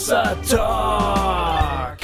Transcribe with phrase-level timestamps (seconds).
[0.00, 1.98] Hossa Talk.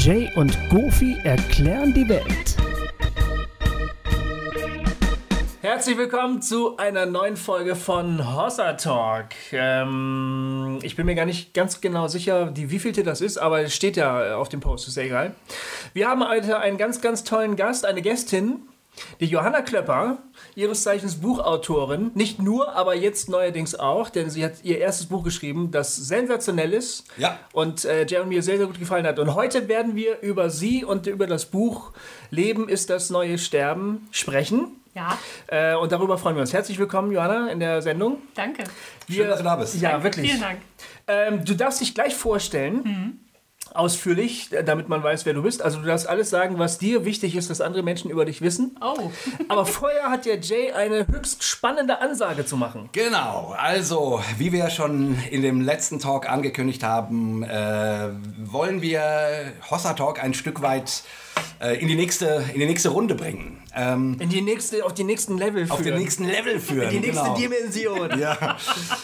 [0.00, 2.56] Jay und Goofy erklären die Welt.
[5.62, 9.26] Herzlich willkommen zu einer neuen Folge von Hossa Talk.
[9.52, 13.72] Ähm, ich bin mir gar nicht ganz genau sicher, die wievielte das ist, aber es
[13.72, 15.36] steht ja auf dem Post, ist ja egal.
[15.92, 18.62] Wir haben heute einen ganz, ganz tollen Gast, eine Gästin,
[19.20, 20.18] die Johanna Klöpper,
[20.54, 25.22] ihres Zeichens Buchautorin, nicht nur, aber jetzt neuerdings auch, denn sie hat ihr erstes Buch
[25.24, 27.38] geschrieben, das sensationell ist Ja.
[27.52, 29.18] und äh, Jeremy mir sehr, sehr gut gefallen hat.
[29.18, 31.92] Und heute werden wir über sie und über das Buch
[32.30, 34.68] Leben ist das neue Sterben sprechen.
[34.94, 35.18] Ja,
[35.48, 36.54] Äh, und darüber freuen wir uns.
[36.54, 38.16] Herzlich willkommen, Johanna, in der Sendung.
[38.34, 38.64] danke.
[39.10, 39.78] Schön, dass du da bist.
[39.80, 40.30] Ja, wirklich.
[40.30, 40.58] Vielen Dank.
[41.06, 43.20] Ähm, du darfst dich gleich vorstellen.
[43.74, 45.62] Ausführlich, äh, damit man weiß, wer du bist.
[45.62, 48.76] Also du darfst alles sagen, was dir wichtig ist, dass andere Menschen über dich wissen.
[48.80, 49.10] Oh,
[49.48, 52.88] Aber vorher hat der Jay eine höchst spannende Ansage zu machen.
[52.92, 58.08] Genau, also wie wir schon in dem letzten Talk angekündigt haben, äh,
[58.44, 61.02] wollen wir Hossa Talk ein Stück weit
[61.80, 63.62] in, die nächste, in die nächste Runde bringen.
[63.74, 65.70] Ähm, In die nächste, auf die nächsten Level führen.
[65.78, 66.82] auf den nächsten Level führen.
[66.90, 67.36] in die nächste genau.
[67.36, 68.18] Dimension.
[68.18, 68.56] Ja.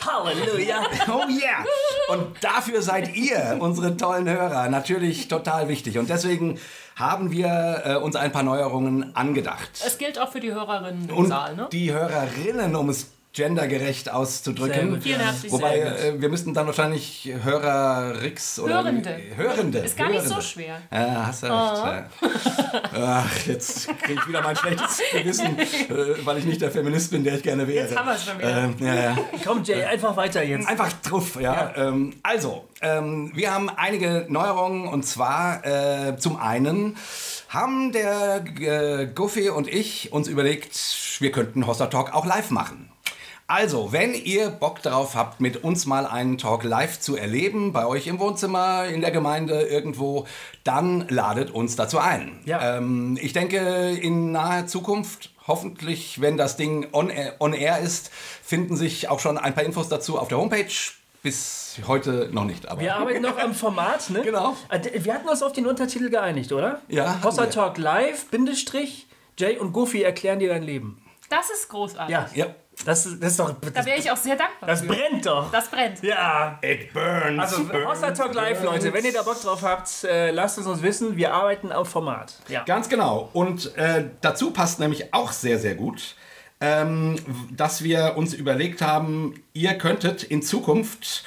[0.07, 0.83] Halleluja.
[1.09, 1.65] Oh yeah!
[2.09, 5.99] Und dafür seid ihr, unsere tollen Hörer, natürlich total wichtig.
[5.99, 6.59] Und deswegen
[6.97, 9.71] haben wir äh, uns ein paar Neuerungen angedacht.
[9.85, 11.69] es gilt auch für die Hörerinnen im Und Saal, ne?
[11.73, 14.91] die Hörerinnen, um es gendergerecht Sehr auszudrücken.
[14.91, 18.83] gut, Vielen herzlichen Wobei, äh, wir müssten dann wahrscheinlich Hörerrix oder...
[18.85, 19.17] Hörende.
[19.37, 19.79] Hörende.
[19.79, 20.47] Ist gar nicht so Hörende.
[20.47, 20.83] schwer.
[20.93, 22.07] Ja, hast du recht.
[22.93, 23.25] Ja.
[23.25, 25.65] Ach, jetzt kriege ich wieder mein schlechtes Gewissen, äh,
[26.25, 27.87] weil ich nicht der Feminist bin, der ich gerne wäre.
[27.87, 28.65] Jetzt haben wir's schon wieder.
[28.65, 29.17] Ähm, ja, ja.
[29.45, 30.69] Komm, Jay, einfach weiter jetzt.
[30.69, 31.73] Einfach drauf, ja.
[31.75, 36.97] Ähm, also, ähm, wir haben einige Neuerungen und zwar äh, zum einen
[37.49, 40.79] haben der äh, Goofy und ich uns überlegt,
[41.21, 42.92] wir könnten Hossa Talk auch live machen.
[43.47, 47.87] Also, wenn ihr Bock darauf habt, mit uns mal einen Talk live zu erleben, bei
[47.87, 50.27] euch im Wohnzimmer, in der Gemeinde, irgendwo,
[50.65, 52.41] dann ladet uns dazu ein.
[52.47, 52.79] Ja.
[52.79, 58.11] Ähm, ich denke, in naher Zukunft, hoffentlich, wenn das Ding on air, on air ist,
[58.43, 60.73] finden sich auch schon ein paar Infos dazu auf der Homepage.
[61.23, 62.81] Bis heute noch nicht, aber.
[62.81, 64.23] Wir arbeiten noch am Format, ne?
[64.25, 64.57] Genau.
[64.71, 66.81] Äh, Wir hatten uns auf den Untertitel geeinigt, oder?
[66.89, 67.47] Ja, Hossa.
[67.47, 69.07] Talk Live, Bindestrich,
[69.39, 71.03] Jay und Goofy erklären dir dein Leben.
[71.29, 72.13] Das ist großartig.
[72.13, 72.47] Ja, Ja.
[72.85, 73.53] Das, ist- das ist doch.
[73.61, 74.69] Da Das, wäre ich auch sehr dankbar.
[74.69, 74.87] das für.
[74.89, 75.51] brennt doch.
[75.51, 76.03] Das brennt.
[76.03, 76.59] ja.
[76.63, 77.39] It burns.
[77.41, 80.83] Also Hossa Talk Live, Leute, wenn ihr da Bock drauf habt, äh, lasst es uns
[80.83, 81.17] wissen.
[81.17, 82.35] Wir arbeiten auf Format.
[82.49, 82.65] Ja.
[82.65, 83.29] Ganz genau.
[83.33, 86.17] Und äh, dazu passt nämlich auch sehr, sehr gut,
[86.61, 87.17] ähm,
[87.51, 91.25] dass wir uns überlegt haben, ihr könntet in Zukunft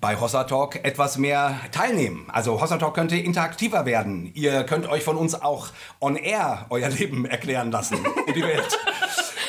[0.00, 2.28] bei Hossa Talk etwas mehr teilnehmen.
[2.32, 4.30] Also Hossa Talk könnte interaktiver werden.
[4.34, 5.68] Ihr könnt euch von uns auch
[6.00, 7.98] on air euer Leben erklären lassen
[8.28, 8.78] in die Welt.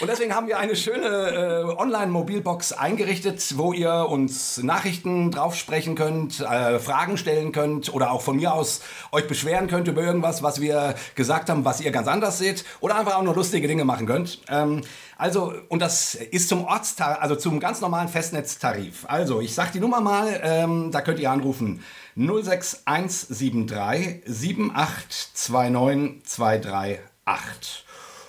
[0.04, 5.96] Und deswegen haben wir eine schöne äh, Online-Mobilbox eingerichtet, wo ihr uns Nachrichten drauf sprechen
[5.96, 8.82] könnt, äh, Fragen stellen könnt oder auch von mir aus
[9.14, 12.98] euch beschweren könnt über irgendwas, was wir gesagt haben, was ihr ganz anders seht oder
[12.98, 14.42] einfach auch nur lustige Dinge machen könnt.
[14.50, 14.82] Ähm,
[15.18, 19.06] also, und das ist zum Ortstarif, also zum ganz normalen Festnetztarif.
[19.08, 21.82] Also, ich sag die Nummer mal, ähm, da könnt ihr anrufen.
[22.18, 27.86] 06173 7829 238.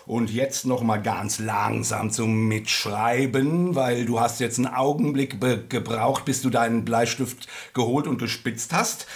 [0.07, 6.27] Und jetzt noch mal ganz langsam zum Mitschreiben, weil du hast jetzt einen Augenblick gebraucht,
[6.27, 9.07] bis du deinen Bleistift geholt und gespitzt hast.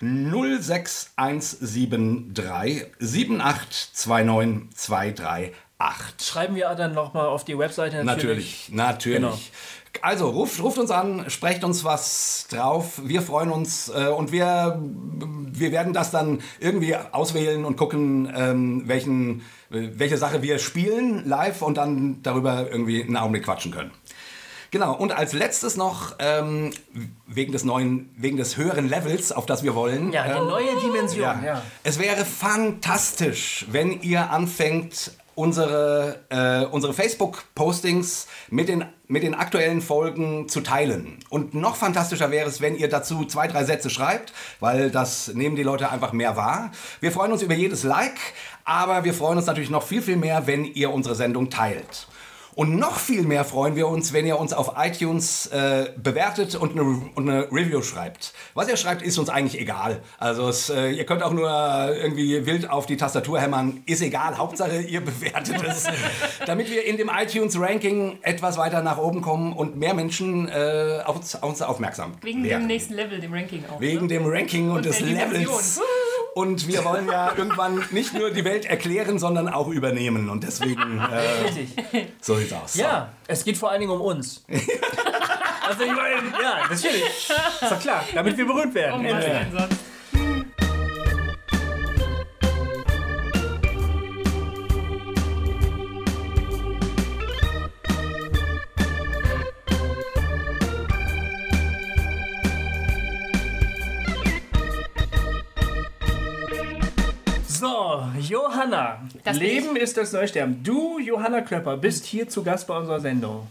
[0.00, 5.52] 06173 7829 238.
[6.20, 9.16] Schreiben wir dann nochmal auf die Webseite Natürlich, natürlich.
[9.16, 9.38] Genau.
[10.02, 13.00] Also ruft, ruft uns an, sprecht uns was drauf.
[13.04, 18.82] Wir freuen uns äh, und wir, wir werden das dann irgendwie auswählen und gucken, ähm,
[18.86, 19.40] welchen,
[19.70, 23.90] äh, welche Sache wir spielen live und dann darüber irgendwie einen Augenblick quatschen können.
[24.70, 26.72] Genau, und als letztes noch, ähm,
[27.26, 30.12] wegen des neuen, wegen des höheren Levels, auf das wir wollen.
[30.12, 31.22] Ja, die ähm, neue Dimension.
[31.22, 31.40] ja.
[31.42, 31.62] Ja.
[31.84, 39.80] Es wäre fantastisch, wenn ihr anfängt, unsere, äh, unsere Facebook-Postings mit den, mit den aktuellen
[39.80, 41.20] Folgen zu teilen.
[41.30, 45.54] Und noch fantastischer wäre es, wenn ihr dazu zwei, drei Sätze schreibt, weil das nehmen
[45.54, 46.72] die Leute einfach mehr wahr.
[46.98, 48.18] Wir freuen uns über jedes Like,
[48.64, 52.08] aber wir freuen uns natürlich noch viel, viel mehr, wenn ihr unsere Sendung teilt.
[52.58, 56.72] Und noch viel mehr freuen wir uns, wenn ihr uns auf iTunes äh, bewertet und
[56.72, 56.82] eine,
[57.14, 58.32] und eine Review schreibt.
[58.54, 60.02] Was ihr schreibt, ist uns eigentlich egal.
[60.18, 63.84] Also es, äh, ihr könnt auch nur irgendwie wild auf die Tastatur hämmern.
[63.86, 64.38] Ist egal.
[64.38, 65.86] Hauptsache, ihr bewertet es.
[66.46, 71.14] damit wir in dem iTunes-Ranking etwas weiter nach oben kommen und mehr Menschen äh, auf,
[71.14, 72.62] uns, auf uns aufmerksam Wegen werden.
[72.62, 73.80] dem nächsten Level, dem Ranking auch.
[73.80, 74.08] Wegen ne?
[74.08, 74.98] dem Ranking und, Und des.
[74.98, 75.80] Levels.
[76.38, 80.28] Und wir wollen ja irgendwann nicht nur die Welt erklären, sondern auch übernehmen.
[80.30, 82.12] Und deswegen, äh, Richtig.
[82.20, 82.76] so sieht's aus.
[82.76, 84.44] Ja, es geht vor allen Dingen um uns.
[85.68, 87.04] Also ich meine, ja, natürlich.
[87.04, 89.04] Ist doch klar, damit wir berühmt werden.
[89.06, 89.76] Um was denn sonst?
[108.28, 109.00] Johanna.
[109.24, 110.62] Das Leben ist das Neusterben.
[110.62, 113.46] Du, Johanna Klöpper, bist hier zu Gast bei unserer Sendung.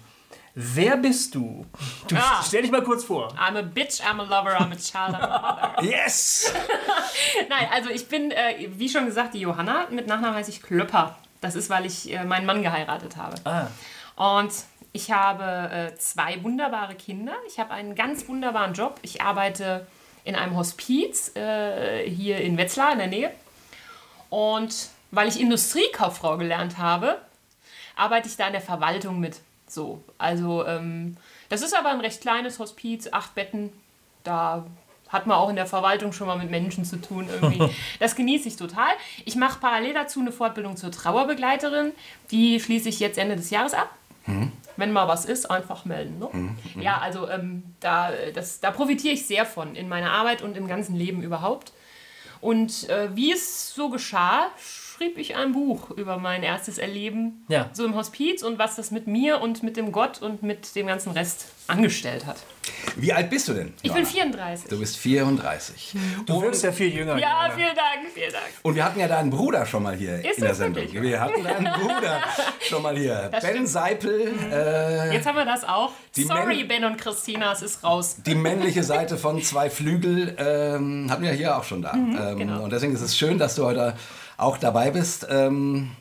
[0.53, 1.65] Wer bist du?
[2.07, 2.41] du Ah.
[2.43, 3.31] Stell dich mal kurz vor.
[3.33, 5.83] I'm a bitch, I'm a lover, I'm a child, I'm a mother.
[5.87, 6.51] Yes!
[7.49, 9.87] Nein, also ich bin, äh, wie schon gesagt, die Johanna.
[9.91, 11.15] Mit Nachnamen heiße ich Klöpper.
[11.41, 13.35] Das ist, weil ich äh, meinen Mann geheiratet habe.
[13.45, 13.67] Ah.
[14.35, 14.51] Und
[14.93, 17.33] ich habe äh, zwei wunderbare Kinder.
[17.47, 18.99] Ich habe einen ganz wunderbaren Job.
[19.03, 19.85] Ich arbeite
[20.23, 23.31] in einem Hospiz äh, hier in Wetzlar in der Nähe.
[24.29, 27.21] Und weil ich Industriekauffrau gelernt habe,
[27.95, 29.39] arbeite ich da in der Verwaltung mit.
[29.67, 31.17] So, also ähm,
[31.49, 33.71] das ist aber ein recht kleines Hospiz, acht Betten.
[34.23, 34.65] Da
[35.09, 37.73] hat man auch in der Verwaltung schon mal mit Menschen zu tun irgendwie.
[37.99, 38.89] Das genieße ich total.
[39.25, 41.93] Ich mache parallel dazu eine Fortbildung zur Trauerbegleiterin.
[42.31, 43.89] Die schließe ich jetzt Ende des Jahres ab.
[44.75, 46.19] Wenn mal was ist, einfach melden.
[46.19, 46.29] Ne?
[46.81, 50.67] Ja, also ähm, da, das, da profitiere ich sehr von in meiner Arbeit und im
[50.67, 51.71] ganzen Leben überhaupt.
[52.41, 54.51] Und äh, wie es so geschah,
[54.97, 57.69] schrieb ich ein Buch über mein erstes Erleben Ja.
[57.73, 60.87] so im Hospiz und was das mit mir und mit dem Gott und mit dem
[60.87, 62.37] ganzen Rest angestellt hat.
[62.95, 63.73] Wie alt bist du denn?
[63.83, 64.31] Ich bin Johanna?
[64.31, 64.69] 34.
[64.69, 65.95] Du bist 34.
[66.25, 67.17] Du wirkst ja viel jünger.
[67.17, 67.53] Ja, Johanna.
[67.55, 68.45] vielen Dank, vielen Dank.
[68.63, 70.83] Und wir hatten ja deinen Bruder schon mal hier Ist in der das Sendung.
[70.83, 71.01] wirklich?
[71.03, 72.23] Wir hatten deinen Bruder
[72.67, 73.29] schon mal hier.
[73.31, 73.69] Das ben stimmt.
[73.69, 75.91] Seipel, äh, Jetzt haben wir das auch.
[76.15, 78.17] Die Sorry, Ben und Christina, es ist raus.
[78.25, 81.93] die männliche Seite von zwei Flügel, ähm, hatten wir hier auch schon da.
[81.93, 82.63] ähm, genau.
[82.63, 83.93] Und deswegen ist es schön, dass du heute
[84.37, 85.27] auch dabei bist.
[85.29, 85.91] Ähm,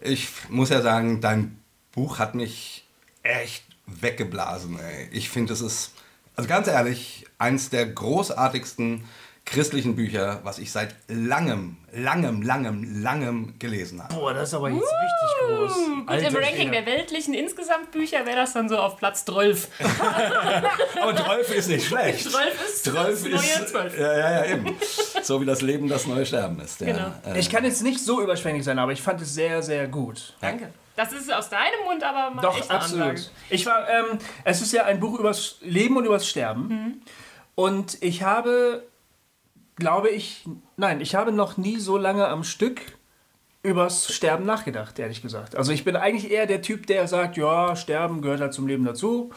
[0.00, 1.58] ich muss ja sagen, dein
[1.92, 2.84] Buch hat mich
[3.22, 4.78] echt weggeblasen.
[4.78, 5.08] Ey.
[5.12, 5.92] Ich finde, es ist,
[6.36, 9.04] also ganz ehrlich, eins der großartigsten
[9.46, 14.14] christlichen Bücher, was ich seit langem, langem, langem, langem gelesen habe.
[14.14, 15.74] Boah, das ist aber jetzt richtig groß.
[15.74, 16.70] Gut, im Alter Ranking Schwede.
[16.70, 19.68] der weltlichen Insgesamtbücher wäre das dann so auf Platz 12.
[21.00, 22.22] Aber 12 ist nicht schlecht.
[22.30, 23.98] 12 ist 12 das neue ist, 12.
[23.98, 24.76] Ja, ja, ja, eben.
[25.22, 26.80] So wie das Leben das neue Sterben ist.
[26.80, 26.86] Ja.
[26.86, 27.12] Genau.
[27.34, 30.34] Äh, Ich kann jetzt nicht so überschwänglich sein, aber ich fand es sehr, sehr gut.
[30.40, 30.70] Danke.
[30.96, 33.08] Das ist aus deinem Mund aber mal Doch, absolut.
[33.08, 33.28] Ansage.
[33.50, 37.02] Ich war, ähm, es ist ja ein Buch übers Leben und übers Sterben.
[37.56, 38.84] Und ich habe,
[39.76, 42.80] glaube ich, nein, ich habe noch nie so lange am Stück
[43.62, 45.56] übers Sterben nachgedacht, ehrlich gesagt.
[45.56, 48.84] Also ich bin eigentlich eher der Typ, der sagt, ja, Sterben gehört halt zum Leben
[48.84, 49.30] dazu.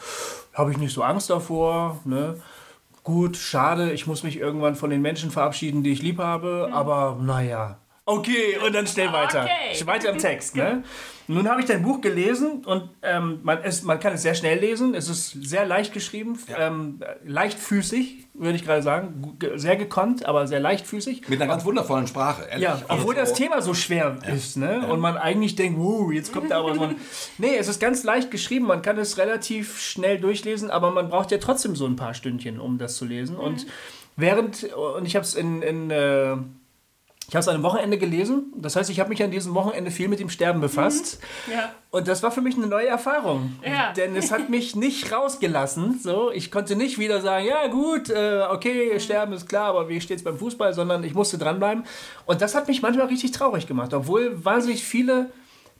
[0.52, 2.40] Habe ich nicht so Angst davor, ne?
[3.04, 7.18] Gut, schade, ich muss mich irgendwann von den Menschen verabschieden, die ich lieb habe, aber
[7.18, 7.78] naja.
[8.08, 9.42] Okay, und dann schnell weiter.
[9.42, 9.86] Okay.
[9.86, 10.82] Weiter im Text, ne?
[11.30, 14.58] Nun habe ich dein Buch gelesen und ähm, man, es, man kann es sehr schnell
[14.58, 14.94] lesen.
[14.94, 19.36] Es ist sehr leicht geschrieben, ähm, leichtfüßig, würde ich gerade sagen.
[19.56, 21.28] Sehr gekonnt, aber sehr leichtfüßig.
[21.28, 22.44] mit einer ganz wundervollen Sprache.
[22.48, 22.62] ehrlich.
[22.62, 24.86] Ja, obwohl Also, das Thema so schwer ist, ne?
[24.88, 26.96] Und man eigentlich denkt, wow, jetzt kommt da aber so ein.
[27.36, 31.30] Nee, es ist ganz leicht geschrieben, man kann es relativ schnell durchlesen, aber man braucht
[31.30, 33.36] ja trotzdem so ein paar Stündchen, um das zu lesen.
[33.36, 33.66] Und
[34.16, 35.60] während, und ich habe es in.
[35.60, 36.36] in äh,
[37.28, 38.52] ich habe es an einem Wochenende gelesen.
[38.56, 41.20] Das heißt, ich habe mich an diesem Wochenende viel mit dem Sterben befasst.
[41.52, 41.72] Ja.
[41.90, 43.56] Und das war für mich eine neue Erfahrung.
[43.62, 43.92] Ja.
[43.92, 46.00] Denn es hat mich nicht rausgelassen.
[46.02, 50.00] So, ich konnte nicht wieder sagen, ja gut, äh, okay, sterben ist klar, aber wie
[50.00, 51.84] steht's beim Fußball, sondern ich musste dranbleiben.
[52.24, 55.30] Und das hat mich manchmal richtig traurig gemacht, obwohl wahnsinnig viele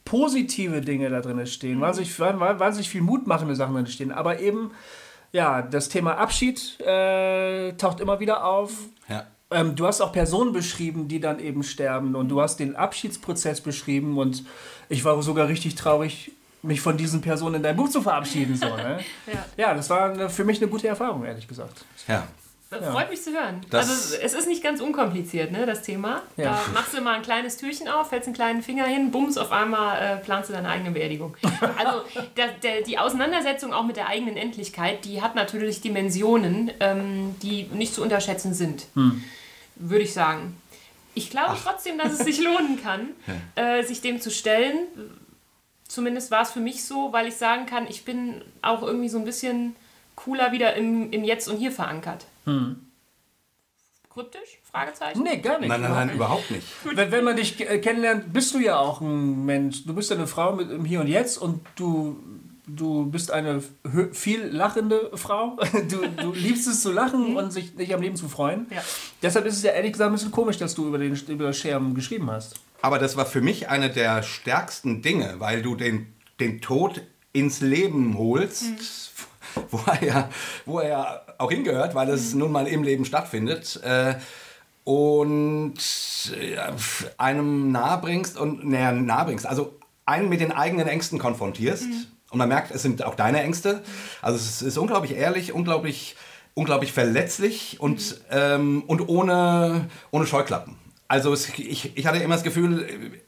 [0.05, 4.13] positive Dinge da drin stehen, wahnsinnig, wa- wahnsinnig viel mutmachende Sachen drin stehen.
[4.13, 4.71] Aber eben,
[5.33, 8.73] ja, das Thema Abschied äh, taucht immer wieder auf.
[9.09, 9.27] Ja.
[9.51, 13.61] Ähm, du hast auch Personen beschrieben, die dann eben sterben und du hast den Abschiedsprozess
[13.61, 14.45] beschrieben und
[14.89, 18.57] ich war sogar richtig traurig, mich von diesen Personen in dein Buch zu verabschieden.
[18.57, 19.01] So, ne?
[19.27, 19.45] Ja.
[19.57, 21.85] ja, das war eine, für mich eine gute Erfahrung, ehrlich gesagt.
[22.07, 22.27] ja.
[22.71, 23.63] Freut mich zu hören.
[23.71, 26.23] Das- also es ist nicht ganz unkompliziert, ne, das Thema.
[26.37, 26.45] Ja.
[26.45, 29.53] Da machst du mal ein kleines Türchen auf, hältst einen kleinen Finger hin, bums, auf
[29.53, 31.35] einmal äh, planst du deine eigene Beerdigung.
[31.79, 32.03] Also
[32.37, 37.65] der, der, die Auseinandersetzung auch mit der eigenen Endlichkeit, die hat natürlich Dimensionen, ähm, die
[37.73, 38.87] nicht zu unterschätzen sind,
[39.77, 40.61] würde ich sagen.
[41.15, 43.09] Ich glaube trotzdem, dass es sich lohnen kann,
[43.55, 44.77] äh, sich dem zu stellen.
[45.89, 49.19] Zumindest war es für mich so, weil ich sagen kann, ich bin auch irgendwie so
[49.19, 49.75] ein bisschen
[50.17, 52.27] cooler wieder im, im Jetzt und Hier verankert.
[54.19, 54.59] Kryptisch?
[54.71, 55.23] Fragezeichen?
[55.23, 55.69] Nee, gar nicht.
[55.69, 56.67] Nein, nein, nein, überhaupt nicht.
[56.85, 59.85] Wenn, wenn man dich äh, kennenlernt, bist du ja auch ein Mensch.
[59.85, 62.19] Du bist ja eine Frau mit im Hier und Jetzt und du,
[62.67, 63.63] du bist eine
[64.13, 65.57] viel lachende Frau.
[65.89, 68.67] Du, du liebst es zu lachen und sich nicht am Leben zu freuen.
[68.71, 68.83] Ja.
[69.23, 71.57] Deshalb ist es ja ehrlich gesagt ein bisschen komisch, dass du über, den, über das
[71.57, 72.57] Scherben geschrieben hast.
[72.83, 77.03] Aber das war für mich eine der stärksten Dinge, weil du den, den Tod
[77.33, 79.08] ins Leben holst.
[79.71, 80.29] wo er ja,
[80.67, 83.81] wo er ja auch hingehört, weil es nun mal im Leben stattfindet.
[83.83, 84.15] Äh,
[84.85, 85.75] und
[86.35, 86.57] äh,
[87.19, 91.85] einem nahebringst und näher nahebringst, also einen mit den eigenen Ängsten konfrontierst.
[92.31, 93.83] Und man merkt, es sind auch deine Ängste.
[94.23, 96.17] Also es ist unglaublich ehrlich, unglaublich,
[96.55, 100.77] unglaublich verletzlich und, ähm, und ohne, ohne Scheuklappen.
[101.11, 103.19] Also es, ich, ich hatte immer das Gefühl,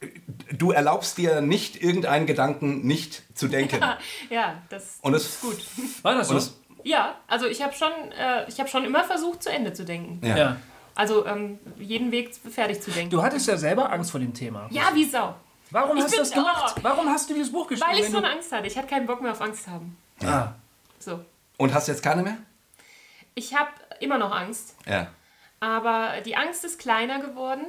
[0.51, 3.79] du erlaubst dir nicht irgendeinen Gedanken nicht zu denken.
[4.29, 5.57] ja, das Und es- ist gut.
[6.03, 6.37] War das so?
[6.37, 9.83] Es, Ja, also ich habe schon, äh, ich hab schon immer versucht, zu Ende zu
[9.83, 10.25] denken.
[10.25, 10.37] ja.
[10.37, 10.57] ja.
[10.93, 13.09] Also ähm, jeden Weg fertig zu denken.
[13.11, 14.67] Du hattest ja selber Angst vor dem Thema.
[14.71, 15.33] ja, wie Sau.
[15.71, 16.75] Warum Ich hast du das gemacht?
[16.77, 16.79] oh.
[16.83, 17.91] Warum hast du dieses Buch geschrieben?
[17.93, 18.67] Weil ich so du- eine Angst hatte.
[18.67, 19.97] Ich hatte keinen Bock mehr auf Angst haben.
[20.23, 20.49] ah.
[20.99, 21.21] So.
[21.57, 22.37] Und hast jetzt keine mehr?
[23.33, 23.69] Ich habe
[24.01, 25.07] immer noch Angst, Ja.
[25.61, 27.65] Aber die Angst ist kleiner geworden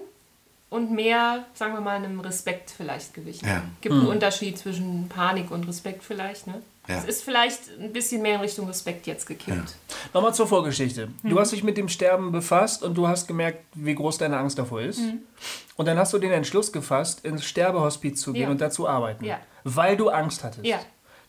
[0.70, 3.46] und mehr, sagen wir mal, einem Respekt vielleicht gewichen.
[3.46, 3.62] Ja.
[3.80, 6.60] Gibt einen Unterschied zwischen Panik und Respekt vielleicht, ne?
[6.88, 6.98] Ja.
[6.98, 9.76] Es ist vielleicht ein bisschen mehr in Richtung Respekt jetzt gekippt.
[10.12, 11.10] Nochmal zur Vorgeschichte.
[11.22, 11.28] Mhm.
[11.30, 14.58] Du hast dich mit dem Sterben befasst und du hast gemerkt, wie groß deine Angst
[14.58, 14.98] davor ist.
[14.98, 15.20] Mhm.
[15.76, 18.50] Und dann hast du den Entschluss gefasst, ins Sterbehospiz zu gehen Ja.
[18.50, 19.24] und da zu arbeiten.
[19.24, 19.38] Ja.
[19.62, 20.66] Weil du Angst hattest.
[20.66, 20.80] Ja.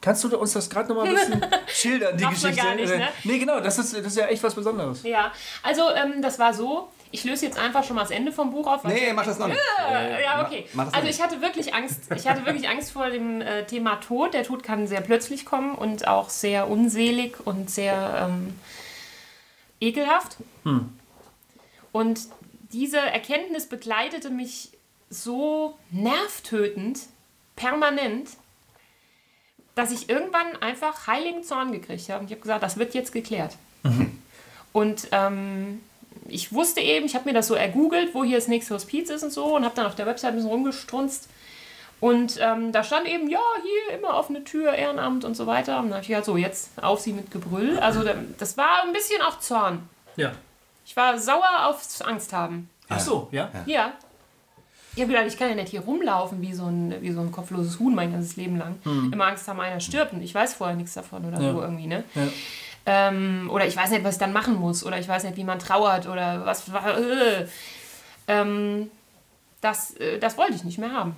[0.04, 2.62] Kannst du uns das gerade nochmal ein bisschen schildern, die Geschichte?
[2.62, 3.08] gar nicht, ne?
[3.24, 5.02] Nee, genau, das ist, das ist ja echt was Besonderes.
[5.04, 5.32] Ja,
[5.64, 6.90] also ähm, das war so.
[7.12, 8.84] Ich löse jetzt einfach schon mal das Ende vom Buch auf.
[8.84, 9.60] Nee, mach das noch nicht.
[9.90, 10.66] Äh, ja, okay.
[10.92, 12.02] Also ich hatte wirklich Angst.
[12.14, 14.34] Ich hatte wirklich Angst vor dem äh, Thema Tod.
[14.34, 18.60] Der Tod kann sehr plötzlich kommen und auch sehr unselig und sehr ähm,
[19.80, 20.36] ekelhaft.
[21.94, 22.20] Und
[22.74, 24.72] diese Erkenntnis begleitete mich
[25.10, 27.00] so nervtötend,
[27.56, 28.32] permanent,
[29.76, 32.20] dass ich irgendwann einfach heiligen Zorn gekriegt habe.
[32.20, 33.56] Und ich habe gesagt, das wird jetzt geklärt.
[34.72, 35.82] Und ähm,
[36.28, 39.24] ich wusste eben, ich habe mir das so ergoogelt, wo hier das nächste Hospiz ist
[39.24, 41.28] und so und habe dann auf der Website ein bisschen rumgestrunzt.
[42.00, 45.78] Und ähm, da stand eben, ja, hier immer offene Tür, Ehrenamt und so weiter.
[45.80, 47.80] Und dann habe ich gesagt, so, jetzt auf sie mit Gebrüll.
[47.80, 49.88] Also da- das war ein bisschen auch Zorn.
[50.18, 50.34] Ja.
[50.86, 52.70] Ich war sauer aufs Angst haben.
[52.90, 53.50] Ach so, ja.
[53.66, 53.94] Ja.
[54.96, 57.32] Ich habe gedacht, ich kann ja nicht hier rumlaufen wie so ein, wie so ein
[57.32, 58.76] kopfloses Huhn mein ganzes Leben lang.
[59.12, 61.52] Immer Angst haben, einer stirbt und ich weiß vorher nichts davon oder Ja.
[61.52, 62.04] so irgendwie, ne?
[62.14, 62.28] Ja.
[62.86, 64.86] Ähm, oder ich weiß nicht, was ich dann machen muss.
[64.86, 66.68] Oder ich weiß nicht, wie man trauert oder was.
[66.70, 67.46] Äh.
[68.28, 68.92] Ähm,
[69.62, 71.16] das, äh, das wollte ich nicht mehr haben.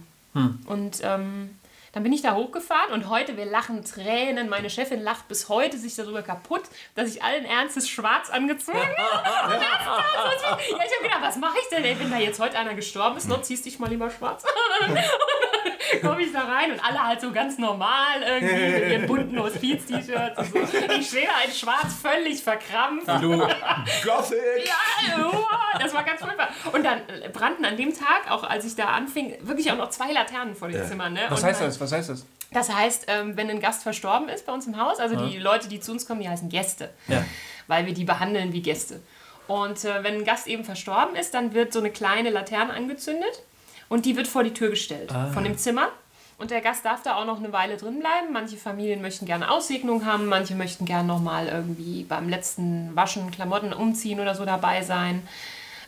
[0.68, 1.50] Und ähm,
[1.96, 4.50] dann bin ich da hochgefahren und heute, wir lachen Tränen.
[4.50, 9.54] Meine Chefin lacht bis heute sich darüber kaputt, dass ich allen Ernstes schwarz angezogen habe.
[9.64, 13.16] ja, ich habe gedacht, was mache ich denn, ey, wenn da jetzt heute einer gestorben
[13.16, 13.30] ist?
[13.30, 14.44] Noch ziehst dich mal lieber schwarz.
[16.02, 20.38] komme ich da rein und alle halt so ganz normal irgendwie mit ihren bunten Hospiz-T-Shirts
[20.38, 20.78] und so.
[20.98, 23.08] Ich stehe da in schwarz völlig verkrampft.
[23.22, 23.38] Du
[24.04, 24.66] Gothic!
[24.66, 26.50] Ja, das war ganz furchtbar.
[26.72, 27.02] Und dann
[27.34, 30.68] brannten an dem Tag, auch als ich da anfing, wirklich auch noch zwei Laternen vor
[30.70, 31.14] den Zimmern.
[31.14, 31.22] Ne?
[31.30, 31.80] Was Und heißt das?
[31.80, 32.26] Was heißt das?
[32.52, 35.68] Das heißt, ähm, wenn ein Gast verstorben ist bei uns im Haus, also die Leute,
[35.68, 37.24] die zu uns kommen, die heißen Gäste, Ja.
[37.68, 39.02] weil wir die behandeln wie Gäste.
[39.48, 43.42] Und äh, wenn ein Gast eben verstorben ist, dann wird so eine kleine Laterne angezündet
[43.90, 45.90] und die wird vor die Tür gestellt von dem Zimmer.
[46.38, 48.34] Und der Gast darf da auch noch eine Weile drin bleiben.
[48.34, 53.32] Manche Familien möchten gerne Aussegnung haben, manche möchten gerne noch mal irgendwie beim letzten Waschen
[53.32, 55.26] Klamotten umziehen oder so dabei sein.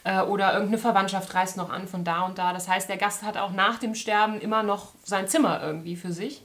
[0.06, 2.54] Äh, Oder irgendeine Verwandtschaft reist noch an von da und da.
[2.54, 6.14] Das heißt, der Gast hat auch nach dem Sterben immer noch sein Zimmer irgendwie für
[6.14, 6.44] sich.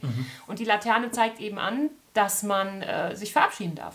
[0.49, 3.95] Und die Laterne zeigt eben an, dass man äh, sich verabschieden darf.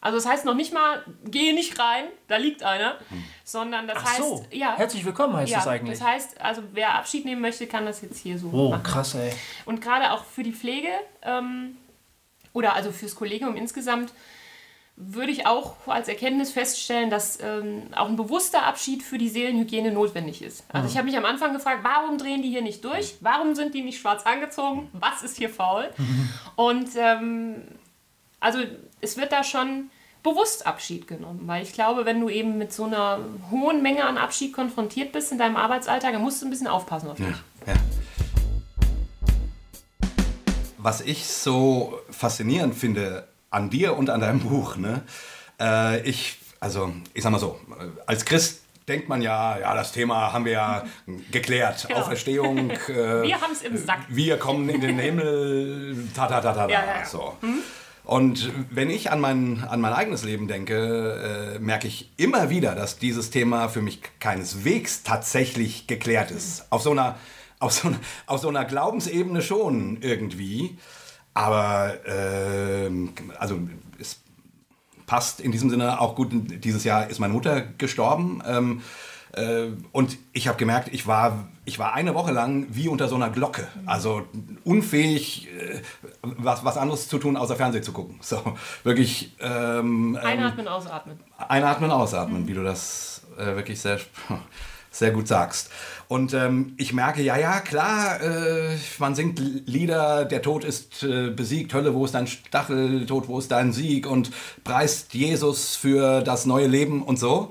[0.00, 2.96] Also das heißt noch nicht mal, gehe nicht rein, da liegt einer,
[3.44, 4.46] sondern das Ach heißt, so.
[4.50, 5.98] ja, Herzlich willkommen heißt ja, das eigentlich.
[5.98, 8.82] das heißt, also wer Abschied nehmen möchte, kann das jetzt hier so oh, machen.
[8.82, 9.32] krass, ey.
[9.64, 10.88] Und gerade auch für die Pflege
[11.22, 11.76] ähm,
[12.52, 14.12] oder also fürs Kollegium insgesamt
[14.96, 19.92] würde ich auch als Erkenntnis feststellen, dass ähm, auch ein bewusster Abschied für die Seelenhygiene
[19.92, 20.64] notwendig ist.
[20.72, 23.16] Also ich habe mich am Anfang gefragt, warum drehen die hier nicht durch?
[23.20, 24.88] Warum sind die nicht schwarz angezogen?
[24.94, 25.90] Was ist hier faul?
[26.56, 27.62] Und ähm,
[28.46, 28.60] also
[29.00, 29.90] es wird da schon
[30.22, 33.18] bewusst Abschied genommen, weil ich glaube, wenn du eben mit so einer
[33.50, 37.10] hohen Menge an Abschied konfrontiert bist in deinem Arbeitsalltag, dann musst du ein bisschen aufpassen
[37.10, 37.26] auf dich.
[37.66, 37.74] Ja.
[40.78, 45.02] Was ich so faszinierend finde an dir und an deinem Buch, ne?
[45.60, 49.90] Äh, ich, also, ich sag mal so, äh, als Christ denkt man ja, ja, das
[49.90, 50.84] Thema haben wir ja
[51.32, 51.86] geklärt.
[51.88, 52.00] Genau.
[52.00, 52.70] Auferstehung.
[52.88, 54.00] Äh, Wir haben es im Sack.
[54.08, 57.04] wir kommen in den Himmel, ta ta ta ta, ta Ja, ja, ja.
[57.04, 57.34] so.
[58.06, 62.74] Und wenn ich an mein, an mein eigenes Leben denke, äh, merke ich immer wieder,
[62.76, 66.70] dass dieses Thema für mich keineswegs tatsächlich geklärt ist.
[66.70, 67.16] Auf so einer,
[67.58, 70.78] auf so einer, auf so einer Glaubensebene schon irgendwie.
[71.34, 73.58] Aber ähm, also
[73.98, 74.20] es
[75.06, 76.30] passt in diesem Sinne auch gut.
[76.32, 78.42] Dieses Jahr ist meine Mutter gestorben.
[78.46, 78.82] Ähm,
[79.32, 83.16] Äh, und ich habe gemerkt, ich war, ich war eine Woche lang wie unter so
[83.16, 83.66] einer Glocke.
[83.84, 84.22] Also
[84.64, 85.80] unfähig, äh,
[86.22, 88.18] was, was anderes zu tun, außer Fernsehen zu gucken.
[88.22, 88.40] So,
[88.84, 89.36] wirklich.
[89.40, 91.18] Ähm, einatmen, ausatmen.
[91.36, 92.48] Einatmen, ausatmen, mhm.
[92.48, 93.98] wie du das äh, wirklich sehr,
[94.90, 95.70] sehr gut sagst.
[96.06, 101.30] Und ähm, ich merke, ja, ja, klar, äh, man singt Lieder, der Tod ist äh,
[101.30, 104.30] besiegt, Hölle, wo ist dein Stachel, Tod, wo ist dein Sieg und
[104.62, 107.50] preist Jesus für das neue Leben und so.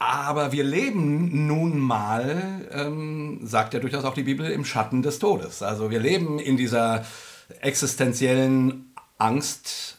[0.00, 5.18] Aber wir leben nun mal, ähm, sagt ja durchaus auch die Bibel, im Schatten des
[5.18, 5.62] Todes.
[5.62, 7.04] Also wir leben in dieser
[7.60, 9.98] existenziellen Angst,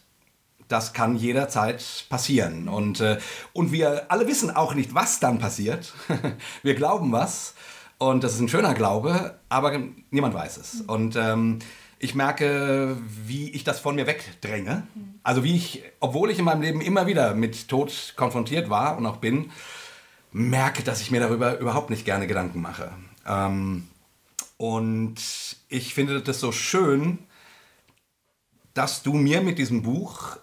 [0.67, 2.67] das kann jederzeit passieren.
[2.67, 3.19] Und, äh,
[3.53, 5.93] und wir alle wissen auch nicht, was dann passiert.
[6.63, 7.53] wir glauben was
[7.99, 9.79] und das ist ein schöner Glaube, aber
[10.09, 10.81] niemand weiß es.
[10.81, 11.59] Und ähm,
[11.99, 14.87] ich merke, wie ich das von mir wegdränge.
[15.21, 19.05] Also wie ich, obwohl ich in meinem Leben immer wieder mit Tod konfrontiert war und
[19.05, 19.51] auch bin,
[20.31, 22.91] merke, dass ich mir darüber überhaupt nicht gerne Gedanken mache.
[23.25, 23.87] Ähm,
[24.57, 25.15] und
[25.69, 27.19] ich finde das so schön,
[28.73, 30.37] dass du mir mit diesem Buch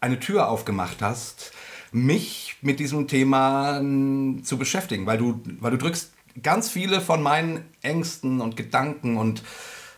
[0.00, 1.52] eine Tür aufgemacht hast,
[1.90, 3.80] mich mit diesem Thema
[4.42, 9.42] zu beschäftigen, weil du, weil du drückst ganz viele von meinen Ängsten und Gedanken und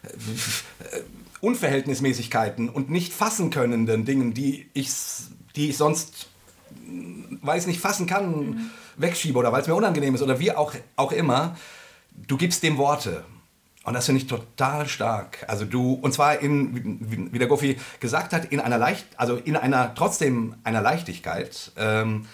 [0.02, 1.00] äh,
[1.40, 4.90] Unverhältnismäßigkeiten und nicht fassen könnenden Dingen, die ich,
[5.56, 6.29] die ich sonst,
[7.42, 8.70] weil ich es nicht fassen kann, mhm.
[8.96, 11.56] wegschiebe oder weil es mir unangenehm ist oder wie auch, auch immer,
[12.26, 13.24] du gibst dem Worte.
[13.82, 15.38] Und das finde ich total stark.
[15.48, 19.56] Also du, und zwar in, wie der Goffi gesagt hat, in einer leicht, also in
[19.56, 21.72] einer, trotzdem einer Leichtigkeit.
[21.76, 22.26] Ähm,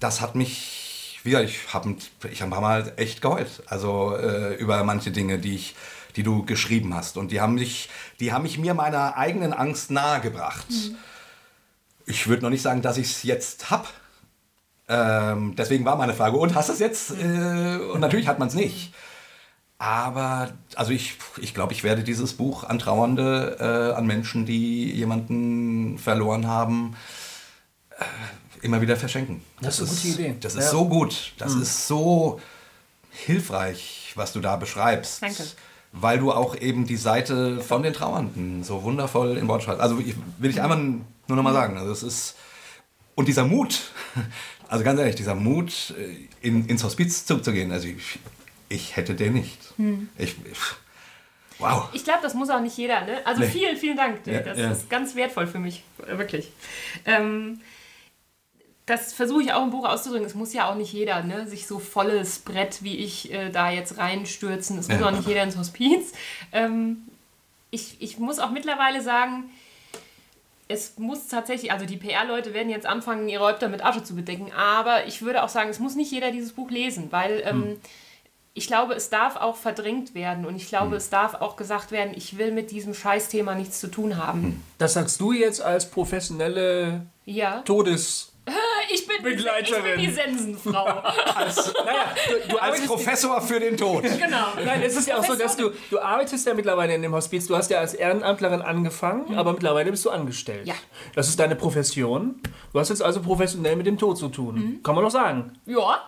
[0.00, 1.96] das hat mich, wieder, ich habe
[2.30, 3.62] ich hab ein paar Mal echt geheult.
[3.66, 5.74] Also äh, über manche Dinge, die ich,
[6.14, 7.16] die du geschrieben hast.
[7.16, 7.88] Und die haben mich,
[8.20, 10.70] die haben mich mir meiner eigenen Angst nahegebracht.
[10.70, 10.96] Mhm.
[12.06, 13.88] Ich würde noch nicht sagen, dass ich es jetzt habe.
[14.88, 17.10] Ähm, deswegen war meine Frage, und hast du es jetzt?
[17.10, 18.94] Äh, und natürlich hat man es nicht.
[19.78, 24.90] Aber, also ich, ich glaube, ich werde dieses Buch an Trauernde, äh, an Menschen, die
[24.90, 26.96] jemanden verloren haben,
[27.98, 28.04] äh,
[28.62, 29.42] immer wieder verschenken.
[29.60, 30.36] Das, das ist eine gute Idee.
[30.40, 30.70] Das ist ja.
[30.70, 31.32] so gut.
[31.38, 31.62] Das mhm.
[31.62, 32.40] ist so
[33.10, 35.22] hilfreich, was du da beschreibst.
[35.22, 35.44] Danke.
[35.98, 39.80] Weil du auch eben die Seite von den Trauernden so wundervoll in Wort schreibst.
[39.80, 41.78] Also ich, will ich einmal nur noch mal sagen.
[41.78, 42.36] Also es ist,
[43.14, 43.92] und dieser Mut,
[44.68, 47.72] also ganz ehrlich, dieser Mut, äh, in, ins Hospiz zu gehen.
[47.72, 48.18] Also ich,
[48.68, 49.58] ich hätte den nicht.
[49.76, 50.08] Hm.
[50.18, 50.58] Ich, ich,
[51.58, 51.88] wow.
[51.92, 53.02] Ich glaube, das muss auch nicht jeder.
[53.02, 53.24] Ne?
[53.24, 53.48] Also nee.
[53.48, 54.26] vielen, vielen Dank.
[54.26, 54.70] Ja, das ja.
[54.70, 56.52] ist ganz wertvoll für mich, wirklich.
[57.04, 57.60] Ähm,
[58.86, 60.26] das versuche ich auch im Buch auszudrücken.
[60.26, 63.70] Es muss ja auch nicht jeder ne, sich so volles Brett wie ich äh, da
[63.70, 64.78] jetzt reinstürzen.
[64.78, 65.06] Es muss ja.
[65.06, 66.12] auch nicht jeder ins Hospiz.
[66.52, 67.02] Ähm,
[67.70, 69.50] ich, ich muss auch mittlerweile sagen,
[70.68, 74.52] es muss tatsächlich, also die PR-Leute werden jetzt anfangen, ihre Häupter mit Asche zu bedecken,
[74.56, 77.76] aber ich würde auch sagen, es muss nicht jeder dieses Buch lesen, weil ähm, hm
[78.56, 80.96] ich glaube, es darf auch verdrängt werden und ich glaube, hm.
[80.96, 84.42] es darf auch gesagt werden, ich will mit diesem Scheißthema nichts zu tun haben.
[84.42, 84.62] Hm.
[84.78, 87.60] Das sagst du jetzt als professionelle ja.
[87.60, 88.32] Todes...
[88.88, 89.84] Ich bin, Begleiterin.
[89.84, 90.84] ich bin die Sensenfrau.
[91.34, 94.02] als, naja, du, du als Professor für den Tod.
[94.02, 94.46] Genau.
[94.64, 97.46] Nein, es ist ja auch so, dass du, du arbeitest ja mittlerweile in dem Hospiz.
[97.46, 99.38] Du hast ja als Ehrenamtlerin angefangen, mhm.
[99.38, 100.66] aber mittlerweile bist du angestellt.
[100.66, 100.74] Ja.
[101.14, 102.40] Das ist deine Profession.
[102.72, 104.54] Du hast jetzt also professionell mit dem Tod zu tun.
[104.54, 104.82] Mhm.
[104.82, 105.58] Kann man doch sagen.
[105.66, 106.02] Ja.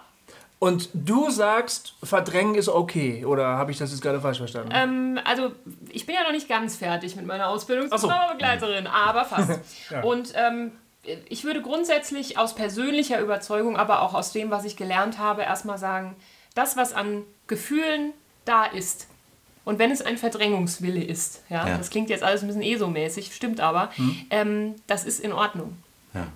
[0.60, 4.70] Und du sagst, verdrängen ist okay, oder habe ich das jetzt gerade falsch verstanden?
[4.74, 5.52] Ähm, also,
[5.88, 8.08] ich bin ja noch nicht ganz fertig mit meiner Ausbildung zur so.
[8.08, 9.60] Trauerbegleiterin, aber fast.
[9.90, 10.02] ja.
[10.02, 10.72] Und ähm,
[11.28, 15.78] ich würde grundsätzlich aus persönlicher Überzeugung, aber auch aus dem, was ich gelernt habe, erstmal
[15.78, 16.16] sagen,
[16.54, 18.12] das, was an Gefühlen
[18.44, 19.06] da ist,
[19.64, 21.76] und wenn es ein Verdrängungswille ist, ja, ja.
[21.76, 24.16] das klingt jetzt alles ein bisschen ESO-mäßig, stimmt aber, hm.
[24.30, 25.76] ähm, das ist in Ordnung.
[26.14, 26.26] Ja.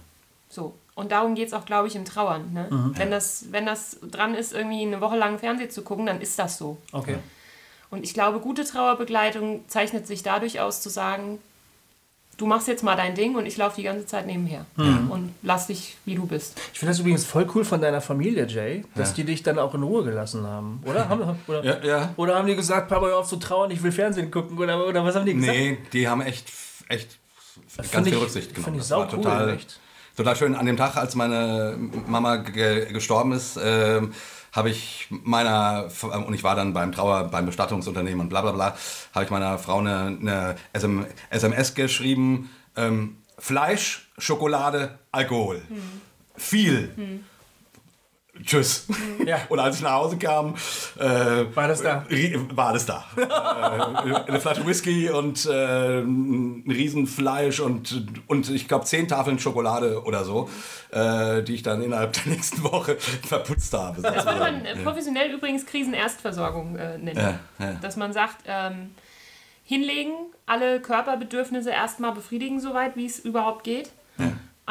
[0.50, 0.74] So.
[0.94, 2.52] Und darum geht es auch, glaube ich, im Trauern.
[2.52, 2.66] Ne?
[2.70, 2.92] Mhm.
[2.98, 6.38] Wenn, das, wenn das dran ist, irgendwie eine Woche lang Fernsehen zu gucken, dann ist
[6.38, 6.76] das so.
[6.92, 7.16] Okay.
[7.90, 11.38] Und ich glaube, gute Trauerbegleitung zeichnet sich dadurch aus, zu sagen,
[12.36, 15.10] du machst jetzt mal dein Ding und ich laufe die ganze Zeit nebenher mhm.
[15.10, 16.60] und lass dich, wie du bist.
[16.72, 19.16] Ich finde das übrigens voll cool von deiner Familie, Jay, dass ja.
[19.16, 21.08] die dich dann auch in Ruhe gelassen haben, oder?
[21.08, 22.14] haben, oder, ja, ja.
[22.16, 25.04] oder haben die gesagt, Papa, hör auf zu trauern, ich will Fernsehen gucken, oder, oder
[25.04, 25.56] was haben die gesagt?
[25.56, 26.50] Nee, die haben echt,
[26.88, 27.18] echt
[27.92, 28.64] ganz viel Rücksicht genommen.
[28.64, 29.78] Fand ich sau cool, total, echt
[30.16, 30.54] total schön.
[30.54, 34.00] An dem Tag, als meine Mama ge gestorben ist, äh,
[34.52, 35.88] habe ich meiner,
[36.26, 38.76] und ich war dann beim Trauer, beim Bestattungsunternehmen und bla bla bla,
[39.14, 45.62] habe ich meiner Frau eine, eine SM, SMS geschrieben, ähm, Fleisch, Schokolade, Alkohol.
[45.68, 46.00] Hm.
[46.36, 46.92] Viel.
[46.94, 47.24] Hm.
[48.44, 48.86] Tschüss.
[49.26, 49.38] Ja.
[49.50, 50.54] Und als ich nach Hause kam,
[50.98, 51.04] äh,
[51.54, 52.04] War das da?
[52.54, 53.04] war alles da.
[53.16, 60.02] äh, eine Flasche Whisky und äh, ein Riesenfleisch und, und ich glaube zehn Tafeln Schokolade
[60.04, 60.48] oder so,
[60.90, 64.00] äh, die ich dann innerhalb der nächsten Woche verputzt habe.
[64.00, 67.18] Das würde man äh, professionell übrigens Krisenerstversorgung äh, nennen.
[67.18, 67.72] Ja, ja.
[67.82, 68.92] Dass man sagt, ähm,
[69.64, 70.12] hinlegen,
[70.46, 73.90] alle Körperbedürfnisse erstmal befriedigen, soweit wie es überhaupt geht.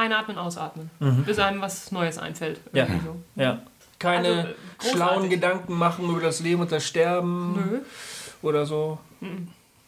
[0.01, 0.89] Einatmen, ausatmen,
[1.25, 2.59] bis einem was Neues einfällt.
[2.73, 2.87] Ja.
[2.87, 3.15] So.
[3.35, 3.61] Ja.
[3.99, 7.79] Keine Also, äh, schlauen Gedanken machen über das Leben und das Sterben Nö.
[8.41, 8.97] oder so.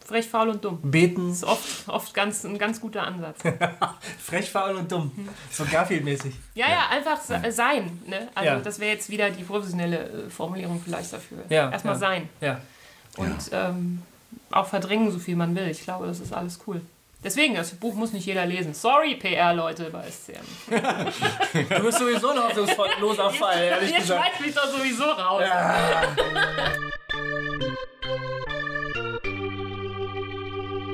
[0.06, 0.80] Frech, faul und dumm.
[0.84, 1.32] Beten.
[1.32, 3.40] ist oft, oft ganz, ein ganz guter Ansatz.
[4.24, 5.12] Frech, faul und dumm.
[5.50, 6.36] So Garfield-mäßig.
[6.54, 8.00] Ja, ja, einfach se- äh, sein.
[8.06, 8.28] Ne?
[8.36, 8.60] Also Ja.
[8.60, 11.40] das wäre jetzt wieder die professionelle äh, Formulierung vielleicht dafür.
[11.50, 12.00] Ja, Erstmal ja.
[12.00, 12.30] sein.
[12.42, 12.60] Ja.
[13.18, 14.02] Und ähm,
[14.52, 15.68] auch verdrängen, so viel man will.
[15.70, 16.82] Ich glaube, das ist alles cool.
[17.24, 18.74] Deswegen, das Buch muss nicht jeder lesen.
[18.74, 20.46] Sorry, PR-Leute bei SCM.
[21.70, 24.22] Du bist sowieso ein hoffnungsloser Fall, ehrlich Ihr gesagt.
[24.26, 25.44] schmeißt mich doch sowieso raus.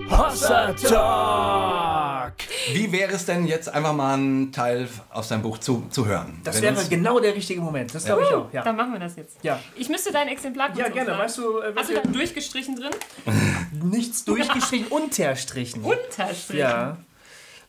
[0.09, 2.33] Hossa Talk!
[2.73, 6.39] Wie wäre es denn jetzt einfach mal einen Teil aus deinem Buch zu, zu hören?
[6.43, 7.93] Das wäre uns- genau der richtige Moment.
[7.93, 8.51] Das glaube ich auch.
[8.53, 8.63] Ja.
[8.63, 9.37] Dann machen wir das jetzt.
[9.43, 9.59] Ja.
[9.75, 11.17] Ich müsste dein Exemplar kurz Ja, gerne.
[11.17, 12.91] Weißt du, äh, Hast du da durchgestrichen drin?
[13.83, 15.83] Nichts durchgestrichen, unterstrichen.
[15.83, 16.57] Unterstrichen.
[16.59, 16.97] Ja.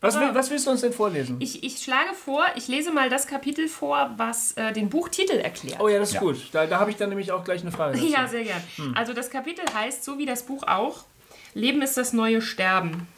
[0.03, 1.37] Was, will, was willst du uns denn vorlesen?
[1.41, 5.79] Ich, ich schlage vor, ich lese mal das Kapitel vor, was äh, den Buchtitel erklärt.
[5.79, 6.21] Oh ja, das ist Ja.
[6.21, 6.39] gut.
[6.53, 7.99] Da, da habe ich dann nämlich auch gleich eine Frage.
[7.99, 8.07] Dazu.
[8.11, 8.63] Ja, sehr gern.
[8.95, 11.05] Also das Kapitel heißt, so wie das Buch auch,
[11.55, 13.09] Leben ist das neue Sterben.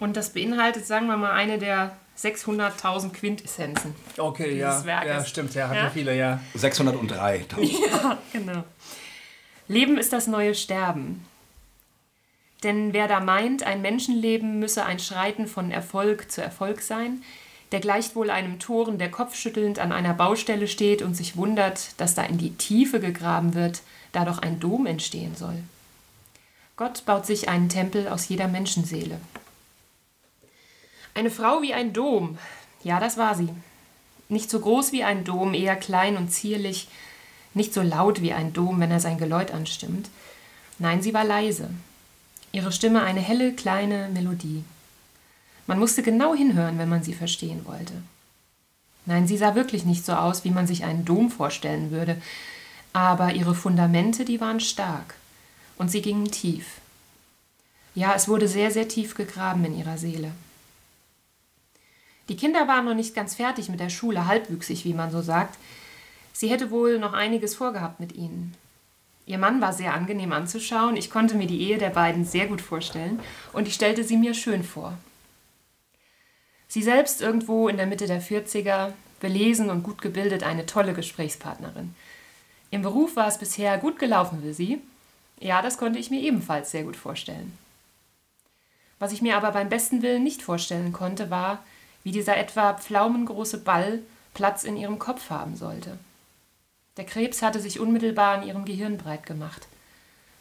[0.00, 3.94] Und das beinhaltet, sagen wir mal, eine der 600.000 Quintessenzen.
[4.16, 4.70] Okay, ja.
[4.70, 5.08] dieses Werkes.
[5.08, 5.54] Ja, stimmt.
[5.54, 5.84] Ja, hat Ja?
[5.84, 6.40] ja viele, ja.
[6.54, 7.46] 603.
[8.32, 8.64] Genau.
[9.68, 11.24] Leben ist das neue Sterben.
[12.62, 17.22] Denn wer da meint, ein Menschenleben müsse ein Schreiten von Erfolg zu Erfolg sein,
[17.72, 22.14] der gleicht wohl einem Toren, der kopfschüttelnd an einer Baustelle steht und sich wundert, dass
[22.14, 23.80] da in die Tiefe gegraben wird,
[24.12, 25.56] da doch ein Dom entstehen soll.
[26.76, 29.20] Gott baut sich einen Tempel aus jeder Menschenseele.
[31.14, 32.38] Eine Frau wie ein Dom,
[32.82, 33.50] ja, das war sie.
[34.30, 36.88] Nicht so groß wie ein Dom, eher klein und zierlich,
[37.52, 40.08] nicht so laut wie ein Dom, wenn er sein Geläut anstimmt.
[40.78, 41.68] Nein, sie war leise.
[42.52, 44.64] Ihre Stimme eine helle, kleine Melodie.
[45.66, 47.92] Man musste genau hinhören, wenn man sie verstehen wollte.
[49.04, 52.20] Nein, sie sah wirklich nicht so aus, wie man sich einen Dom vorstellen würde,
[52.94, 55.14] aber ihre Fundamente, die waren stark
[55.78, 56.80] und sie gingen tief.
[57.94, 60.32] Ja, es wurde sehr, sehr tief gegraben in ihrer Seele.
[62.28, 65.58] Die Kinder waren noch nicht ganz fertig mit der Schule, halbwüchsig, wie man so sagt.
[66.32, 68.54] Sie hätte wohl noch einiges vorgehabt mit ihnen.
[69.26, 72.60] Ihr Mann war sehr angenehm anzuschauen, ich konnte mir die Ehe der beiden sehr gut
[72.60, 73.20] vorstellen
[73.52, 74.96] und ich stellte sie mir schön vor.
[76.66, 81.94] Sie selbst irgendwo in der Mitte der 40er, belesen und gut gebildet, eine tolle Gesprächspartnerin.
[82.70, 84.80] Im Beruf war es bisher gut gelaufen für sie.
[85.42, 87.58] Ja, das konnte ich mir ebenfalls sehr gut vorstellen.
[89.00, 91.64] Was ich mir aber beim besten Willen nicht vorstellen konnte, war,
[92.04, 93.98] wie dieser etwa pflaumengroße Ball
[94.34, 95.98] Platz in ihrem Kopf haben sollte.
[96.96, 99.66] Der Krebs hatte sich unmittelbar in ihrem Gehirn breit gemacht.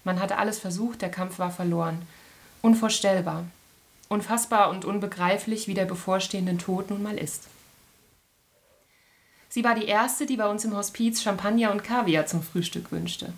[0.04, 2.04] Man hatte alles versucht, der Kampf war verloren.
[2.62, 3.46] Unvorstellbar.
[4.08, 7.48] Unfassbar und unbegreiflich, wie der bevorstehende Tod nun mal ist.
[9.50, 13.34] Sie war die Erste, die bei uns im Hospiz Champagner und Kaviar zum Frühstück wünschte.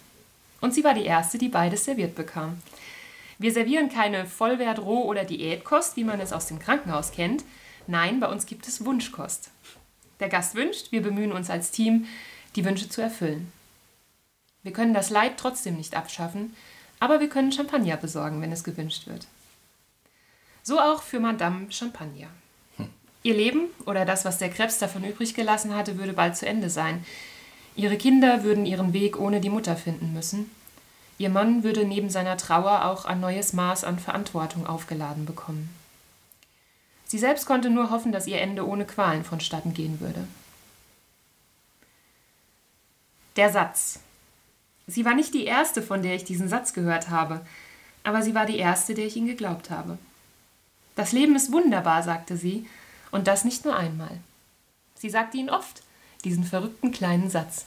[0.64, 2.58] Und sie war die Erste, die beides serviert bekam.
[3.38, 7.44] Wir servieren keine Vollwert-, Roh- oder Diätkost, wie man es aus dem Krankenhaus kennt.
[7.86, 9.52] Nein, bei uns gibt es Wunschkost.
[10.22, 12.06] Der Gast wünscht, wir bemühen uns als Team,
[12.56, 13.52] die Wünsche zu erfüllen.
[14.62, 16.56] Wir können das Leid trotzdem nicht abschaffen,
[17.02, 19.28] aber wir können Champagner besorgen, wenn es gewünscht wird.
[20.64, 22.30] So auch für Madame Champagner.
[23.22, 26.70] Ihr Leben oder das, was der Krebs davon übrig gelassen hatte, würde bald zu Ende
[26.70, 27.04] sein.
[27.76, 30.52] Ihre Kinder würden ihren Weg ohne die Mutter finden müssen.
[31.18, 35.70] Ihr Mann würde neben seiner Trauer auch ein neues Maß an Verantwortung aufgeladen bekommen.
[37.06, 40.28] Sie selbst konnte nur hoffen, dass ihr Ende ohne Qualen vonstatten gehen würde.
[43.36, 44.00] Der Satz.
[44.88, 47.46] Sie war nicht die erste, von der ich diesen Satz gehört habe,
[48.04, 49.98] aber sie war die erste, der ich ihn geglaubt habe.
[50.96, 52.68] Das Leben ist wunderbar, sagte sie,
[53.12, 54.20] und das nicht nur einmal.
[54.96, 55.84] Sie sagte ihn oft,
[56.24, 57.66] diesen verrückten kleinen Satz.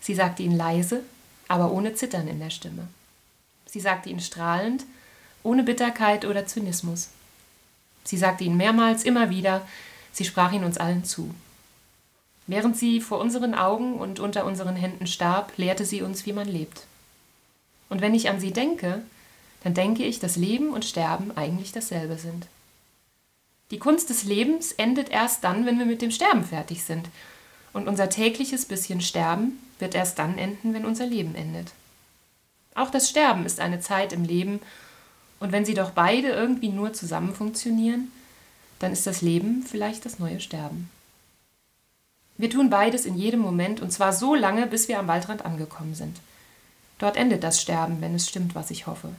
[0.00, 1.02] Sie sagte ihn leise,
[1.48, 2.88] aber ohne Zittern in der Stimme.
[3.66, 4.84] Sie sagte ihn strahlend,
[5.42, 7.10] ohne Bitterkeit oder Zynismus.
[8.04, 9.66] Sie sagte ihn mehrmals, immer wieder,
[10.12, 11.34] sie sprach ihn uns allen zu.
[12.46, 16.48] Während sie vor unseren Augen und unter unseren Händen starb, lehrte sie uns, wie man
[16.48, 16.86] lebt.
[17.90, 19.02] Und wenn ich an sie denke,
[19.62, 22.46] dann denke ich, dass Leben und Sterben eigentlich dasselbe sind.
[23.70, 27.08] Die Kunst des Lebens endet erst dann, wenn wir mit dem Sterben fertig sind.
[27.72, 31.72] Und unser tägliches bisschen Sterben wird erst dann enden, wenn unser Leben endet.
[32.74, 34.60] Auch das Sterben ist eine Zeit im Leben,
[35.40, 38.10] und wenn sie doch beide irgendwie nur zusammen funktionieren,
[38.78, 40.90] dann ist das Leben vielleicht das neue Sterben.
[42.36, 45.94] Wir tun beides in jedem Moment, und zwar so lange, bis wir am Waldrand angekommen
[45.94, 46.20] sind.
[46.98, 49.10] Dort endet das Sterben, wenn es stimmt, was ich hoffe.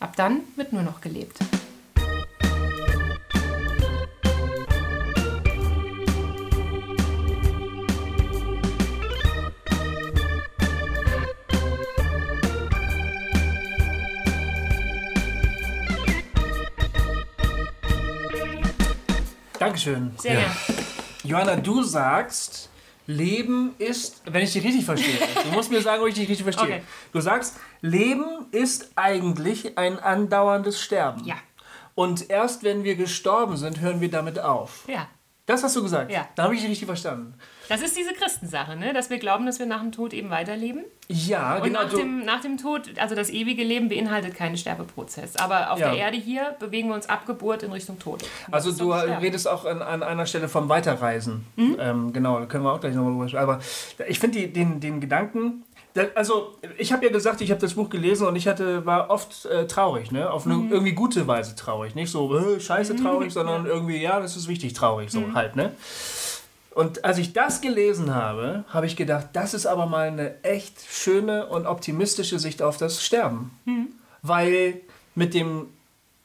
[0.00, 1.38] Ab dann wird nur noch gelebt.
[19.64, 20.12] Dankeschön.
[20.18, 20.52] Sehr gern.
[21.22, 22.68] Johanna, du sagst,
[23.06, 26.42] Leben ist, wenn ich dich richtig verstehe, du musst mir sagen, ob ich dich richtig
[26.42, 26.64] verstehe.
[26.64, 26.82] Okay.
[27.12, 31.24] Du sagst, Leben ist eigentlich ein andauerndes Sterben.
[31.24, 31.36] Ja.
[31.94, 34.84] Und erst wenn wir gestorben sind, hören wir damit auf.
[34.86, 35.08] Ja.
[35.46, 36.12] Das hast du gesagt.
[36.12, 36.28] Ja.
[36.34, 37.34] Da habe ich dich richtig verstanden.
[37.68, 38.92] Das ist diese Christensache, ne?
[38.92, 40.84] dass wir glauben, dass wir nach dem Tod eben weiterleben.
[41.08, 41.82] Ja, Und genau.
[41.82, 45.36] nach, dem, nach dem Tod, also das ewige Leben beinhaltet keinen Sterbeprozess.
[45.36, 45.90] Aber auf Ja.
[45.90, 48.22] der Erde hier bewegen wir uns ab Geburt in Richtung Tod.
[48.50, 49.14] Also du Sterben.
[49.22, 51.46] redest auch an, an einer Stelle vom Weiterreisen.
[51.56, 51.76] Mhm.
[51.78, 53.42] Ähm, genau, da können wir auch gleich nochmal drüber sprechen.
[53.42, 53.60] Aber
[54.08, 57.88] ich finde den, den Gedanken, da, also ich habe ja gesagt, ich habe das Buch
[57.88, 60.28] gelesen und ich hatte, war oft äh, traurig, ne?
[60.30, 60.72] Auf eine Mhm.
[60.72, 61.94] irgendwie gute Weise traurig.
[61.94, 65.34] Nicht so äh, scheiße traurig, sondern irgendwie, ja, das ist wichtig traurig, so Mhm.
[65.34, 65.70] halt, ne?
[66.74, 70.80] Und als ich das gelesen habe, habe ich gedacht, das ist aber mal eine echt
[70.90, 73.50] schöne und optimistische Sicht auf das Sterben.
[73.64, 73.88] Mhm.
[74.22, 74.80] Weil
[75.14, 75.68] mit dem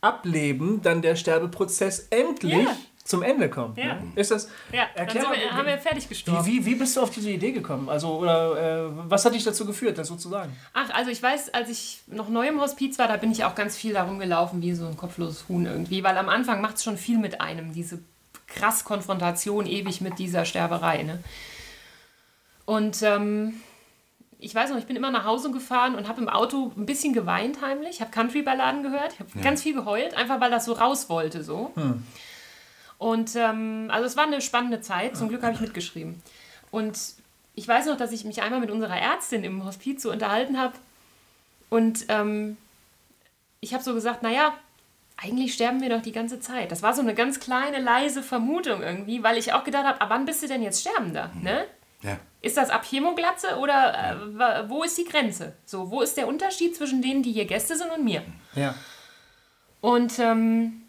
[0.01, 2.75] Ableben dann der Sterbeprozess endlich Ja.
[3.03, 3.77] zum Ende kommt.
[3.77, 3.95] Ja.
[3.95, 4.03] Ne?
[4.15, 6.45] Ist das, Ja, dann erklär mal, wir, haben wir fertig wie, gestorben.
[6.45, 7.89] wie, wie bist du auf diese Idee gekommen?
[7.89, 10.55] Also, oder äh, was hat dich dazu geführt, das so zu sagen?
[10.73, 13.55] Ach, also ich weiß, als ich noch neu im Hospiz war, da bin ich auch
[13.55, 16.03] ganz viel darum gelaufen, wie so ein kopfloses Huhn irgendwie.
[16.03, 17.99] Weil am Anfang macht es schon viel mit einem, diese
[18.49, 21.03] krass Konfrontation ewig mit dieser Sterberei.
[21.03, 21.23] Ne?
[22.65, 23.61] Und ähm,
[24.39, 27.13] ich weiß noch, ich bin immer nach Hause gefahren und habe im Auto ein bisschen
[27.13, 31.09] geweint heimlich, habe Country-Balladen gehört, ich habe ganz viel geheult, einfach weil das so raus
[31.09, 31.71] wollte so.
[32.97, 36.21] Und ähm, also es war eine spannende Zeit, zum Glück habe ich mitgeschrieben.
[36.71, 36.97] Und
[37.55, 40.73] ich weiß noch, dass ich mich einmal mit unserer Ärztin im Hospiz so unterhalten habe
[41.69, 42.57] und ähm,
[43.61, 44.53] ich habe so gesagt, naja,
[45.21, 46.71] eigentlich sterben wir doch die ganze Zeit.
[46.71, 50.09] Das war so eine ganz kleine, leise Vermutung irgendwie, weil ich auch gedacht habe, ab
[50.09, 51.31] wann bist du denn jetzt Sterbender?
[51.41, 51.65] Ne?
[52.01, 52.17] Ja.
[52.41, 55.53] Ist das ab Chemoglatze oder äh, wo ist die Grenze?
[55.65, 58.23] So, wo ist der Unterschied zwischen denen, die hier Gäste sind und mir?
[58.55, 58.75] Ja.
[59.81, 60.83] Und ähm,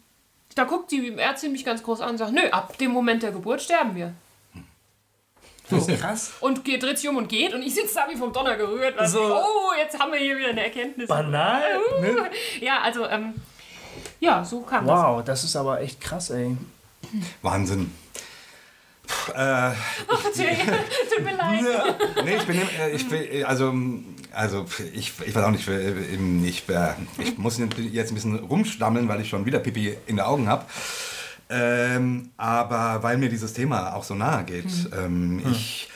[0.55, 3.31] da guckt die Ärztin mich ganz groß an und sagt, nö, ab dem Moment der
[3.31, 4.13] Geburt sterben wir.
[5.69, 6.33] Das ist krass.
[6.41, 8.97] Und geht, dreht sich um und geht und ich sitze da wie vom Donner gerührt.
[8.97, 9.21] weil So.
[9.21, 11.07] Oh, jetzt haben wir hier wieder eine Erkenntnis.
[11.07, 11.63] Banal.
[12.01, 12.29] Ne?
[12.59, 13.33] Ja, also, ähm,
[14.21, 14.97] ja, so kam das.
[14.97, 16.55] Wow, das ist aber echt krass, ey.
[17.41, 17.91] Wahnsinn.
[19.05, 19.71] Puh, äh,
[20.23, 21.63] Tut mir leid.
[22.23, 23.73] nee, ich bin, äh, ich bin also,
[24.31, 25.93] also ich, ich weiß auch nicht, äh,
[26.45, 30.25] ich, äh, ich muss jetzt ein bisschen rumstammeln, weil ich schon wieder Pipi in den
[30.25, 30.65] Augen habe.
[31.49, 34.71] Ähm, aber weil mir dieses Thema auch so nahe geht.
[34.97, 35.89] Ähm, ich,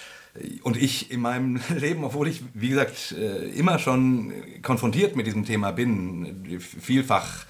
[0.64, 5.46] und ich in meinem Leben, obwohl ich, wie gesagt, äh, immer schon konfrontiert mit diesem
[5.46, 7.46] Thema bin, vielfach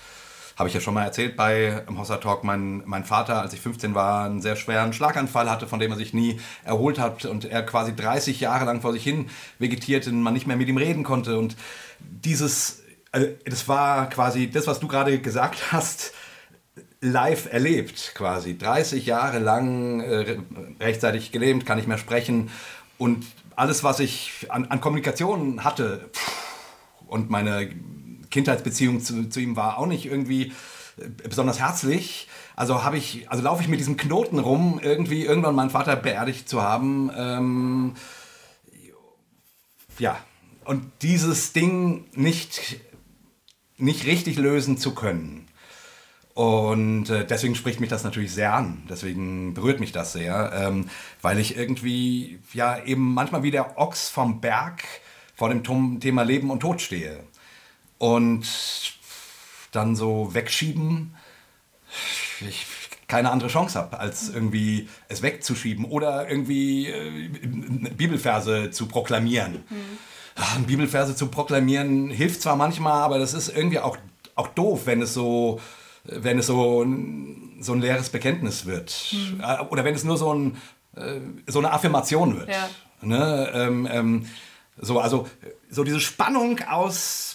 [0.58, 3.62] habe ich ja schon mal erzählt bei im Hossa Talk, mein, mein Vater, als ich
[3.62, 7.46] 15 war, einen sehr schweren Schlaganfall hatte, von dem er sich nie erholt hat und
[7.46, 10.78] er quasi 30 Jahre lang vor sich hin vegetierte und man nicht mehr mit ihm
[10.78, 11.38] reden konnte.
[11.38, 11.58] Und
[12.00, 16.14] dieses, also das war quasi das, was du gerade gesagt hast,
[17.02, 18.58] live erlebt quasi.
[18.58, 20.38] 30 Jahre lang äh,
[20.80, 22.50] rechtzeitig gelähmt, kann nicht mehr sprechen
[22.98, 26.10] und alles, was ich an, an Kommunikation hatte
[27.08, 27.70] und meine
[28.36, 30.52] Kindheitsbeziehung zu, zu ihm war auch nicht irgendwie
[30.98, 32.28] äh, besonders herzlich.
[32.56, 36.50] Also habe ich, also laufe ich mit diesem Knoten rum, irgendwie irgendwann meinen Vater beerdigt
[36.50, 37.10] zu haben.
[37.16, 37.94] Ähm,
[40.00, 40.18] ja,
[40.66, 42.82] und dieses Ding nicht,
[43.78, 45.48] nicht richtig lösen zu können.
[46.34, 48.84] Und äh, deswegen spricht mich das natürlich sehr an.
[48.90, 50.90] Deswegen berührt mich das sehr, ähm,
[51.22, 54.84] weil ich irgendwie ja eben manchmal wie der Ochs vom Berg
[55.36, 55.64] vor dem
[56.02, 57.24] Thema Leben und Tod stehe.
[58.14, 58.46] Und
[59.72, 61.16] dann so wegschieben,
[62.48, 62.66] ich
[63.08, 67.28] keine andere Chance habe, als irgendwie es wegzuschieben oder irgendwie äh,
[67.96, 69.64] Bibelverse zu proklamieren.
[70.36, 73.98] Ah, Bibelverse zu proklamieren hilft zwar manchmal, aber das ist irgendwie auch,
[74.36, 75.62] auch doof, wenn es so,
[76.04, 79.14] wenn es so, ein- so ein leeres Bekenntnis wird.
[79.42, 80.58] Äh, Oder wenn es nur so, ein,
[80.96, 82.50] äh, so eine Affirmation wird.
[82.50, 82.70] Ja.
[83.02, 83.52] Ne?
[83.54, 84.26] Ähm, ähm,
[84.78, 85.28] so, also
[85.70, 87.35] so diese Spannung aus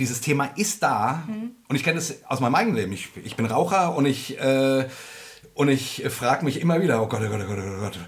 [0.00, 1.22] dieses Thema ist da
[1.68, 2.92] und ich kenne es aus meinem eigenen Leben.
[2.92, 4.88] Ich, ich bin Raucher und ich, äh,
[5.54, 7.98] Und ich frage mich immer wieder, oh Gott, oh Gott, oh Gott, oh Gott,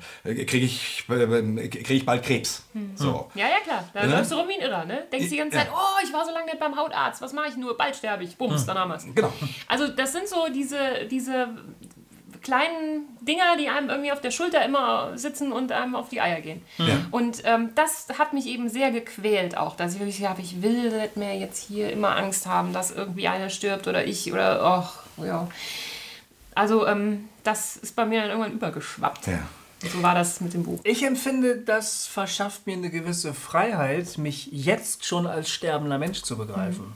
[0.47, 2.63] kriege ich, krieg ich bald Krebs?
[2.95, 3.31] So.
[3.35, 3.85] Ja, ja, klar.
[3.93, 4.13] Da Ne?
[4.13, 5.05] läufst du rum wie ein Irrer, ne?
[5.13, 5.65] Denkst die ganze Ja.
[5.65, 7.77] Zeit, oh, ich war so lange nicht beim Hautarzt, was mache ich nur?
[7.77, 8.37] Bald sterbe ich.
[8.39, 9.05] Bums, dann haben wir's.
[9.15, 9.33] Genau.
[9.69, 11.49] Also das sind so diese, diese
[12.43, 16.41] kleinen Dinger, die einem irgendwie auf der Schulter immer sitzen und einem auf die Eier
[16.41, 16.63] gehen.
[17.11, 20.63] Und ähm, das hat mich eben sehr gequält auch, dass ich wirklich gesagt habe, ich
[20.63, 24.63] will nicht mehr jetzt hier immer Angst haben, dass irgendwie einer stirbt oder ich oder
[24.63, 25.49] ach, ja.
[26.55, 29.27] Also ähm, das ist bei mir dann irgendwann übergeschwappt.
[29.27, 29.41] Ja.
[29.91, 30.81] So war das mit dem Buch.
[30.85, 36.37] Ich empfinde, das verschafft mir eine gewisse Freiheit, mich jetzt schon als sterbender Mensch zu
[36.37, 36.95] begreifen.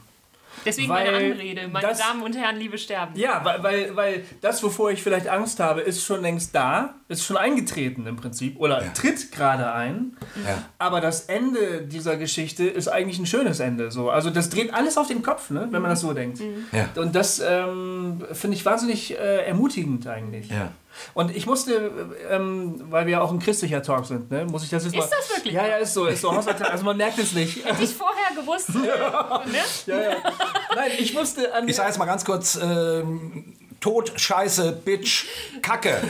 [0.67, 3.19] Deswegen Weil meine Anrede, meine das- Damen und Herren, liebe Sterben.
[3.19, 7.25] Ja, weil, weil, weil das, wovor ich vielleicht Angst habe, ist schon längst da, ist
[7.25, 10.17] schon eingetreten im Prinzip oder tritt gerade ein.
[10.45, 10.65] Ja.
[10.79, 13.91] Aber das Ende dieser Geschichte ist eigentlich ein schönes Ende.
[13.91, 14.11] So.
[14.11, 16.41] Also das dreht alles auf den Kopf, ne, wenn man das so denkt.
[16.73, 16.89] Ja.
[17.01, 20.51] Und das ähm, finde ich wahnsinnig äh, ermutigend eigentlich.
[20.51, 20.73] Ja.
[21.15, 21.93] Und ich musste,
[22.31, 25.05] ähm, weil wir ja auch ein christlicher Talk sind, ne, muss ich das jetzt mal...
[25.05, 25.55] Ist das wirklich?
[25.55, 26.07] Ja, ja, ist so.
[26.07, 27.65] Ist so also man merkt es nicht.
[27.65, 28.71] Hätte ich vorher gewusst.
[28.75, 29.59] äh, ne?
[29.87, 30.17] ja, ja.
[30.75, 31.69] Nein, ich musste an...
[31.69, 35.27] Ich sage jetzt mal ganz kurz, ähm, Tod, Scheiße, Bitch,
[35.63, 36.01] Kacke.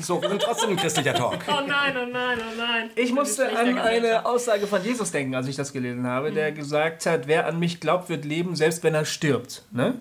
[0.00, 1.38] So, wir sind trotzdem ein christlicher Talk.
[1.48, 2.90] Oh nein, oh nein, oh nein.
[2.94, 4.24] Ich musste an eine.
[4.26, 6.56] Aussage von Jesus denken, als ich das gelesen habe, der Mhm.
[6.56, 9.62] gesagt hat, wer an mich glaubt, wird leben, selbst wenn er stirbt.
[9.72, 10.00] Ne?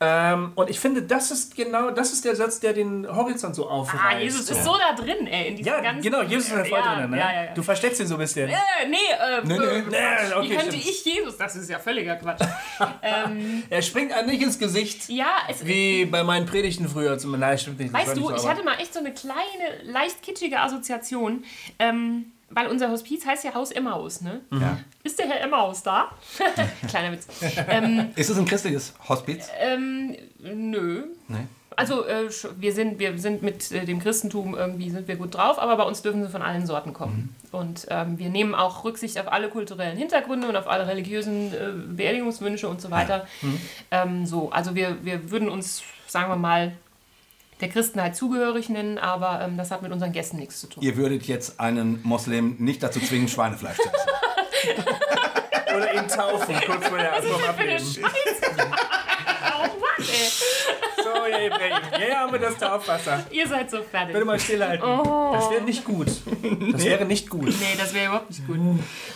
[0.00, 3.68] Ähm, und ich finde, das ist genau, das ist der Satz, der den Horizont so
[3.68, 4.02] aufreißt.
[4.04, 5.48] Ah, Jesus ist so da drin, ey.
[5.48, 7.10] In diesem Ja, ganzen, genau, Jesus ist da voll ja, drin.
[7.10, 7.18] Ne?
[7.18, 7.54] Ja, ja, ja.
[7.54, 8.48] Du versteckst ihn so ein bisschen.
[8.48, 8.54] äh,
[8.88, 9.64] nee, äh, Nee, nee.
[9.64, 10.84] äh, Nee, okay, wie könnte stimmt.
[10.86, 11.36] ich Jesus?
[11.38, 12.40] Das ist ja völliger Quatsch.
[13.02, 17.16] ähm, Er springt einem nicht ins Gesicht, ja, es, wie bei meinen Predigten früher.
[17.16, 17.92] Zum, nein, stimmt nicht.
[17.92, 19.38] weißt nicht du, so, ich hatte mal echt so eine kleine,
[19.84, 21.44] leicht kitschige Assoziation,
[21.78, 24.40] ähm, weil unser Hospiz heißt ja Haus Emmaus, ne?
[24.52, 24.78] Ja.
[25.02, 26.10] Ist der Herr Emmaus da?
[26.88, 27.26] Kleiner Witz.
[27.68, 29.48] Ähm, Ist es ein christliches Hospiz?
[29.60, 31.04] ähm, nö.
[31.28, 31.46] Nee.
[31.76, 35.58] Also äh, wir sind, wir sind mit äh, dem Christentum irgendwie sind wir gut drauf,
[35.58, 37.34] aber bei uns dürfen sie von allen Sorten kommen.
[37.50, 41.72] Und ähm, wir nehmen auch Rücksicht auf alle kulturellen Hintergründe und auf alle religiösen äh,
[41.88, 43.26] Beerdigungswünsche und so weiter.
[43.90, 46.72] Ähm, so, also wir, wir würden uns, sagen wir mal,
[47.64, 50.82] der Christenheit zugehörig nennen, aber ähm, das hat mit unseren Gästen nichts zu tun.
[50.82, 54.84] Ihr würdet jetzt einen Moslem nicht dazu zwingen, Schweinefleisch zu essen.
[55.76, 57.82] Oder ihn taufen, kurz vor der vom Ableben.
[59.56, 60.93] Oh Mann, ey.
[61.30, 61.72] Ja, Ibrahim.
[61.98, 63.24] Hier haben wir das Taufwasser.
[63.30, 64.12] Ihr seid so fertig.
[64.12, 64.86] Bitte mal stillhalten.
[64.88, 65.32] Oh.
[65.34, 66.08] Das wäre nicht gut.
[66.72, 67.46] Das wäre nicht gut.
[67.48, 68.58] Nee, das wäre überhaupt nicht gut.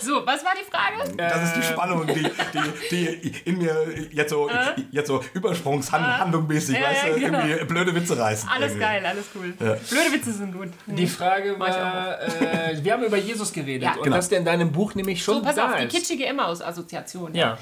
[0.01, 1.17] So, was war die Frage?
[1.17, 3.77] Das ist die Spannung, die, die, die in mir
[4.11, 4.49] jetzt so,
[4.91, 7.39] jetzt so Übersprungshandlungmäßig, Ja, weißt ja, du, genau.
[7.45, 8.49] irgendwie blöde Witze reißen.
[8.49, 8.81] Alles irgendwie.
[8.81, 9.53] geil, alles cool.
[9.53, 10.69] Blöde Witze sind gut.
[10.87, 13.95] Die Frage Mach ich war, äh, wir haben über Jesus geredet Ja.
[13.95, 14.17] und Genau.
[14.17, 15.95] dass der in deinem Buch nämlich schon So, pass da auf, die ist.
[15.95, 17.35] kitschige Emmaus-Assoziation.
[17.35, 17.59] Ja.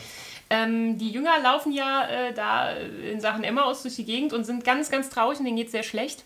[0.51, 4.65] Ähm, die Jünger laufen ja äh, da in Sachen Emmaus durch die Gegend und sind
[4.65, 6.25] ganz, ganz traurig und denen geht es sehr schlecht.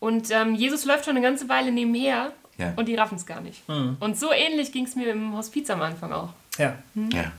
[0.00, 2.72] Und ähm, Jesus läuft schon eine ganze Weile nebenher Ja.
[2.76, 3.66] und die raffen es gar nicht.
[3.68, 3.96] Mhm.
[4.00, 6.30] Und so ähnlich ging es mir im Hospiz am Anfang auch.
[6.58, 6.76] ja.
[7.12, 7.32] Ja.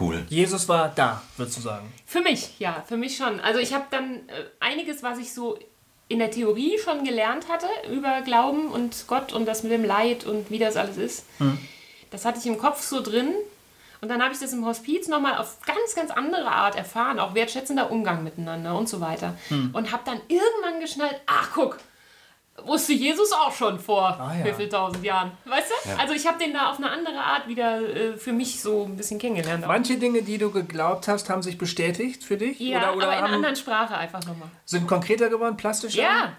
[0.00, 0.24] Cool.
[0.28, 1.92] Jesus war da, würdest du sagen.
[2.06, 3.38] Für mich, ja, für mich schon.
[3.38, 5.56] Also ich habe dann äh, einiges, was ich so
[6.08, 10.24] in der Theorie schon gelernt hatte über Glauben und Gott und das mit dem Leid
[10.24, 11.24] und wie das alles ist.
[12.10, 13.28] Das hatte ich im Kopf so drin.
[14.06, 17.34] Und dann habe ich das im Hospiz nochmal auf ganz, ganz andere Art erfahren, auch
[17.34, 19.34] wertschätzender Umgang miteinander und so weiter.
[19.72, 21.78] Und habe dann irgendwann geschnallt, ach guck,
[22.64, 24.44] wusste Jesus auch schon vor Ah, ja.
[24.44, 25.32] wie viel tausend Jahren.
[25.44, 25.98] Weißt du?
[26.00, 28.96] Also ich habe den da auf eine andere Art wieder äh, für mich so ein
[28.96, 29.64] bisschen kennengelernt.
[29.64, 29.68] auch.
[29.68, 32.60] Manche Dinge, die du geglaubt hast, haben sich bestätigt für dich?
[32.60, 34.48] Ja, oder oder aber in einer anderen Sprache einfach nochmal.
[34.66, 36.00] sind konkreter geworden, plastischer?
[36.00, 36.32] Ja,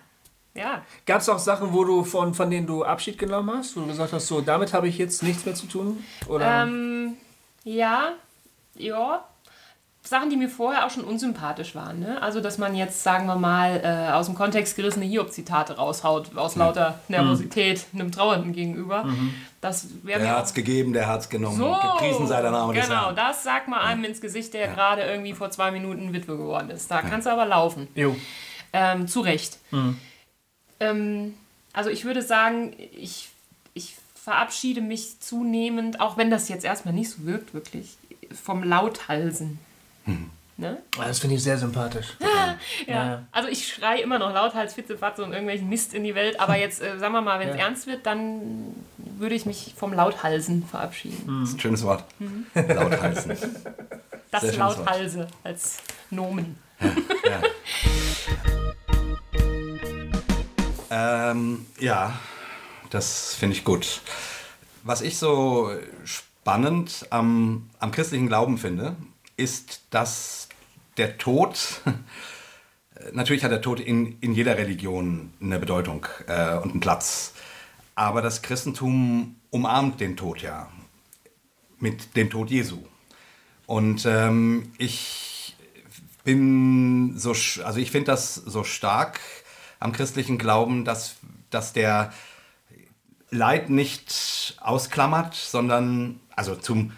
[0.53, 0.83] ja.
[1.05, 3.87] Gab es auch Sachen, wo du von, von denen du Abschied genommen hast, wo du
[3.87, 6.01] gesagt hast, so, damit habe ich jetzt nichts mehr zu tun?
[6.29, 6.63] Oder?
[6.63, 7.17] Ähm,
[7.67, 8.13] ja,
[8.75, 9.23] ja.
[10.03, 11.99] Sachen, die mir vorher auch schon unsympathisch waren.
[11.99, 12.21] Ne?
[12.21, 16.55] Also, dass man jetzt, sagen wir mal, äh, aus dem Kontext gerissene Hiob-Zitate raushaut, aus
[16.55, 19.05] lauter Nervosität einem Trauernden gegenüber.
[19.59, 21.57] Das wäre Der mir hat's auch gegeben, der hat's genommen.
[21.57, 21.75] so.
[21.75, 25.33] Gepriesen sei der Name des Genau, das sagt man einem ins Gesicht, der gerade irgendwie
[25.33, 26.89] vor zwei Minuten Witwe geworden ist.
[26.89, 27.89] Da kannst du aber laufen.
[27.93, 28.15] jo.
[28.71, 29.57] Ähm, zu Recht.
[30.79, 31.33] Ähm,
[31.73, 33.29] also ich würde sagen, ich,
[33.73, 33.95] ich
[34.27, 37.95] verabschiede mich zunehmend, auch wenn das jetzt erstmal nicht so wirkt, wirklich,
[38.43, 39.57] vom Lauthalsen.
[40.57, 40.79] Ne?
[40.99, 42.17] Ah, Das finde ich sehr sympathisch.
[42.87, 43.23] Ja.
[43.31, 46.81] Also ich schreie immer noch lauthals, Fitzefatze und irgendwelchen Mist in die Welt, aber jetzt,
[46.81, 47.61] äh, sagen wir mal, wenn es Ja.
[47.67, 51.39] ernst wird, dann würde ich mich vom Lauthalsen verabschieden.
[51.41, 52.03] Das ist ein schönes Wort.
[52.19, 52.45] Mhm.
[52.53, 53.31] Lautheißen.
[54.29, 54.77] Das Sehr schönes Wort.
[54.79, 55.77] Lauthalse als
[56.09, 56.57] Nomen.
[60.89, 62.19] Ähm, ja,
[62.89, 64.01] das finde ich gut.
[64.83, 65.71] Was ich so
[66.05, 68.95] spannend am, am christlichen Glauben finde,
[69.35, 70.47] ist, dass
[70.97, 71.81] der Tod
[73.13, 77.33] Natürlich hat der Tod in, in jeder Religion eine Bedeutung äh, und einen Platz.
[77.95, 80.69] Aber das Christentum umarmt den Tod ja
[81.79, 82.79] mit dem Tod Jesu.
[83.65, 85.55] Und ähm, ich
[86.23, 87.31] bin so,
[87.63, 89.19] also ich finde das so stark
[89.79, 91.15] am christlichen Glauben, dass,
[91.49, 92.13] dass der
[93.29, 96.91] Leid nicht ausklammert, sondern also zum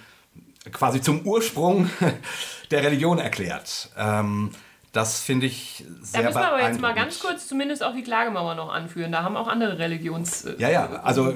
[0.71, 1.89] quasi zum Ursprung
[2.71, 3.89] der Religion erklärt.
[3.97, 4.51] Ähm,
[4.91, 8.01] das finde ich Da sehr müssen wir aber jetzt mal ganz kurz zumindest auch die
[8.01, 9.11] Klagemauer noch anführen.
[9.11, 10.45] Da haben auch andere Religions...
[10.45, 11.33] äh, Ja, ja, also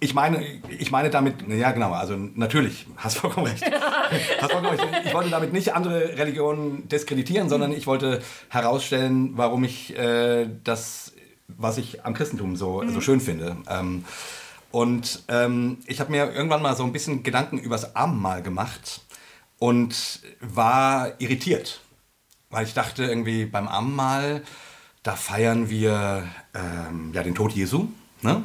[0.00, 3.64] ich meine, ich meine damit, ja genau, also natürlich, hast vollkommen recht.
[4.40, 5.06] hast vollkommen recht.
[5.06, 8.20] Ich wollte damit nicht andere Religionen diskreditieren, sondern ich wollte
[8.50, 11.13] herausstellen, warum ich äh, das,
[11.48, 13.56] was ich am Christentum so, so schön finde.
[13.68, 14.04] Ähm,
[14.70, 19.02] und ähm, ich habe mir irgendwann mal so ein bisschen Gedanken übers Abendmahl gemacht
[19.58, 21.80] und war irritiert.
[22.50, 24.42] Weil ich dachte irgendwie beim Abendmahl,
[25.02, 27.88] da feiern wir ähm, ja, den Tod Jesu.
[28.22, 28.42] Ne?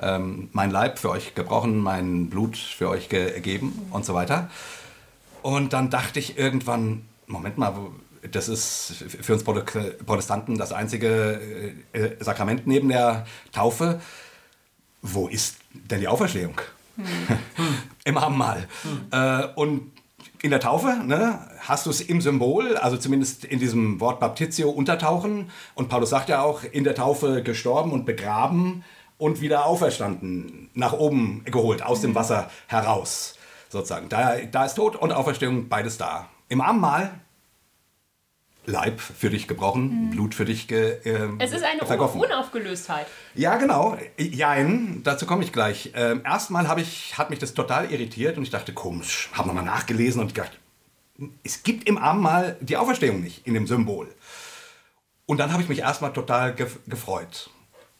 [0.00, 4.50] Ähm, mein Leib für euch gebrochen, mein Blut für euch gegeben und so weiter.
[5.42, 7.92] Und dann dachte ich irgendwann, Moment mal, wo-
[8.30, 11.40] das ist für uns Prote- Protestanten das einzige
[11.92, 14.00] äh, äh, Sakrament neben der Taufe.
[15.02, 16.60] Wo ist denn die Auferstehung?
[18.04, 18.68] Im Abendmahl.
[19.10, 19.92] Äh, und
[20.42, 24.70] in der Taufe ne, hast du es im Symbol, also zumindest in diesem Wort Baptitio
[24.70, 25.50] untertauchen.
[25.74, 28.84] Und Paulus sagt ja auch, in der Taufe gestorben und begraben
[29.18, 33.34] und wieder auferstanden, nach oben geholt, aus dem Wasser heraus.
[33.68, 34.08] Sozusagen.
[34.08, 36.28] Da, da ist Tod und Auferstehung beides da.
[36.48, 37.20] Im Abendmahl
[38.70, 42.20] Leib für dich gebrochen, Blut für dich ge, äh, Es ist eine Un vergossen.
[42.20, 43.06] Unaufgelöstheit.
[43.34, 43.98] Ja, genau.
[44.18, 45.92] Jein, dazu komme ich gleich.
[45.94, 49.64] Ähm, erstmal habe ich, hat mich das total irritiert und ich dachte, komisch, habe nochmal
[49.64, 50.58] nachgelesen und gedacht,
[51.42, 54.08] es gibt im Abendmahl die Auferstehung nicht in dem Symbol.
[55.26, 57.50] Und dann habe ich mich erstmal total gef gefreut,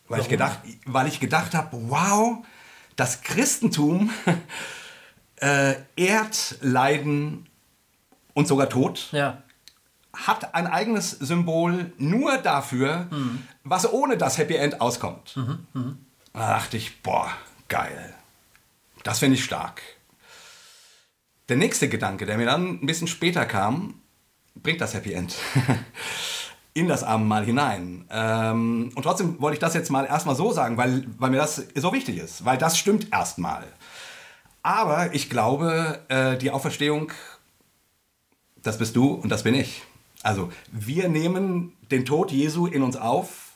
[0.08, 2.38] weil ich gedacht, weil ich gedacht habe, wow,
[2.96, 4.10] das Christentum
[5.36, 7.46] äh, ehrt Leiden
[8.34, 9.42] und sogar Tod Ja.
[10.26, 13.08] Hat ein eigenes Symbol nur dafür,
[13.64, 15.34] was ohne das Happy End auskommt.
[16.32, 17.30] Da dachte ich, boah,
[17.68, 18.14] geil.
[19.02, 19.82] Das finde ich stark.
[21.48, 23.94] Der nächste Gedanke, der mir dann ein bisschen später kam,
[24.54, 25.34] bringt das Happy End
[26.74, 28.04] in das Abendmahl hinein.
[28.10, 31.56] Ähm, und trotzdem wollte ich das jetzt mal erstmal so sagen, weil, weil mir das
[31.74, 33.66] so wichtig ist, weil das stimmt erstmal.
[34.62, 37.10] Aber ich glaube, äh, die Auferstehung
[38.62, 39.82] das bist du und das bin ich.
[40.22, 43.52] Also wir nehmen den Tod Jesu in uns auf,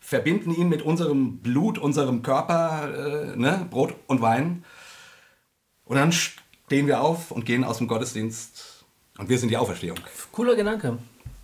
[0.00, 4.64] verbinden ihn mit unserem Blut, unserem Körper, äh, ne, Brot und Wein.
[5.84, 8.84] Und dann stehen wir auf und gehen aus dem Gottesdienst.
[9.18, 9.98] Und wir sind die Auferstehung.
[10.32, 10.98] Cooler Gedanke.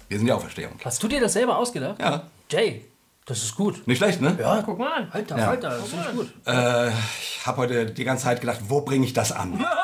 [0.09, 0.73] Wir sind die Auferstehung.
[0.85, 2.01] Hast du dir das selber ausgedacht?
[2.01, 2.85] Ja, Jay,
[3.27, 3.87] das ist gut.
[3.87, 4.37] nicht schlecht, ne?
[4.41, 5.09] Ja, Guck mal an.
[5.13, 5.51] Alter, Ja.
[5.51, 6.33] Alter, das ist gut.
[6.47, 9.65] Äh, ich habe heute die ganze Zeit gedacht, wo bringe ich das an?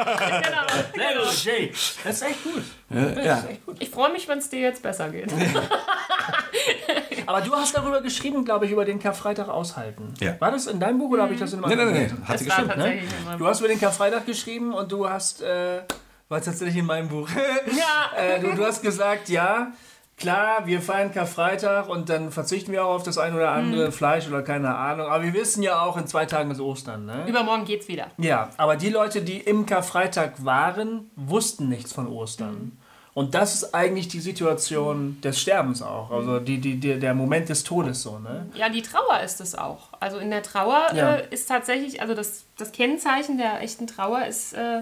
[0.00, 0.66] Genau.
[0.94, 1.68] Sehr gut, Jay.
[2.04, 2.62] Das ist echt gut.
[2.90, 3.44] Äh, ja.
[3.78, 5.32] Ich freue mich, wenn es dir jetzt besser geht.
[7.26, 10.14] Aber du hast darüber geschrieben, glaube ich, über den Karfreitag aushalten.
[10.20, 10.34] Ja.
[10.40, 12.28] War das in deinem Buch oder habe ich das in meinem Buch?
[12.28, 12.68] hat sie Das war gestimmt.
[12.72, 15.82] tatsächlich in meinem Du hast über den Karfreitag geschrieben und du hast, äh,
[16.28, 17.28] war es tatsächlich in meinem Buch.
[17.76, 18.18] Ja.
[18.20, 19.72] äh, du, du hast gesagt, ja,
[20.16, 23.92] klar, wir feiern Karfreitag und dann verzichten wir auch auf das ein oder andere Mhm.
[23.92, 25.06] Fleisch oder keine Ahnung.
[25.06, 27.26] Aber wir wissen ja auch, in zwei Tagen ist Ostern, ne?
[27.28, 28.08] Übermorgen geht's wieder.
[28.18, 32.72] Ja, aber die Leute, die im Karfreitag waren, wussten nichts von Ostern.
[33.20, 36.10] Und das ist eigentlich die Situation des Sterbens auch.
[36.10, 38.46] Also die, die, die, der Moment des Todes so, ne?
[38.54, 39.88] Ja, die Trauer ist es auch.
[40.00, 41.16] Also in der Trauer Ja.
[41.16, 44.80] äh, ist tatsächlich, also das, das Kennzeichen der echten Trauer ist, äh,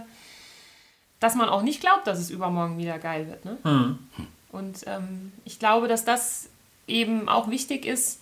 [1.18, 3.44] dass man auch nicht glaubt, dass es übermorgen wieder geil wird.
[3.44, 3.58] Ne?
[3.64, 3.98] Hm.
[4.52, 6.48] Und ähm, ich glaube, dass das
[6.86, 8.20] eben auch wichtig ist,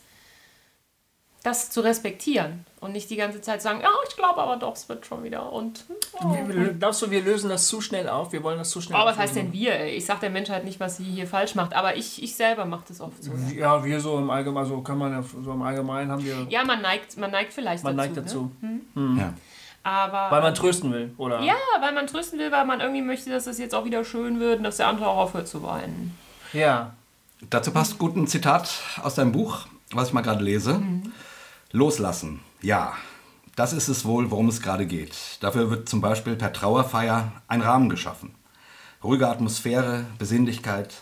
[1.47, 4.89] das zu respektieren und nicht die ganze Zeit sagen, ja, ich glaube aber doch, es
[4.89, 5.53] wird schon wieder.
[5.53, 5.85] Und
[6.21, 6.37] oh.
[6.79, 8.33] Glaubst du, wir lösen das zu schnell auf?
[8.33, 9.85] Wir wollen das zu schnell Aber was heißt denn wir?
[9.87, 12.85] Ich sage der Menschheit nicht, was sie hier falsch macht, aber ich, ich selber mache
[12.89, 13.33] das oft so.
[13.55, 16.65] Ja, wir so im Allgemeinen, so kann man ja, so im Allgemeinen haben wir, Ja,
[16.65, 18.09] man neigt, man neigt vielleicht man dazu.
[18.09, 18.51] neigt dazu.
[18.61, 19.21] Ne?
[19.21, 19.35] Ja.
[19.85, 21.41] Aber Weil man trösten will, oder?
[21.43, 24.41] Ja, weil man trösten will, weil man irgendwie möchte, dass es jetzt auch wieder schön
[24.41, 26.19] wird und dass der andere auch aufhört zu weinen.
[26.53, 26.95] Ja.
[27.51, 30.83] Dazu passt gut ein Zitat aus deinem Buch, was ich mal gerade lese.
[31.73, 32.95] Loslassen, ja.
[33.57, 35.39] Das ist es wohl, worum es gerade geht.
[35.41, 38.35] Dafür wird zum Beispiel per Trauerfeier ein Rahmen geschaffen.
[39.03, 40.95] Ruhige Atmosphäre, Besinnlichkeit,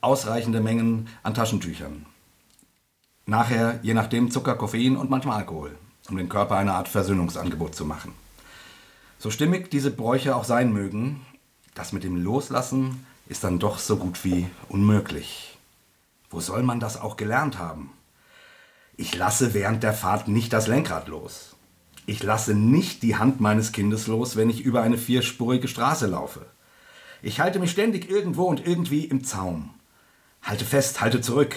[0.00, 2.06] ausreichende Mengen an Taschentüchern.
[3.24, 5.76] Nachher, je nachdem, Zucker, Koffein und manchmal Alkohol,
[6.10, 8.12] um dem Körper eine Art Versöhnungsangebot zu machen.
[9.18, 11.24] So stimmig diese Bräuche auch sein mögen,
[11.74, 15.56] das mit dem Loslassen ist dann doch so gut wie unmöglich.
[16.30, 17.90] Wo soll man das auch gelernt haben?
[18.96, 21.56] Ich lasse während der Fahrt nicht das Lenkrad los.
[22.04, 26.46] Ich lasse nicht die Hand meines Kindes los, wenn ich über eine vierspurige Straße laufe.
[27.22, 29.70] Ich halte mich ständig irgendwo und irgendwie im Zaum.
[30.42, 31.56] Halte fest, halte zurück.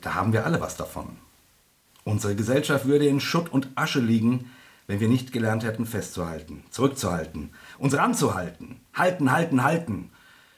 [0.00, 1.16] Da haben wir alle was davon.
[2.04, 4.50] Unsere Gesellschaft würde in Schutt und Asche liegen,
[4.88, 8.80] wenn wir nicht gelernt hätten, festzuhalten, zurückzuhalten, uns ranzuhalten.
[8.92, 10.10] Halten, halten, halten.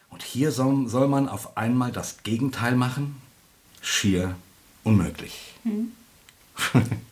[0.08, 3.20] Und hier soll, soll man auf einmal das Gegenteil machen?
[3.82, 4.34] Schier
[4.84, 5.54] unmöglich.
[5.64, 5.92] Hm.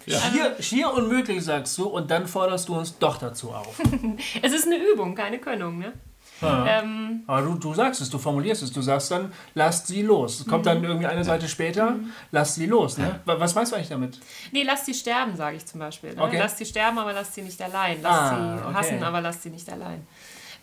[0.07, 3.81] Schier, schier unmöglich, sagst du, und dann forderst du uns doch dazu auf.
[4.43, 5.93] es ist eine Übung, keine Könnung, ne?
[6.41, 6.81] Ja.
[6.81, 10.45] Ähm, Aber du, du sagst es, du formulierst es, du sagst dann, lasst sie los.
[10.49, 11.97] Kommt dann irgendwie eine Seite später,
[12.33, 12.99] lasst sie los.
[12.99, 13.21] Ne?
[13.25, 14.19] Was meinst du eigentlich damit?
[14.51, 16.15] Nee, lasst sie sterben, sage ich zum Beispiel.
[16.15, 16.23] Ne?
[16.23, 16.39] Okay.
[16.39, 18.03] Lasst sie sterben, aber lasst sie nicht allein.
[18.03, 18.75] Lasst ah, sie okay.
[18.75, 20.05] hassen, aber lasst sie nicht allein.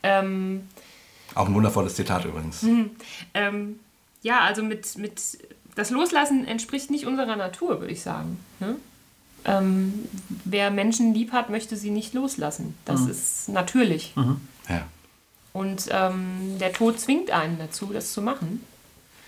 [0.04, 0.68] Ähm,
[1.34, 2.62] Auch ein wundervolles Zitat übrigens.
[2.62, 2.92] Mhm.
[3.34, 3.80] Ähm,
[4.22, 5.22] ja, also mit, mit
[5.76, 8.40] das Loslassen entspricht nicht unserer Natur, würde ich sagen.
[8.60, 8.76] Ne?
[9.46, 10.08] Ähm,
[10.46, 12.76] wer Menschen lieb hat, möchte sie nicht loslassen.
[12.86, 13.12] Das mhm.
[13.12, 14.16] ist natürlich.
[14.16, 14.42] Mhm.
[14.68, 14.88] Ja.
[15.54, 18.66] Und ähm, der Tod zwingt einen dazu, das zu machen.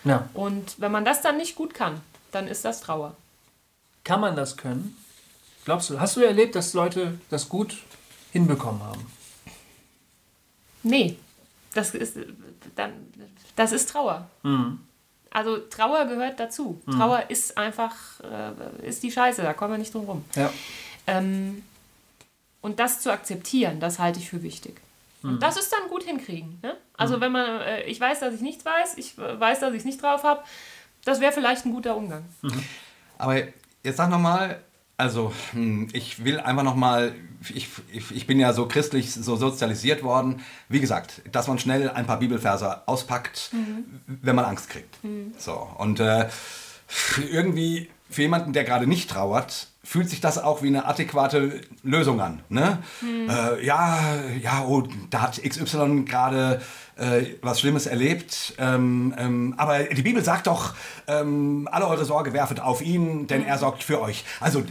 [0.03, 0.29] Ja.
[0.33, 3.15] Und wenn man das dann nicht gut kann, dann ist das Trauer.
[4.03, 4.97] Kann man das können?
[5.65, 5.99] Glaubst du?
[5.99, 7.77] Hast du erlebt, dass Leute das gut
[8.31, 9.05] hinbekommen haben?
[10.83, 11.17] Nee.
[11.73, 12.17] Das ist,
[12.75, 12.91] dann,
[13.55, 14.27] das ist Trauer.
[14.43, 14.79] Mhm.
[15.31, 16.81] Also Trauer gehört dazu.
[16.85, 16.91] Mhm.
[16.91, 20.25] Trauer ist einfach, äh, ist die Scheiße, da kommen wir nicht drum rum.
[20.35, 20.51] Ja.
[21.07, 21.63] Ähm,
[22.61, 24.79] und das zu akzeptieren, das halte ich für wichtig.
[25.23, 25.39] Und mhm.
[25.39, 26.59] das ist dann gut hinkriegen.
[26.61, 26.75] Ne?
[26.97, 27.21] Also mhm.
[27.21, 30.01] wenn man, äh, ich weiß, dass ich nichts weiß, ich weiß, dass ich es nicht
[30.01, 30.43] drauf habe,
[31.05, 32.25] das wäre vielleicht ein guter Umgang.
[32.41, 32.63] Mhm.
[33.17, 34.61] Aber jetzt sag nochmal,
[35.01, 37.15] also hm, ich will einfach nochmal,
[37.53, 41.89] ich, ich, ich bin ja so christlich so sozialisiert worden, wie gesagt, dass man schnell
[41.89, 43.85] ein paar Bibelverse auspackt, mhm.
[44.07, 45.03] wenn man Angst kriegt.
[45.03, 45.33] Mhm.
[45.37, 46.29] So, und äh,
[47.31, 52.21] irgendwie für jemanden, der gerade nicht trauert, fühlt sich das auch wie eine adäquate Lösung
[52.21, 52.41] an.
[52.49, 52.77] Ne?
[53.01, 53.29] Mhm.
[53.29, 53.99] Äh, ja,
[54.41, 56.61] ja, oh, da hat XY gerade
[56.97, 58.53] äh, was Schlimmes erlebt.
[58.59, 60.75] Ähm, ähm, aber die Bibel sagt doch,
[61.07, 63.47] ähm, alle eure Sorge werfet auf ihn, denn mhm.
[63.47, 64.23] er sorgt für euch.
[64.39, 64.63] Also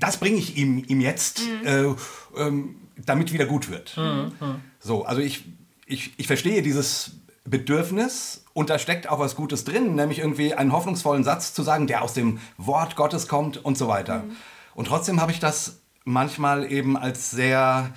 [0.00, 1.66] das bringe ich ihm, ihm jetzt, mhm.
[1.66, 3.96] äh, ähm, damit wieder gut wird.
[3.96, 4.32] Mhm.
[4.80, 5.44] So, also ich,
[5.86, 7.12] ich, ich verstehe dieses
[7.44, 11.86] Bedürfnis und da steckt auch was Gutes drin, nämlich irgendwie einen hoffnungsvollen Satz zu sagen,
[11.86, 14.24] der aus dem Wort Gottes kommt und so weiter.
[14.24, 14.36] Mhm.
[14.74, 17.94] Und trotzdem habe ich das manchmal eben als sehr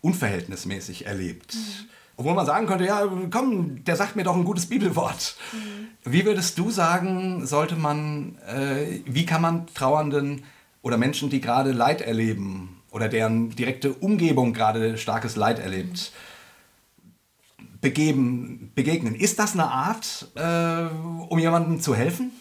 [0.00, 1.54] unverhältnismäßig erlebt.
[1.54, 1.88] Mhm.
[2.16, 5.36] Obwohl man sagen könnte, ja, komm, der sagt mir doch ein gutes Bibelwort.
[5.52, 5.86] Mhm.
[6.02, 10.42] Wie würdest du sagen, sollte man, äh, wie kann man Trauernden
[10.82, 16.10] oder Menschen, die gerade Leid erleben oder deren direkte Umgebung gerade starkes Leid erlebt,
[17.80, 19.14] begeben, begegnen?
[19.14, 20.94] Ist das eine Art, äh,
[21.28, 22.32] um jemandem zu helfen?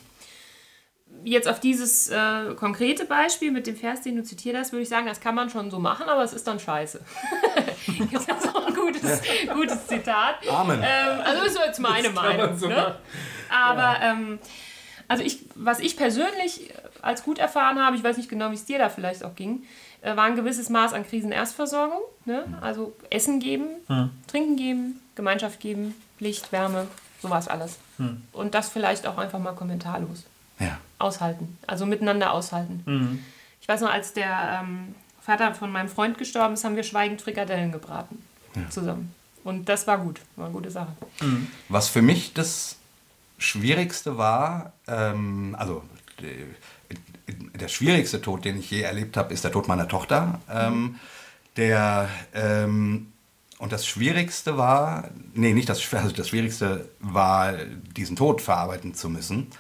[1.24, 4.90] jetzt auf dieses äh, konkrete Beispiel mit dem Vers, den du zitiert hast, würde ich
[4.90, 7.02] sagen, das kann man schon so machen, aber es ist dann scheiße.
[8.12, 9.22] das ist auch ein gutes,
[9.54, 10.36] gutes Zitat.
[10.50, 10.82] Amen.
[10.82, 12.58] Ähm, also ist so jetzt meine Meinung.
[12.58, 12.96] So ne?
[13.50, 14.12] Aber ja.
[14.12, 14.40] ähm,
[15.08, 16.72] also ich, was ich persönlich
[17.02, 19.64] als gut erfahren habe, ich weiß nicht genau, wie es dir da vielleicht auch ging,
[20.02, 22.02] äh, war ein gewisses Maß an Krisenerstversorgung.
[22.26, 22.46] Ne?
[22.62, 24.12] Also Essen geben, hm.
[24.28, 26.88] Trinken geben, Gemeinschaft geben, Licht, Wärme,
[27.22, 27.78] sowas alles.
[27.98, 28.22] Hm.
[28.32, 30.24] Und das vielleicht auch einfach mal kommentarlos.
[30.60, 32.84] Ja aushalten, also miteinander aushalten.
[32.86, 33.24] Mhm.
[33.62, 37.22] Ich weiß noch, als der ähm, Vater von meinem Freund gestorben ist, haben wir schweigend
[37.22, 38.22] Frikadellen gebraten
[38.56, 38.70] ja.
[38.70, 39.14] zusammen.
[39.44, 40.92] Und das war gut, war eine gute Sache.
[41.22, 41.48] Mhm.
[41.70, 42.78] Was für mich das
[43.38, 45.84] Schwierigste war, ähm, also
[47.28, 50.42] der schwierigste Tod, den ich je erlebt habe, ist der Tod meiner Tochter.
[50.50, 51.00] Ähm, mhm.
[51.56, 53.12] Der ähm,
[53.60, 57.54] und das Schwierigste war, nee, nicht das, also das Schwierigste war,
[57.96, 59.52] diesen Tod verarbeiten zu müssen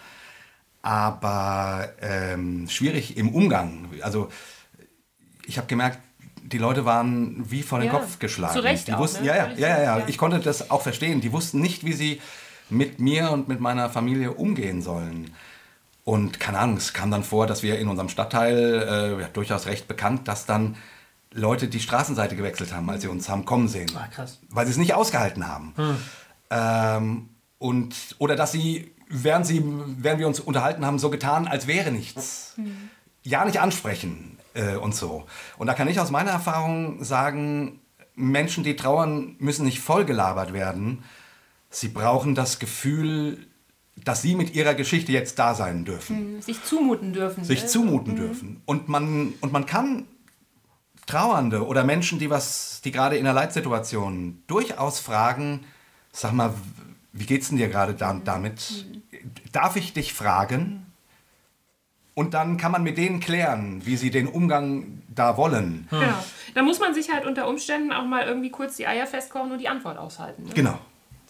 [0.82, 3.89] aber ähm, schwierig im Umgang.
[4.02, 4.30] Also
[5.45, 6.00] ich habe gemerkt,
[6.41, 8.54] die Leute waren wie vor den ja, Kopf geschlagen.
[8.54, 9.28] Zu Recht die auch, wussten, ne?
[9.28, 11.22] ja, ja, ja, ja, ja, ich konnte das auch verstehen.
[11.22, 12.22] Die wussten nicht, wie sie
[12.70, 15.32] mit mir und mit meiner Familie umgehen sollen.
[16.06, 19.88] Und keine Ahnung, es kam dann vor, dass wir in unserem Stadtteil, äh, durchaus recht
[19.88, 20.76] bekannt, dass dann
[21.32, 23.92] Leute die Straßenseite gewechselt haben, als sie uns haben kommen sehen.
[23.96, 24.40] Ach, krass.
[24.50, 25.74] Weil sie es nicht ausgehalten haben.
[25.76, 25.98] Hm.
[26.50, 31.68] Ähm, und, oder dass sie während, sie, während wir uns unterhalten haben, so getan, als
[31.68, 32.54] wäre nichts.
[32.58, 32.90] Mhm.
[33.24, 35.26] Ja, nicht ansprechen äh, und so.
[35.58, 37.82] Und da kann ich aus meiner Erfahrung sagen,
[38.16, 41.04] Menschen, die trauern, müssen nicht vollgelabert werden.
[41.70, 43.48] Sie brauchen das Gefühl,
[43.96, 46.36] dass sie mit ihrer Geschichte jetzt da sein dürfen.
[46.36, 46.42] Mhm.
[46.42, 47.44] Sich zumuten dürfen.
[47.44, 47.68] Sich ne?
[47.68, 48.18] zumuten mhm.
[48.18, 48.62] dürfen.
[48.66, 50.06] Und man, und man kann
[51.10, 55.66] Trauernde oder Menschen, die was, die gerade in einer Leitsituation durchaus fragen,
[56.12, 56.53] sag mal,
[57.12, 58.86] wie geht's denn dir gerade da, damit?
[59.51, 60.86] darf ich dich fragen?
[62.14, 65.88] Und dann kann man mit denen klären, wie sie den Umgang da wollen.
[65.89, 66.24] Genau.
[66.53, 69.60] Da muss man sich halt unter Umständen auch mal irgendwie kurz die Eier festkochen und
[69.60, 70.43] die Antwort aushalten.
[70.43, 70.49] Ne?
[70.53, 70.80] Genau.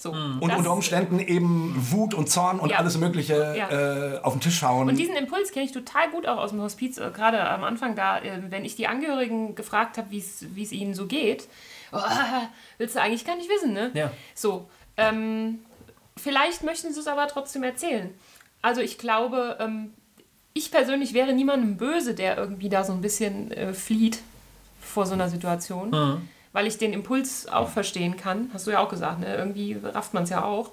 [0.01, 0.11] So.
[0.11, 2.77] Und Das- unter Umständen eben Wut und Zorn und Ja.
[2.77, 3.69] alles Mögliche Ja.
[4.15, 4.87] äh, auf den Tisch hauen.
[4.87, 7.95] Und diesen Impuls kenne ich total gut auch aus dem Hospiz, äh, gerade am Anfang
[7.95, 10.19] da, äh, wenn ich die Angehörigen gefragt habe, wie
[10.63, 11.49] es ihnen so geht.
[11.91, 11.97] Oh,
[12.77, 13.91] willst du eigentlich gar nicht wissen, ne?
[13.93, 14.09] Ja.
[14.35, 15.59] So, ähm,
[16.15, 18.09] vielleicht möchten sie es aber trotzdem erzählen.
[18.61, 19.93] Also ich glaube, ähm,
[20.53, 24.19] ich persönlich wäre niemandem böse, der irgendwie da so ein bisschen äh, flieht
[24.81, 26.21] vor so einer Situation,
[26.53, 28.49] weil ich den Impuls auch verstehen kann.
[28.53, 29.35] Hast du ja auch gesagt, ne?
[29.35, 30.71] irgendwie rafft man es ja auch.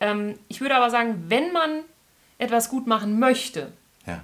[0.00, 1.82] Ähm, ich würde aber sagen, wenn man
[2.38, 3.72] etwas gut machen möchte,
[4.06, 4.20] ja.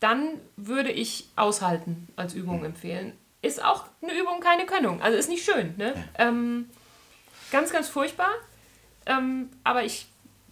[0.00, 3.12] dann würde ich aushalten als Übung empfehlen.
[3.42, 5.02] Ist auch eine Übung keine Könnung.
[5.02, 5.74] Also ist nicht schön.
[5.76, 5.94] Ne?
[6.18, 6.68] Ähm,
[7.50, 8.30] ganz, ganz furchtbar.
[9.06, 10.06] Ähm, aber ich,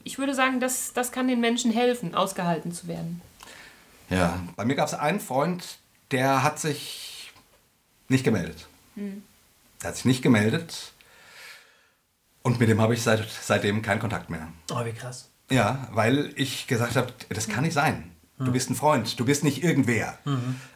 [0.05, 3.21] ich würde sagen, das, das kann den Menschen helfen, ausgehalten zu werden.
[4.11, 5.79] Ja, bei mir gab es einen Freund,
[6.11, 7.31] der hat sich
[8.09, 8.67] nicht gemeldet.
[9.83, 10.93] Der hat sich nicht gemeldet.
[12.43, 14.49] Und mit dem habe ich seit, seitdem keinen Kontakt mehr.
[14.71, 15.31] Oh, wie krass.
[15.51, 18.13] Ja, weil ich gesagt habe, das kann nicht sein.
[18.41, 20.17] Du bist ein Freund, du bist nicht irgendwer.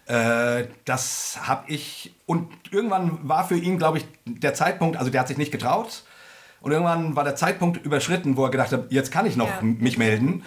[0.07, 2.13] Äh, das habe ich.
[2.27, 6.03] Und irgendwann war für ihn, glaube ich, der Zeitpunkt, also der hat sich nicht getraut.
[6.61, 9.61] Und irgendwann war der Zeitpunkt überschritten, wo er gedacht hat, jetzt kann ich noch Ja.
[9.63, 10.43] mich melden.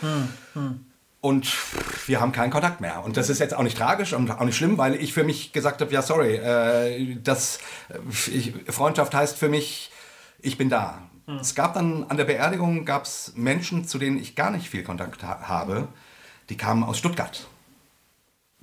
[1.26, 1.58] Und
[2.06, 3.04] wir haben keinen Kontakt mehr.
[3.04, 5.54] Und das ist jetzt auch nicht tragisch und auch nicht schlimm, weil ich für mich
[5.54, 7.58] gesagt habe, ja, sorry, äh, das,
[7.90, 7.98] äh,
[8.32, 9.92] ich, Freundschaft heißt für mich,
[10.38, 11.02] ich bin da.
[11.42, 14.84] Es gab dann an der Beerdigung gab es Menschen, zu denen ich gar nicht viel
[14.84, 15.88] Kontakt ha habe.
[16.50, 17.48] Die kamen aus Stuttgart.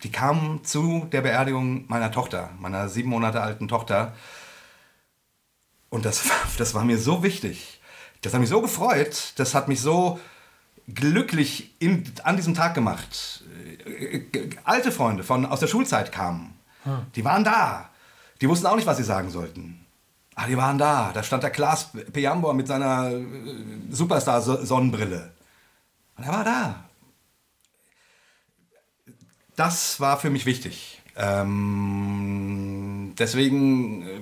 [0.04, 4.14] Die kamen zu der Beerdigung meiner Tochter, meiner sieben Monate alten Tochter.
[5.90, 6.22] Und das,
[6.58, 7.80] das war mir so wichtig.
[8.20, 9.32] Das hat mich so gefreut.
[9.34, 10.20] Das hat mich so
[10.94, 13.44] glücklich in, an diesem Tag gemacht.
[13.86, 16.54] Äh, äh, Alte Freunde von aus der Schulzeit kamen.
[17.14, 17.90] Die waren da.
[18.40, 19.86] Die wussten auch nicht, was sie sagen sollten.
[20.34, 21.12] Aber die waren da.
[21.12, 23.24] Da stand der Klaas Pejambor mit seiner äh,
[23.90, 25.32] Superstar-Sonnenbrille.
[26.16, 26.84] Und er war da.
[29.56, 31.02] Das war für mich wichtig.
[31.14, 34.20] Ähm, deswegen, äh,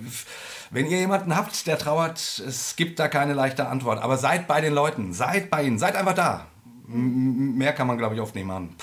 [0.71, 4.03] wenn ihr jemanden habt, der trauert, es gibt da keine leichte Antwort.
[4.03, 6.47] Aber seid bei den Leuten, seid bei ihnen, seid einfach da.
[6.93, 8.75] Mehr kann man, glaube ich, oft nicht machen.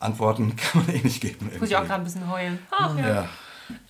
[0.00, 1.50] Antworten kann man eh nicht geben.
[1.58, 2.58] Muss ich auch gerade ein bisschen heulen.
[2.70, 3.08] Ach, ja.
[3.08, 3.28] Ja.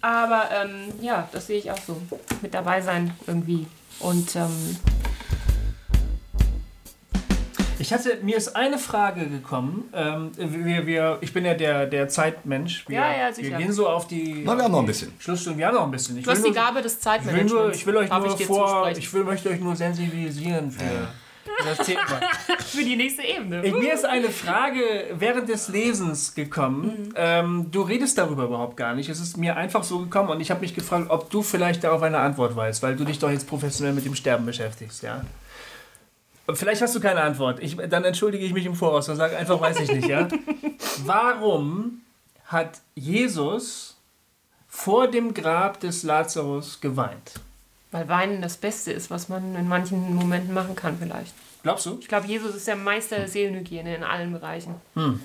[0.01, 2.01] Aber ähm, ja, das sehe ich auch so.
[2.43, 3.67] Mit dabei sein irgendwie.
[4.01, 4.77] Und ähm,
[7.81, 9.85] Ich hatte, mir ist eine Frage gekommen.
[9.93, 12.85] Ähm, wir, wir, ich bin ja der, der Zeitmensch.
[12.89, 13.51] Wir, Ja, ja, sicher.
[13.51, 14.43] Wir gehen so auf die.
[14.45, 15.13] Na, wir haben noch ein bisschen.
[15.19, 15.59] Schlussstunde.
[15.59, 16.17] Wir haben noch ein bisschen.
[16.19, 17.53] Ich du hast die Gabe des Ich will, Zeitmanagements.
[17.53, 18.99] nur, ich will euch Darf nur ich vor, zusprechen?
[19.01, 21.09] ich will, möchte euch nur sensibilisieren für
[21.63, 22.21] das Thema.
[22.59, 23.65] Für die nächste Ebene.
[23.65, 24.83] Ich, mir ist eine Frage
[25.13, 27.13] während des Lesens gekommen.
[27.17, 29.09] Ähm, du redest darüber überhaupt gar nicht.
[29.09, 32.03] Es ist mir einfach so gekommen und ich habe mich gefragt, ob du vielleicht darauf
[32.03, 35.25] eine Antwort weißt, weil du dich doch jetzt professionell mit dem Sterben beschäftigst, ja?
[36.53, 37.61] Vielleicht hast du keine Antwort.
[37.61, 40.29] Ich, dann entschuldige ich mich im Voraus und sage einfach, weiß ich nicht, ja?
[41.05, 42.03] Warum
[42.47, 43.97] hat Jesus
[44.69, 47.41] vor dem Grab des Lazarus geweint?
[47.95, 51.33] Weil Weinen das Beste ist, was man in manchen Momenten machen kann, vielleicht.
[51.63, 51.97] Glaubst du?
[52.01, 54.75] Ich glaube, Jesus ist der Meister der Seelenhygiene in allen Bereichen.
[54.95, 55.21] Hm.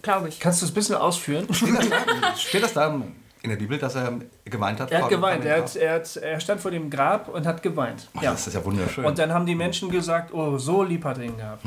[0.00, 0.40] Glaube ich.
[0.40, 1.46] Kannst du es ein bisschen ausführen?
[1.52, 3.02] Steht das, da, steht das da
[3.42, 4.90] in der Bibel, dass er geweint hat?
[4.90, 5.44] Er hat geweint.
[5.44, 8.08] Er, hat, er, hat, er stand vor dem Grab und hat geweint.
[8.16, 8.30] Ach, Ja.
[8.30, 9.04] Das ist ja wunderschön.
[9.04, 11.66] Und dann haben die Menschen gesagt, oh, so lieb hat er ihn gehabt.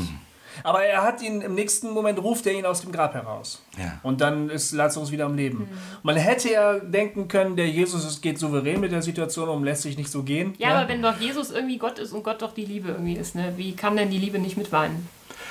[0.63, 3.63] Aber er hat ihn, im nächsten Moment ruft er ihn aus dem Grab heraus.
[3.77, 3.99] Ja.
[4.03, 5.67] Und dann ist Lazarus wieder am Leben.
[6.03, 9.97] Man hätte ja denken können, der Jesus geht souverän mit der Situation um, lässt sich
[9.97, 10.53] nicht so gehen.
[10.57, 13.35] Ja, aber wenn doch Jesus irgendwie Gott ist und Gott doch die Liebe irgendwie ist,
[13.35, 13.53] ne?
[13.57, 15.07] wie kann denn die Liebe nicht mitweinen?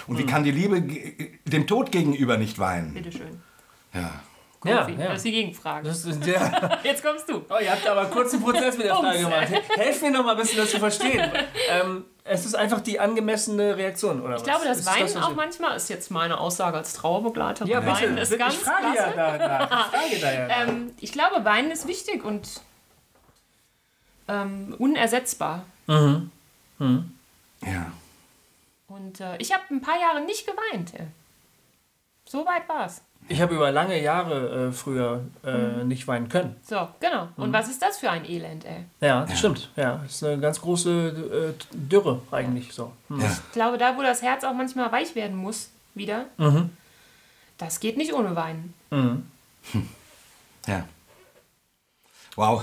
[0.07, 0.83] Und wie kann die Liebe
[1.45, 2.95] dem Tod gegenüber nicht weinen?
[2.95, 3.41] Bitteschön.
[3.95, 4.23] Ja.
[4.65, 5.09] Ja, Konfi, ja.
[5.09, 5.89] Das ist die Gegenfrage.
[5.89, 7.45] Das ist der, Jetzt kommst du.
[7.49, 9.49] oh, ihr habt aber einen kurzen Prozess mit der Frage gemacht.
[9.77, 11.31] Helft mir noch mal ein bisschen, das zu verstehen.
[11.71, 15.35] Ähm, es ist einfach die angemessene Reaktion, oder Ich glaube, das ist Weinen was auch
[15.35, 17.71] manchmal ist jetzt meine Aussage als Trauerbegleiterin.
[17.71, 17.93] Ja, bitte.
[17.93, 19.17] Weinen ist ich ganz frage klasse.
[19.17, 19.65] ja da, da.
[19.65, 19.71] Ich
[20.01, 20.49] frage da ja.
[20.63, 22.61] Ähm, ich glaube, Weinen ist wichtig und
[24.29, 25.65] ähm, unersetzbar.
[25.89, 26.23] Ja.
[28.89, 30.95] Und äh, ich habe ein paar Jahre nicht geweint.
[30.95, 31.07] Ey.
[32.25, 33.03] So weit war es.
[33.29, 36.57] Ich habe über lange Jahre äh, früher äh, nicht weinen können.
[36.69, 37.29] So, genau.
[37.37, 37.53] Und Mhm.
[37.53, 38.85] was ist das für ein Elend, ey?
[39.01, 39.71] Ja, das stimmt.
[39.77, 42.93] Ja, das ist eine ganz große äh, Dürre eigentlich so.
[43.09, 43.21] Hm.
[43.21, 43.27] ja.
[43.29, 46.71] Ich glaube, da, wo das Herz auch manchmal weich werden muss, wieder, Mhm.
[47.59, 48.75] das geht nicht ohne Weinen.
[50.67, 50.85] Ja.
[52.37, 52.63] Wow.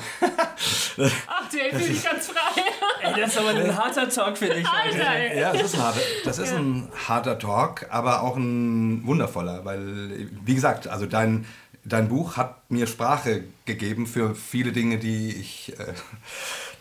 [1.27, 2.61] Ach, der fühlt sich ganz frei.
[3.03, 4.95] Ey, Jetzt aber ein harter Talk für dich heute.
[5.05, 5.39] Alter, ey.
[5.39, 10.29] Ja, das ist, ein harter, das ist ein harter Talk, aber auch ein wundervoller, weil,
[10.43, 11.45] wie gesagt, also dein,
[11.85, 15.93] dein Buch hat mir Sprache gegeben für viele Dinge, die ich, äh,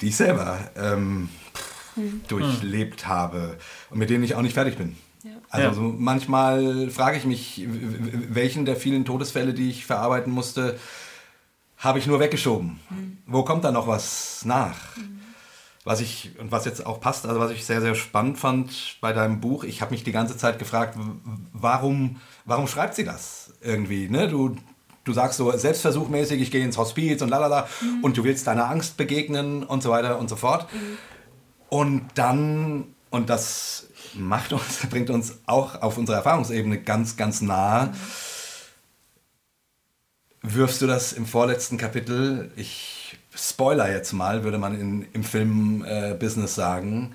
[0.01, 1.29] die ich selber ähm,
[2.29, 3.59] durchlebt habe
[3.91, 4.97] und mit denen ich auch nicht fertig bin.
[5.51, 5.75] Also Ja.
[5.75, 10.79] so manchmal frage ich mich, welchen der vielen Todesfälle, die ich verarbeiten musste,
[11.79, 12.81] habe ich nur weggeschoben.
[13.27, 14.77] Wo kommt da noch was nach?
[15.85, 19.13] Was ich, und was jetzt auch passt, also was ich sehr, sehr spannend fand bei
[19.13, 20.99] deinem Buch, ich habe mich die ganze Zeit gefragt,
[21.53, 24.09] warum, warum schreibt sie das irgendwie?
[24.09, 24.29] Ne?
[24.29, 24.57] Du,
[25.05, 27.69] du sagst so selbstversuchmäßig, ich gehe ins Hospiz und lalala
[28.03, 30.69] und du willst deiner Angst begegnen und so weiter und so fort.
[31.71, 37.93] Und dann, und das macht uns, bringt uns auch auf unserer Erfahrungsebene ganz, ganz nahe,
[40.55, 46.55] wirfst du das im vorletzten Kapitel, ich spoiler jetzt mal, würde man in, im Film-Business
[46.55, 47.15] sagen,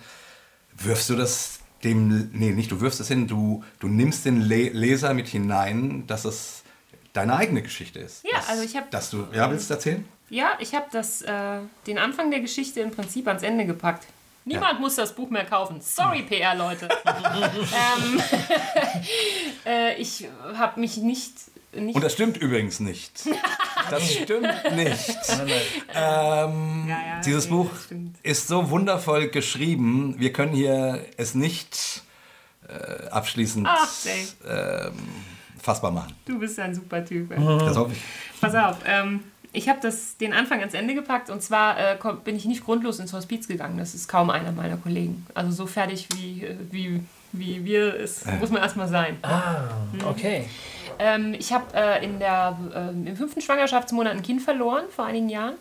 [0.78, 4.70] wirfst du das dem, nee, nicht du wirfst es hin, du, du nimmst den Le
[4.70, 6.64] Leser mit hinein, dass es
[7.12, 8.24] deine eigene Geschichte ist.
[8.24, 10.06] Ja, dass, also ich hab- Dass du, ja, willst du erzählen?
[10.30, 14.06] Ja, ich habe das, äh, den Anfang der Geschichte im Prinzip ans Ende gepackt.
[14.46, 15.80] Niemand muss das Buch mehr kaufen.
[15.82, 16.90] Sorry, PR-Leute.
[17.06, 18.22] ähm,
[19.66, 21.34] äh, ich habe mich nicht,
[21.76, 23.26] nicht Und das stimmt übrigens nicht.
[23.90, 25.18] Das stimmt nicht.
[25.94, 27.70] Ähm, Ja, ja, dieses nee, Buch
[28.24, 30.16] ist so wundervoll geschrieben.
[30.18, 32.02] Wir können hier es nicht
[32.68, 33.90] äh, abschließend Ach,
[34.48, 34.94] ähm,
[35.62, 36.14] fassbar machen.
[36.26, 37.32] Du bist ein super Typ.
[37.32, 37.38] ey.
[37.60, 38.02] Das hoffe ich.
[38.40, 39.80] Pass auf, ähm, ich habe
[40.20, 43.78] den Anfang ans Ende gepackt und zwar äh, bin ich nicht grundlos ins Hospiz gegangen.
[43.78, 45.28] Das ist kaum einer meiner Kollegen.
[45.36, 49.18] Also so fertig wie, äh, wie, wie wir es muss man erstmal sein.
[49.22, 49.66] Ah,
[50.06, 50.46] okay.
[51.00, 55.30] Ähm, ich habe äh, in der, ähm, im fünften Schwangerschaftsmonat ein Kind verloren vor einigen
[55.30, 55.56] Jahren.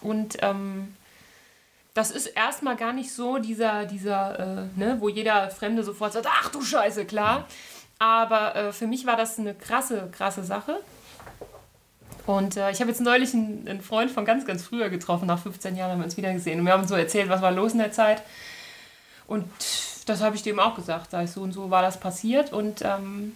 [0.00, 0.94] Und ähm,
[1.94, 6.26] das ist erstmal gar nicht so dieser, dieser äh, ne, wo jeder Fremde sofort sagt,
[6.28, 7.46] ach du Scheiße, klar.
[7.98, 10.80] Aber äh, für mich war das eine krasse, krasse Sache.
[12.26, 15.26] Und äh, ich habe jetzt neulich einen, einen Freund von ganz, ganz früher getroffen.
[15.26, 16.60] Nach 15 Jahren haben wir uns wieder gesehen.
[16.60, 18.22] Und wir haben so erzählt, was war los in der Zeit.
[19.26, 19.46] Und
[20.06, 21.12] das habe ich dem auch gesagt.
[21.12, 22.52] Sag ich, so und so war das passiert.
[22.52, 23.32] Und ähm,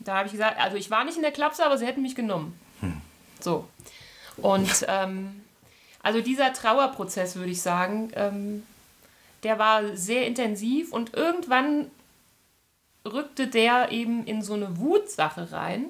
[0.00, 2.14] da habe ich gesagt, also ich war nicht in der Klapse, aber sie hätten mich
[2.14, 2.58] genommen.
[3.40, 3.68] So.
[4.38, 5.42] Und ähm,
[6.02, 8.62] also dieser Trauerprozess, würde ich sagen, ähm,
[9.42, 11.90] der war sehr intensiv und irgendwann
[13.06, 15.86] rückte der eben in so eine Wutsache rein,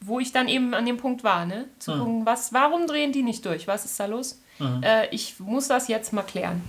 [0.00, 1.68] wo ich dann eben an dem Punkt war, ne?
[1.78, 3.66] Zu gucken, was, warum drehen die nicht durch?
[3.66, 4.40] Was ist da los?
[4.82, 6.62] Äh, ich muss das jetzt mal klären.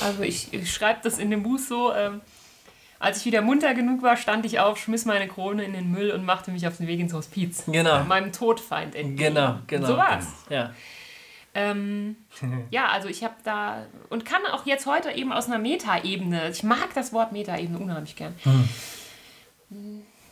[0.00, 2.20] Also ich, ich schreibe das in dem Buch so, ähm,
[2.98, 6.10] als ich wieder munter genug war, stand ich auf, schmiss meine Krone in den Müll
[6.10, 7.64] und machte mich auf den Weg ins Hospiz.
[7.66, 8.04] Genau.
[8.04, 9.34] Meinem Todfeind entgegen.
[9.34, 9.86] Genau, genau.
[9.86, 10.26] So war's.
[10.48, 10.72] Ja.
[11.54, 12.16] Ähm,
[12.70, 16.62] ja, also ich habe da und kann auch jetzt heute eben aus einer Metaebene, ich
[16.62, 18.34] mag das Wort Metaebene unheimlich gern.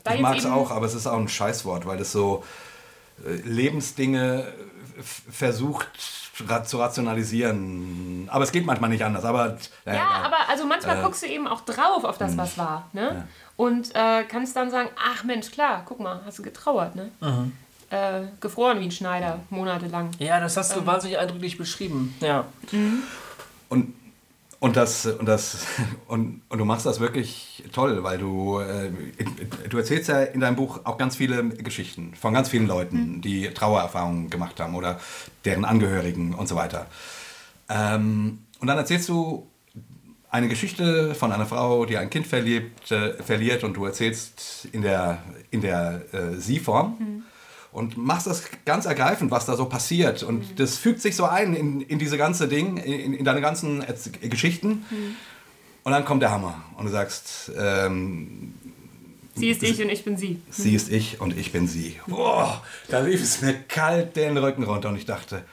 [0.04, 2.44] Da Ich jetzt mag es auch, aber es ist auch ein Scheißwort, weil es so
[3.26, 4.46] äh, Lebensdinge
[4.98, 6.23] f- versucht
[6.64, 8.28] zu rationalisieren.
[8.30, 9.24] Aber es geht manchmal nicht anders.
[9.24, 12.88] Aber, äh, Ja, aber also manchmal guckst du eben auch drauf auf das, was war.
[12.92, 13.26] Ne?
[13.56, 17.10] Und äh, kannst dann sagen, ach Mensch, klar, guck mal, hast du getrauert, ne?
[17.90, 20.10] Äh, gefroren wie ein Schneider, monatelang.
[20.18, 22.16] ja, das hast du wahnsinnig eindrücklich beschrieben.
[22.20, 22.44] Ja.
[23.68, 23.94] Und,
[24.64, 25.66] und, das, und, das,
[26.08, 28.90] und, und du machst das wirklich toll, weil du, äh,
[29.68, 33.50] du erzählst ja in deinem Buch auch ganz viele Geschichten von ganz vielen Leuten, die
[33.50, 34.98] Trauererfahrungen gemacht haben oder
[35.44, 36.86] deren Angehörigen und so weiter.
[37.68, 39.46] Ähm, und dann erzählst du
[40.30, 44.80] eine Geschichte von einer Frau, die ein Kind verliert, äh, verliert und du erzählst in
[44.80, 47.22] der, in der äh, Sie-Form
[47.74, 50.22] und machst das ganz ergreifend, was da so passiert.
[50.22, 53.82] Und das fügt sich so ein in, in diese ganze Ding, in, in deine ganzen
[53.82, 54.86] Erz- Geschichten.
[55.82, 58.54] Und dann kommt der Hammer und du sagst, ähm,
[59.34, 60.40] Sie ist ich und ich bin sie.
[60.48, 61.98] sie ist ich und ich bin sie.
[62.06, 65.44] Boah, da lief es mir kalt den Rücken runter und ich dachte,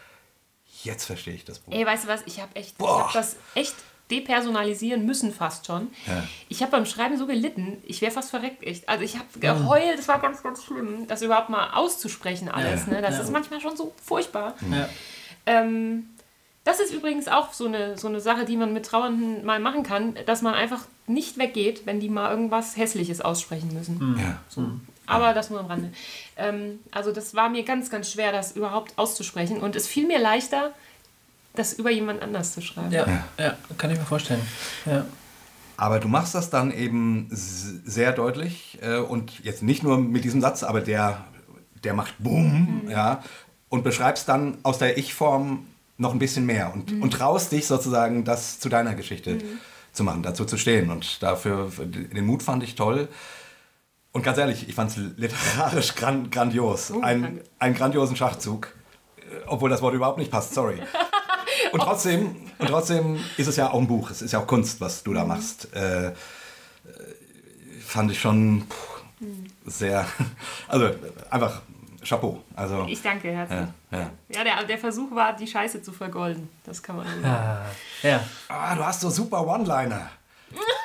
[0.84, 1.74] jetzt verstehe ich das Buch.
[1.74, 3.74] Ey, weißt du was, ich habe echt, ich hab das echt
[4.12, 5.90] depersonalisieren müssen fast schon.
[6.06, 6.24] Ja.
[6.50, 8.88] Ich habe beim Schreiben so gelitten, ich wäre fast verreckt echt.
[8.90, 12.86] Also ich habe geheult, das war ganz, ganz schlimm, das überhaupt mal auszusprechen alles.
[12.86, 12.94] Ja.
[12.94, 13.02] Ne?
[13.02, 13.22] Das Ja.
[13.22, 14.56] ist manchmal schon so furchtbar.
[14.72, 14.88] Ja.
[15.46, 16.10] Ähm,
[16.64, 19.82] das ist übrigens auch so eine, so eine Sache, die man mit Trauernden mal machen
[19.82, 24.16] kann, dass man einfach nicht weggeht, wenn die mal irgendwas Hässliches aussprechen müssen.
[24.20, 24.40] Ja.
[25.08, 25.92] Aber das nur am Rande.
[26.38, 29.60] Ähm, also das war mir ganz, ganz schwer, das überhaupt auszusprechen.
[29.60, 30.72] Und es fiel mir leichter,
[31.54, 32.92] das über jemand anders zu schreiben.
[32.92, 33.06] Ja.
[33.38, 34.42] ja, kann ich mir vorstellen.
[34.86, 35.06] Ja.
[35.78, 40.40] Aber du machst das dann eben sehr deutlich äh, und jetzt nicht nur mit diesem
[40.40, 41.26] Satz, aber der,
[41.84, 43.24] der macht Boom, ja,
[43.70, 45.66] und beschreibst dann aus der Ich-Form
[45.98, 49.40] noch ein bisschen mehr und, und traust dich sozusagen, das zu deiner Geschichte
[49.92, 50.90] zu machen, dazu zu stehen.
[50.90, 53.08] Und dafür, den Mut fand ich toll.
[54.12, 56.92] Und ganz ehrlich, ich fand es literarisch gran grandios.
[57.02, 57.44] ein, danke.
[57.60, 58.74] einen grandiosen Schachzug.
[59.18, 60.80] Äh, Obwohl das Wort überhaupt nicht passt, sorry.
[61.72, 64.82] Und trotzdem, und trotzdem ist es ja auch ein Buch, es ist ja auch Kunst,
[64.82, 65.74] was du da machst.
[65.74, 66.14] Äh, äh,
[67.86, 69.26] fand ich schon puh,
[69.66, 70.06] sehr,
[70.68, 70.92] also
[71.30, 71.62] einfach
[72.04, 72.42] Chapeau.
[72.56, 73.60] Also, Ich danke herzlich.
[73.92, 74.10] ja, ja.
[74.30, 76.50] Ja, der, der Versuch war, die Scheiße zu vergolden.
[76.64, 77.26] Das kann man sagen.
[77.26, 77.66] Ah,
[78.02, 78.24] ja.
[78.48, 80.10] Ah, du hast so super One-Liner.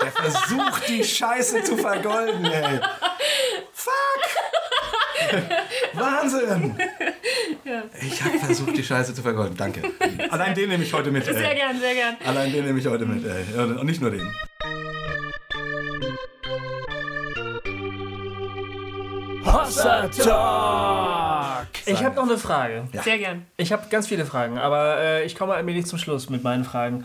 [0.01, 2.81] Der versucht, die Scheiße zu vergolden, ey.
[3.73, 3.93] Fuck!
[5.95, 6.77] Wahnsinn!
[8.01, 9.57] Ich habe versucht, die Scheiße zu vergolden.
[9.57, 9.83] Danke.
[10.31, 11.25] Allein den nehme ich heute mit.
[11.25, 11.57] Sehr Ey.
[11.57, 12.17] gern, sehr gern.
[12.25, 13.25] Allein den nehme ich heute mit.
[13.25, 13.61] Ey.
[13.61, 14.31] Und nicht nur den.
[19.45, 21.67] Hossa Talk!
[21.87, 22.89] Ich habe noch eine Frage.
[23.03, 23.47] Sehr gern.
[23.57, 27.05] Ich habe ganz viele Fragen, aber äh, ich komme allmählich zum Schluss mit meinen Fragen.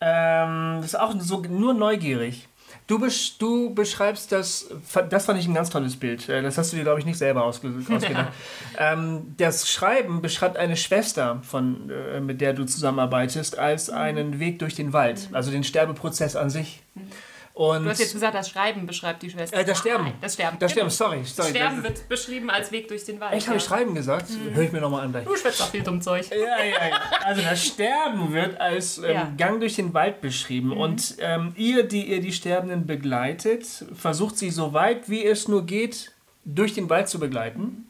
[0.00, 2.48] Ähm, das ist auch so nur neugierig.
[2.86, 4.68] Du, besch du beschreibst das,
[5.08, 6.28] das fand ich ein ganz tolles Bild.
[6.28, 8.32] Äh, Das hast du dir, glaube ich, nicht selber ausge ausgedacht.
[8.78, 14.58] ähm, das Schreiben beschreibt eine Schwester, von, äh, mit der du zusammenarbeitest, als einen Weg
[14.58, 16.82] durch den Wald, also den Sterbeprozess an sich.
[17.56, 19.56] Und Du hast jetzt gesagt, das Schreiben beschreibt die Schwester.
[19.56, 20.04] äh, das Sterben.
[20.04, 20.58] Nein, das Sterben.
[20.58, 20.96] Das Sterben, genau.
[20.96, 21.24] sorry.
[21.24, 21.50] sorry.
[21.50, 23.32] Sterben wird beschrieben als Weg durch den Wald.
[23.32, 23.68] Echt, habe ich ja.
[23.68, 24.26] Schreiben gesagt?
[24.52, 25.24] Höre ich mir nochmal an gleich.
[25.24, 26.28] Du schwätzt auch viel dumm Zeug.
[26.30, 27.00] Ja, ja, ja.
[27.24, 29.32] Also das Sterben wird als ähm, Ja.
[29.36, 30.72] Gang durch den Wald beschrieben.
[30.72, 35.64] Und ähm, ihr, die ihr die Sterbenden begleitet, versucht sie so weit wie es nur
[35.64, 36.10] geht,
[36.44, 37.86] durch den Wald zu begleiten.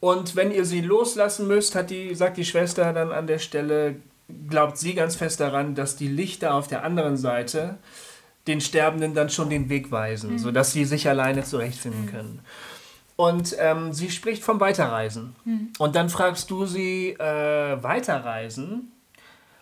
[0.00, 3.96] Und wenn ihr sie loslassen müsst, hat die, sagt die Schwester dann an der Stelle,
[4.50, 7.78] glaubt sie ganz fest daran, dass die Lichter auf der anderen Seite
[8.46, 12.40] den Sterbenden dann schon den Weg weisen, sodass sie sich alleine zurechtfinden können.
[13.16, 15.36] Und ähm, sie spricht vom Weiterreisen.
[15.78, 18.92] Und dann fragst du sie, äh, Weiterreisen?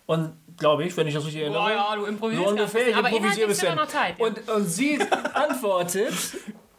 [0.05, 1.61] Und glaube ich, wenn ich das richtig erinnere.
[1.61, 2.95] Boah, ja, du improvisierst so ungefähr, ich.
[2.95, 4.19] Aber improvisiere wir noch Zeit.
[4.19, 4.99] Und, und sie
[5.33, 6.13] antwortet,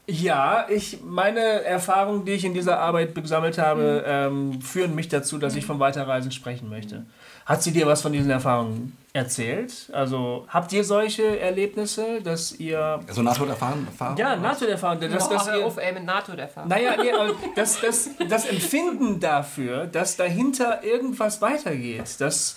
[0.07, 5.39] ja, ich, meine Erfahrungen, die ich in dieser Arbeit gesammelt habe, ähm, führen mich dazu,
[5.39, 7.07] dass ich vom Weiterreisen sprechen möchte.
[7.47, 9.91] Hat sie dir was von diesen Erfahrungen erzählt?
[9.93, 13.01] Also habt ihr solche Erlebnisse, dass ihr...
[13.11, 13.87] So Nahtoderfahrung?
[13.87, 14.17] Erfahrung?
[14.17, 15.65] Ja, NATO-Erfahrungen, Boah, dass ihr...
[15.65, 16.67] auf, ey, mit NATO der Fall.
[16.67, 22.57] Naja, nee, aber das, das, das Empfinden dafür, dass dahinter irgendwas weitergeht, dass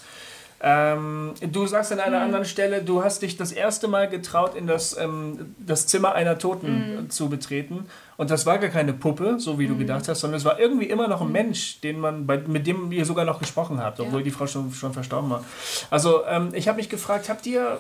[0.62, 4.66] ähm, du sagst an einer anderen Stelle, du hast dich das erste Mal getraut, in
[4.66, 7.86] das, ähm, das Zimmer einer Toten zu betreten.
[8.18, 10.88] Und das war gar keine Puppe, so wie du gedacht hast, sondern es war irgendwie
[10.88, 14.22] immer noch ein Mensch, den man, bei, mit dem ihr sogar noch gesprochen habt, obwohl
[14.22, 14.24] Ja.
[14.24, 15.44] die Frau schon, schon verstorben war.
[15.92, 17.78] Also ähm, ich habe mich gefragt, habt ihr,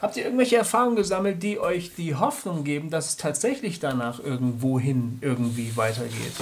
[0.00, 5.18] habt ihr irgendwelche Erfahrungen gesammelt, die euch die Hoffnung geben, dass es tatsächlich danach irgendwohin
[5.20, 6.32] irgendwie weitergeht?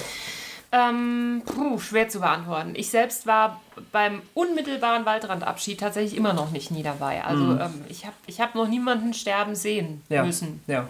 [0.77, 2.73] Ähm, puh, schwer zu beantworten.
[2.75, 3.61] Ich selbst war
[3.93, 7.23] beim unmittelbaren Waldrandabschied tatsächlich immer noch nicht nie dabei.
[7.23, 10.15] Also ähm, ich habe ich hab noch niemanden sterben sehen Mhm.
[10.15, 10.25] Ja.
[10.25, 10.63] müssen.
[10.67, 10.89] Ja.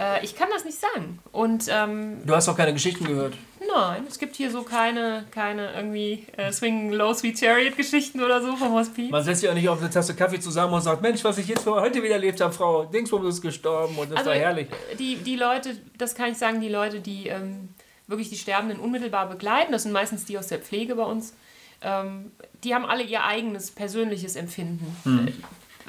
[0.00, 1.18] Äh, ich kann das nicht sagen.
[1.32, 3.34] Und ähm, Du hast auch keine Geschichten gehört.
[3.74, 8.40] nein, es gibt hier so keine, keine irgendwie äh, Swing Low Sweet Chariot Geschichten oder
[8.40, 9.10] so vom Hospiz.
[9.10, 11.48] Man setzt sich auch nicht auf eine Tasse Kaffee zusammen und sagt, Mensch, was ich
[11.48, 14.68] jetzt heute wieder erlebt habe, Frau Dingsbum ist gestorben und das Also war herrlich.
[14.98, 17.68] die, die Leute, das kann ich sagen, die Leute, die ähm,
[18.08, 21.34] wirklich die Sterbenden unmittelbar begleiten, das sind meistens die aus der Pflege bei uns,
[21.82, 22.32] ähm,
[22.64, 25.30] die haben alle ihr eigenes persönliches Empfinden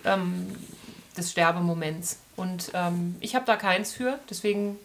[0.05, 0.55] äh, ähm,
[1.17, 2.20] des Sterbemoments.
[2.36, 4.78] Und ähm, ich habe da keins für, deswegen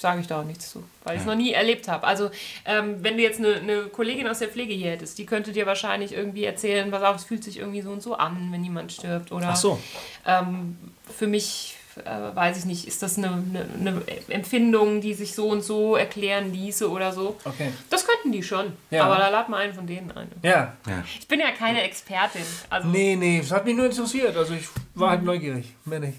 [0.00, 2.06] sage ich da auch nichts zu, weil ich es noch nie erlebt habe.
[2.06, 2.30] Also
[2.64, 5.66] ähm, wenn du jetzt eine, eine Kollegin aus der Pflege hier hättest, die könnte dir
[5.66, 8.92] wahrscheinlich irgendwie erzählen, was auch, es fühlt sich irgendwie so und so an, wenn jemand
[8.92, 9.32] stirbt.
[9.32, 9.80] Oder Ach so.
[10.26, 10.78] ähm,
[11.16, 15.48] für mich, äh, weiß ich nicht, ist das eine, eine, eine Empfindung, die sich so
[15.48, 17.36] und so erklären ließe oder so.
[17.44, 17.72] Okay.
[17.90, 18.72] Das könnten die schon.
[18.90, 19.04] Ja.
[19.04, 20.28] Aber da lad mal einen von denen ein.
[20.42, 20.74] Ja.
[20.86, 21.04] Ja.
[21.18, 22.42] Ich bin ja keine Expertin.
[22.70, 24.36] Also Nee, nee, das hat mich nur interessiert.
[24.36, 25.74] Also ich war halt neugierig.
[25.84, 26.18] Mehr nicht.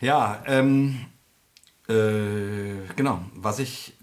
[0.00, 1.06] Ja, ähm,
[1.88, 3.20] äh, genau.
[3.34, 3.94] Was ich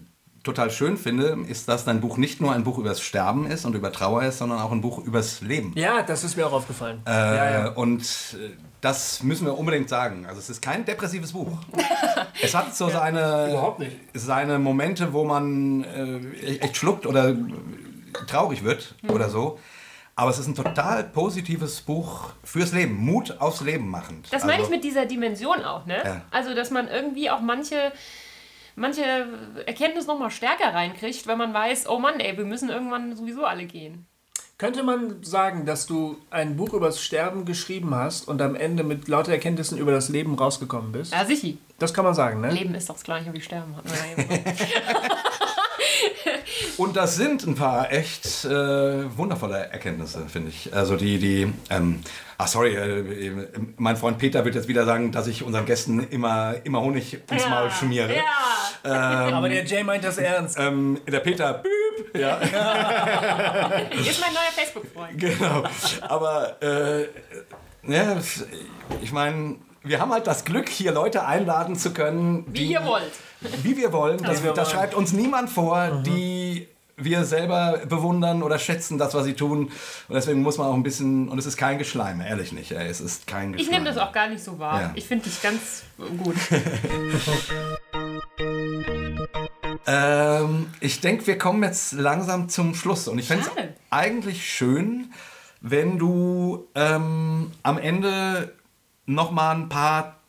[0.44, 3.74] total schön finde, ist, dass dein Buch nicht nur ein Buch übers Sterben ist und
[3.74, 5.72] über Trauer ist, sondern auch ein Buch übers Leben.
[5.74, 7.00] Ja, das ist mir auch aufgefallen.
[7.06, 7.68] Äh, ja, ja.
[7.70, 8.50] Und äh,
[8.84, 10.26] das müssen wir unbedingt sagen.
[10.26, 11.58] Also es ist kein depressives Buch.
[12.42, 13.96] es hat so seine, Überhaupt nicht.
[14.12, 17.34] seine Momente, wo man äh, echt schluckt oder
[18.26, 19.58] traurig wird oder so.
[20.16, 22.94] Aber es ist ein total positives Buch fürs Leben.
[22.94, 24.32] Mut aufs Leben machend.
[24.32, 25.96] das meine Also- ich mit dieser Dimension auch, ne?
[26.04, 26.20] Ja.
[26.30, 27.90] Also, dass man irgendwie auch manche,
[28.76, 29.02] manche
[29.66, 33.64] Erkenntnis nochmal stärker reinkriegt, wenn man weiß, oh Mann, ey, wir müssen irgendwann sowieso alle
[33.64, 34.06] gehen.
[34.56, 39.08] Könnte man sagen, dass du ein Buch übers Sterben geschrieben hast und am Ende mit
[39.08, 41.12] lauter Erkenntnissen über das Leben rausgekommen bist?
[41.12, 41.56] Ja, sicher.
[41.80, 42.52] Das kann man sagen, ne?
[42.52, 43.74] Leben ist doch das gleiche wie Sterben.
[46.24, 46.32] Ja.
[46.76, 50.74] Und das sind ein paar echt äh, wundervolle Erkenntnisse, finde ich.
[50.74, 52.00] Also die, die, ähm,
[52.38, 53.30] ach sorry, äh,
[53.76, 57.48] mein Freund Peter wird jetzt wieder sagen, dass ich unseren Gästen immer, immer Honig ins
[57.48, 58.14] Maul schmiere.
[58.14, 59.30] Ja.
[59.32, 60.58] Aber der Jay meint das ernst.
[60.58, 62.36] Ähm, der Peter, büb, ja,
[63.90, 65.18] Ist mein neuer Facebook-Freund.
[65.18, 65.64] genau.
[66.02, 67.08] Aber äh,
[67.86, 68.16] ja,
[69.02, 72.84] ich meine, wir haben halt das Glück, hier Leute einladen zu können, Wie die, ihr
[72.84, 73.12] wollt.
[73.62, 74.18] wie wir wollen.
[74.22, 76.66] Das, wir das schreibt uns niemand vor, die
[76.96, 79.64] wir selber bewundern oder schätzen, das, was sie tun.
[80.08, 82.70] Und deswegen muss man auch ein bisschen, und es ist kein Geschleime, ehrlich nicht.
[82.72, 83.62] ey, Es ist kein Geschleime.
[83.62, 84.80] Ich nehme das auch gar nicht so wahr.
[84.80, 84.90] Ja.
[84.94, 85.82] Ich finde dich ganz
[86.22, 86.36] gut.
[89.86, 93.06] Ähm, ich denke, wir kommen jetzt langsam zum Schluss.
[93.06, 93.50] Und ich fände es
[93.90, 95.12] eigentlich schön,
[95.60, 98.54] wenn du ähm, am Ende
[99.06, 100.20] noch mal ein paar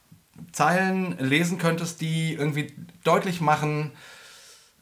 [0.51, 2.73] Zeilen lesen könntest, die irgendwie
[3.03, 3.91] deutlich machen,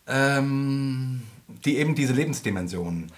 [0.08, 1.22] ähm,
[1.66, 3.12] die eben diese Lebensdimension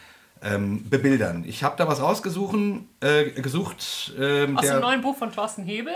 [0.45, 1.43] ähm, bebildern.
[1.47, 2.55] Ich habe da was rausgesucht,
[2.99, 4.13] äh, gesucht.
[4.19, 5.93] Ähm, Aus der, dem neuen Buch von Thorsten Hebel.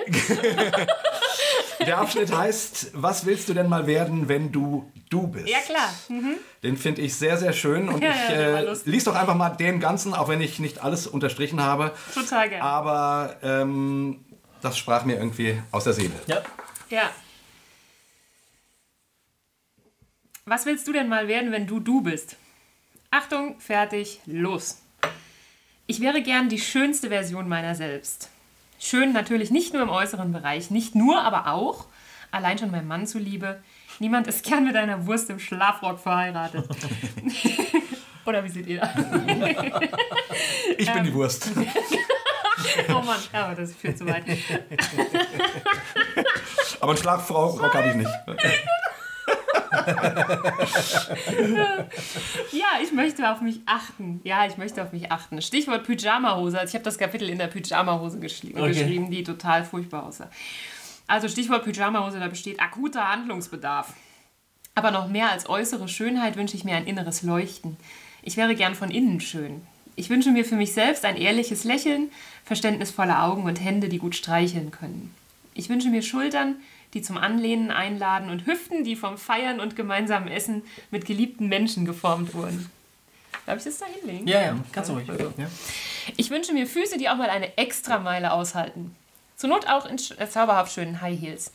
[1.85, 5.47] der Abschnitt heißt, was willst du denn mal werden, wenn du du bist?
[5.47, 5.93] Ja, klar.
[6.07, 6.35] Mhm.
[6.63, 9.49] Den finde ich sehr, sehr schön und Ja, ich ja, äh, lies doch einfach mal
[9.49, 11.91] den ganzen, auch wenn ich nicht alles unterstrichen habe.
[12.13, 12.63] Total gerne.
[12.63, 14.25] Aber ähm,
[14.61, 16.13] das sprach mir irgendwie aus der Seele.
[16.27, 16.41] Ja.
[16.89, 17.09] Ja.
[20.45, 22.35] Was willst du denn mal werden, wenn du du bist?
[23.11, 24.81] Achtung, fertig, los.
[25.87, 28.29] Ich wäre gern die schönste Version meiner selbst.
[28.79, 31.85] Schön natürlich nicht nur im äußeren Bereich, nicht nur, aber auch,
[32.31, 33.61] allein schon meinem Mann zuliebe,
[33.99, 36.67] niemand ist gern mit einer Wurst im Schlafrock verheiratet.
[38.25, 38.89] Oder wie seht ihr das?
[40.77, 40.93] Ich Ähm.
[40.95, 41.49] bin die Wurst.
[42.89, 44.23] Oh Mann, aber das führt zu weit.
[46.81, 48.09] Aber einen Schlafrock habe ich nicht.
[52.51, 54.21] Ja, ich möchte auf mich achten.
[54.23, 55.41] Ja, ich möchte auf mich achten.
[55.41, 56.59] Stichwort Pyjama-Hose.
[56.59, 58.67] Also ich habe das Kapitel in der Pyjama-Hose geschri Okay.
[58.69, 60.29] geschrieben, die total furchtbar aussah.
[61.07, 63.93] Also Stichwort Pyjama-Hose, da besteht akuter Handlungsbedarf.
[64.75, 67.77] Aber noch mehr als äußere Schönheit wünsche ich mir ein inneres Leuchten.
[68.21, 69.65] Ich wäre gern von innen schön.
[69.99, 72.09] Ich wünsche mir für mich selbst ein ehrliches Lächeln,
[72.45, 75.13] verständnisvolle Augen und Hände, die gut streicheln können.
[75.53, 76.55] Ich wünsche mir Schultern,
[76.93, 81.83] die zum Anlehnen einladen und Hüften, die vom Feiern und gemeinsamen Essen mit geliebten Menschen
[81.83, 82.71] geformt wurden.
[83.45, 84.25] Darf ich das da hinlegen?
[84.25, 85.07] Ja, ja, kannst du ruhig.
[85.37, 85.49] Ja.
[86.15, 88.95] Ich wünsche mir Füße, die auch mal eine Extrameile aushalten.
[89.35, 91.51] Zur Not auch in zauberhaft schönen High Heels.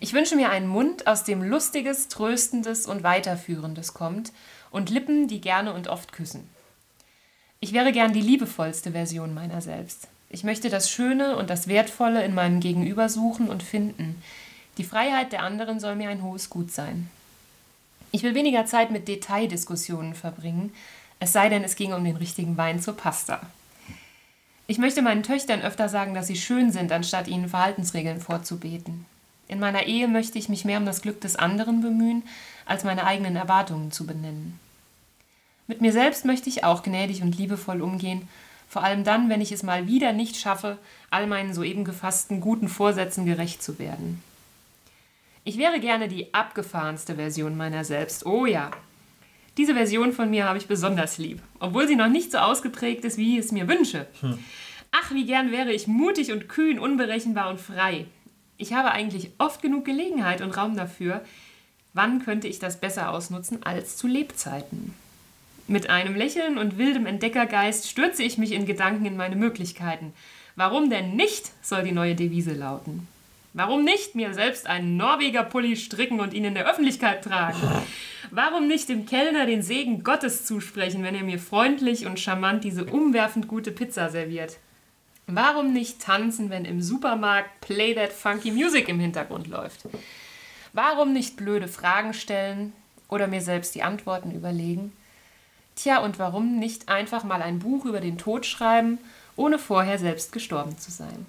[0.00, 4.32] Ich wünsche mir einen Mund, aus dem Lustiges, Tröstendes und Weiterführendes kommt
[4.72, 6.48] und Lippen, die gerne und oft küssen.
[7.64, 10.08] Ich wäre gern die liebevollste Version meiner selbst.
[10.28, 14.22] Ich möchte das Schöne und das Wertvolle in meinem Gegenüber suchen und finden.
[14.76, 17.08] Die Freiheit der anderen soll mir ein hohes Gut sein.
[18.12, 20.74] Ich will weniger Zeit mit Detaildiskussionen verbringen,
[21.20, 23.40] es sei denn, es ging um den richtigen Wein zur Pasta.
[24.66, 29.06] Ich möchte meinen Töchtern öfter sagen, dass sie schön sind, anstatt ihnen Verhaltensregeln vorzubeten.
[29.48, 32.24] In meiner Ehe möchte ich mich mehr um das Glück des anderen bemühen,
[32.66, 34.60] als meine eigenen Erwartungen zu benennen.
[35.66, 38.28] Mit mir selbst möchte ich auch gnädig und liebevoll umgehen,
[38.68, 40.78] vor allem dann, wenn ich es mal wieder nicht schaffe,
[41.10, 44.22] all meinen soeben gefassten guten Vorsätzen gerecht zu werden.
[45.44, 48.26] Ich wäre gerne die abgefahrenste Version meiner selbst.
[48.26, 48.70] Oh ja.
[49.56, 53.18] Diese Version von mir habe ich besonders lieb, obwohl sie noch nicht so ausgeprägt ist,
[53.18, 54.06] wie ich es mir wünsche.
[54.90, 58.06] Ach, wie gern wäre ich mutig und kühn, unberechenbar und frei.
[58.56, 61.24] Ich habe eigentlich oft genug Gelegenheit und Raum dafür.
[61.92, 64.94] Wann könnte ich das besser ausnutzen als zu Lebzeiten?
[65.66, 70.12] Mit einem Lächeln und wildem Entdeckergeist stürze ich mich in Gedanken in meine Möglichkeiten.
[70.56, 73.08] Warum denn nicht, soll die neue Devise lauten.
[73.54, 77.58] Warum nicht mir selbst einen Norweger Pulli stricken und ihn in der Öffentlichkeit tragen?
[78.30, 82.84] Warum nicht dem Kellner den Segen Gottes zusprechen, wenn er mir freundlich und charmant diese
[82.84, 84.58] umwerfend gute Pizza serviert?
[85.26, 89.86] Warum nicht tanzen, wenn im Supermarkt Play That Funky Music im Hintergrund läuft?
[90.72, 92.72] Warum nicht blöde Fragen stellen
[93.08, 94.92] oder mir selbst die Antworten überlegen?
[95.76, 98.98] Tja, und warum nicht einfach mal ein Buch über den Tod schreiben,
[99.34, 101.26] ohne vorher selbst gestorben zu sein?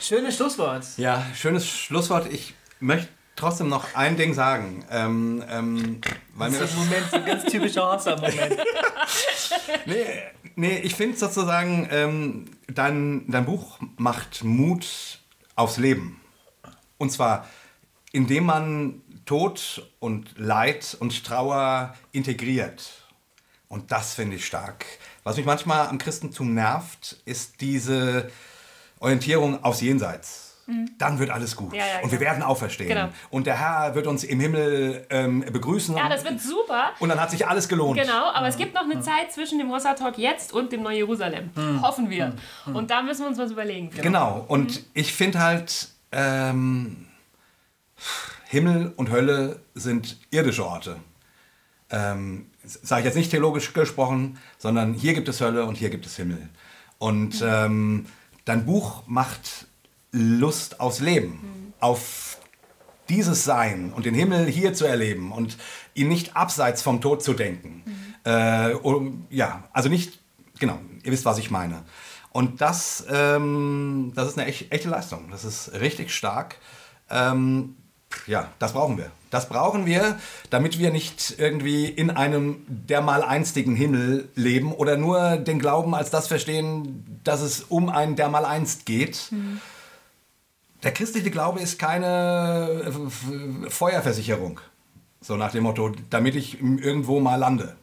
[0.00, 0.86] Schönes Schlusswort.
[0.96, 2.32] Ja, schönes Schlusswort.
[2.32, 4.84] Ich möchte trotzdem noch ein Ding sagen.
[4.90, 6.00] Ähm, ähm,
[6.34, 8.56] weil mir Das das ist ein Moment, so ein ganz typischer Hossa-Moment.
[9.86, 10.04] Nee,
[10.56, 14.86] nee ich finde sozusagen, ähm, dein, dein Buch macht Mut
[15.56, 16.20] aufs Leben.
[16.98, 17.46] Und zwar,
[18.12, 22.90] indem man Tod und Leid und Trauer integriert.
[23.68, 24.86] Und das finde ich stark.
[25.22, 28.30] Was mich manchmal am Christentum nervt, ist diese
[29.00, 30.56] Orientierung aufs Jenseits.
[30.96, 31.74] dann wird alles gut.
[31.74, 32.30] Ja, ja, und wir genau.
[32.30, 32.88] werden auferstehen.
[32.88, 33.08] Genau.
[33.28, 35.94] Und der Herr wird uns im Himmel ähm, begrüßen.
[35.94, 36.92] Ja, das wird super.
[36.98, 38.00] und dann hat sich alles gelohnt.
[38.00, 41.50] Genau, aber es gibt noch eine Zeit zwischen dem Hossa Talk jetzt und dem Neu-Jerusalem.
[41.82, 42.34] Hoffen wir.
[42.64, 43.90] Und da müssen wir uns was überlegen.
[43.90, 44.46] Genau.
[44.48, 47.08] Und ich finde halt, ähm,
[48.50, 50.96] Himmel und Hölle sind irdische Orte.
[51.90, 56.06] Ähm, Sage ich jetzt nicht theologisch gesprochen, sondern hier gibt es Hölle und hier gibt
[56.06, 56.48] es Himmel.
[56.96, 58.06] Und ähm,
[58.46, 59.66] dein Buch macht
[60.12, 62.38] Lust aufs Leben, auf
[63.10, 65.58] dieses Sein und den Himmel hier zu erleben und
[65.92, 67.82] ihn nicht abseits vom Tod zu denken.
[68.24, 70.20] Äh, um, ja, also nicht,
[70.58, 71.84] genau, ihr wisst, was ich meine.
[72.30, 75.28] Und das, ähm, das ist eine echt, echte Leistung.
[75.30, 76.56] Das ist richtig stark.
[77.10, 77.76] Ähm,
[78.26, 79.10] ja, das brauchen wir.
[79.30, 85.58] Das brauchen wir, damit wir nicht irgendwie in einem dermaleinstigen Himmel leben oder nur den
[85.58, 89.30] Glauben als das verstehen, dass es um ein dermaleinst geht.
[90.82, 92.92] Der christliche Glaube ist keine
[93.66, 94.60] äh, Feuerversicherung.
[95.20, 97.76] So nach dem Motto, damit ich irgendwo mal lande.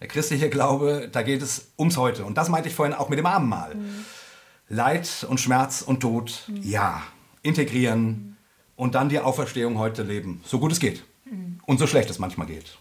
[0.00, 2.24] Der christliche Glaube, da geht es ums Heute.
[2.24, 3.74] Und das meinte ich vorhin auch mit dem Abendmahl.
[4.68, 7.02] Leid und Schmerz und Tod, ja.
[7.42, 8.33] Integrieren
[8.76, 10.40] und dann die Auferstehung heute leben.
[10.44, 11.04] So gut es geht.
[11.66, 12.76] Und so schlecht es manchmal geht.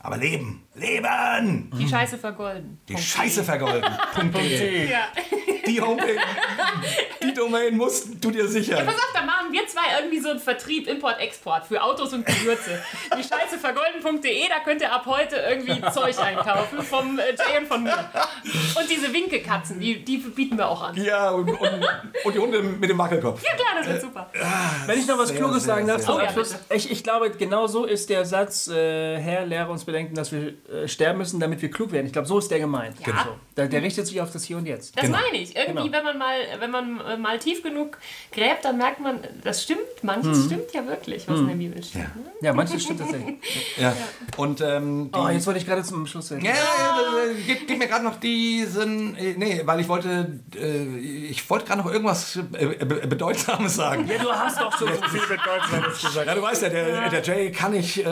[0.00, 1.72] Aber leben, leben!
[1.76, 2.80] Die Scheiße vergolden.
[2.88, 3.08] Die Punkt.
[3.08, 3.90] Scheiße vergolden.
[4.32, 4.90] .de.
[4.90, 5.08] Ja.
[5.66, 6.16] Die Homepage,
[7.22, 8.86] die Domain musst du dir sichern.
[8.86, 12.24] Pass auf, da machen wir zwei irgendwie so einen Vertrieb, Import, Export für Autos und
[12.24, 12.82] Gewürze.
[13.18, 17.66] Die Scheiße vergolden.de, da könnt ihr ab heute irgendwie Zeug einkaufen vom äh, Jay und
[17.66, 17.98] von mir.
[18.78, 20.96] Und diese Winkekatzen, die, die bieten wir auch an.
[20.96, 21.86] Ja, und, und,
[22.24, 23.42] und die Hunde mit dem Wackelkopf.
[23.42, 24.30] Ja klar, das wird super.
[24.86, 26.30] Wenn ich noch was Sehr, Kluges sehr, sagen darf Oh ja,
[26.74, 30.52] ich, ich glaube, genau so ist der Satz, äh, Herr, lehre uns bedenken, dass wir
[30.72, 32.06] äh, sterben müssen, damit wir klug werden.
[32.06, 32.96] Ich glaube, so ist der gemeint.
[33.00, 33.06] Ja.
[33.06, 33.36] Genau.
[33.56, 34.96] Der, der richtet sich auf das Hier und Jetzt.
[34.96, 35.18] Das Genau.
[35.18, 35.56] meine ich.
[35.56, 35.92] Irgendwie, Genau.
[35.96, 37.98] wenn man mal, wenn man äh, mal tief genug
[38.30, 39.80] gräbt, dann merkt man, das stimmt.
[40.02, 42.02] Manches stimmt ja wirklich, was in der Bibel steht.
[42.02, 42.08] Ja.
[42.08, 42.30] Ne?
[42.42, 43.36] Ja, manches stimmt tatsächlich.
[43.78, 43.94] Ja.
[44.36, 46.44] Und ähm, die, Oh, jetzt wollte ich gerade zum Schluss sagen.
[46.44, 49.16] Ja, ja, ja, gib, gib mir gerade noch diesen.
[49.16, 50.38] äh, Nee, weil ich wollte.
[50.54, 54.06] Äh, ich wollte gerade noch irgendwas äh, be- Bedeutsames sagen.
[54.08, 56.26] Ja, du hast doch so viel Deutschland gesagt.
[56.26, 58.06] Ja, du weißt ja, der, der Jay kann nicht äh,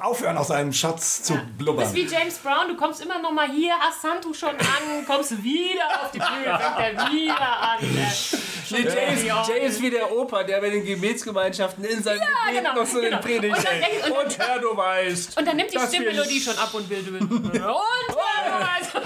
[0.00, 1.84] aufhören, aus seinem Schatz zu Du blubbern.
[1.92, 5.42] bist wie James Brown, du kommst immer noch mal hier, hast Handtuch schon an, kommst
[5.42, 7.78] wieder auf die Bühne, fängt er wieder an.
[7.82, 8.36] Äh,
[8.70, 9.44] Nee, Jay, ist, Ja.
[9.46, 13.00] Jay ist wie der Opa, der bei den Gebetsgemeinschaften in seinem Gebet genau, noch so
[13.00, 13.18] genau.
[13.18, 15.36] den Predigt Und dann und dann- Und Herr, du weißt.
[15.38, 17.20] Und dann nimmt die Stimmmelodie schon ab und will dünnen.
[17.30, 18.98] Und äh, also,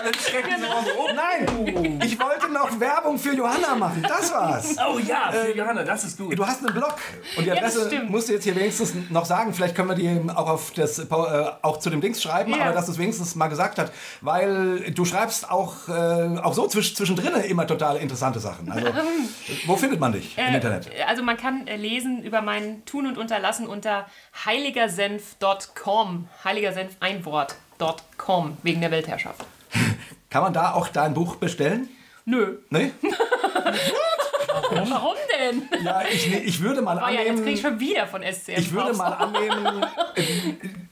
[0.00, 0.84] alle Schrecken Genau.
[0.98, 4.02] oh, Nein, ich wollte noch Werbung für Johanna machen.
[4.06, 4.76] Das war's.
[4.78, 6.36] Oh ja, für Johanna, das ist gut.
[6.38, 6.96] Du hast einen Blog
[7.36, 8.10] und die das Adresse stimmt.
[8.10, 9.52] musst du jetzt hier wenigstens noch sagen.
[9.54, 11.04] Vielleicht können wir die auch auf das äh,
[11.62, 12.64] auch zu dem Dings schreiben, Ja.
[12.66, 16.66] aber dass du es wenigstens mal gesagt hast, weil du schreibst auch äh, auch so
[16.66, 18.70] zwisch, zwischendrin immer total interessante Sachen.
[18.70, 18.88] Also
[19.66, 20.88] wo findet man dich im Internet?
[20.92, 24.06] äh, also man kann äh, lesen über mein Tun und Unterlassen unter
[24.44, 26.28] heiligersenf.com.
[26.44, 29.44] Heiligersenf ein Wort.com wegen der Weltherrschaft.
[30.30, 31.88] Kann man da auch dein Buch bestellen?
[32.24, 32.58] Nö.
[32.70, 32.92] Nee?
[34.72, 35.68] Warum denn?
[35.84, 37.80] Ja, ich, ich würde mal Oh ja, jetzt krieg ich annehmen.
[37.80, 38.52] schon wieder von SCM.
[38.56, 39.84] Ich würde mal annehmen,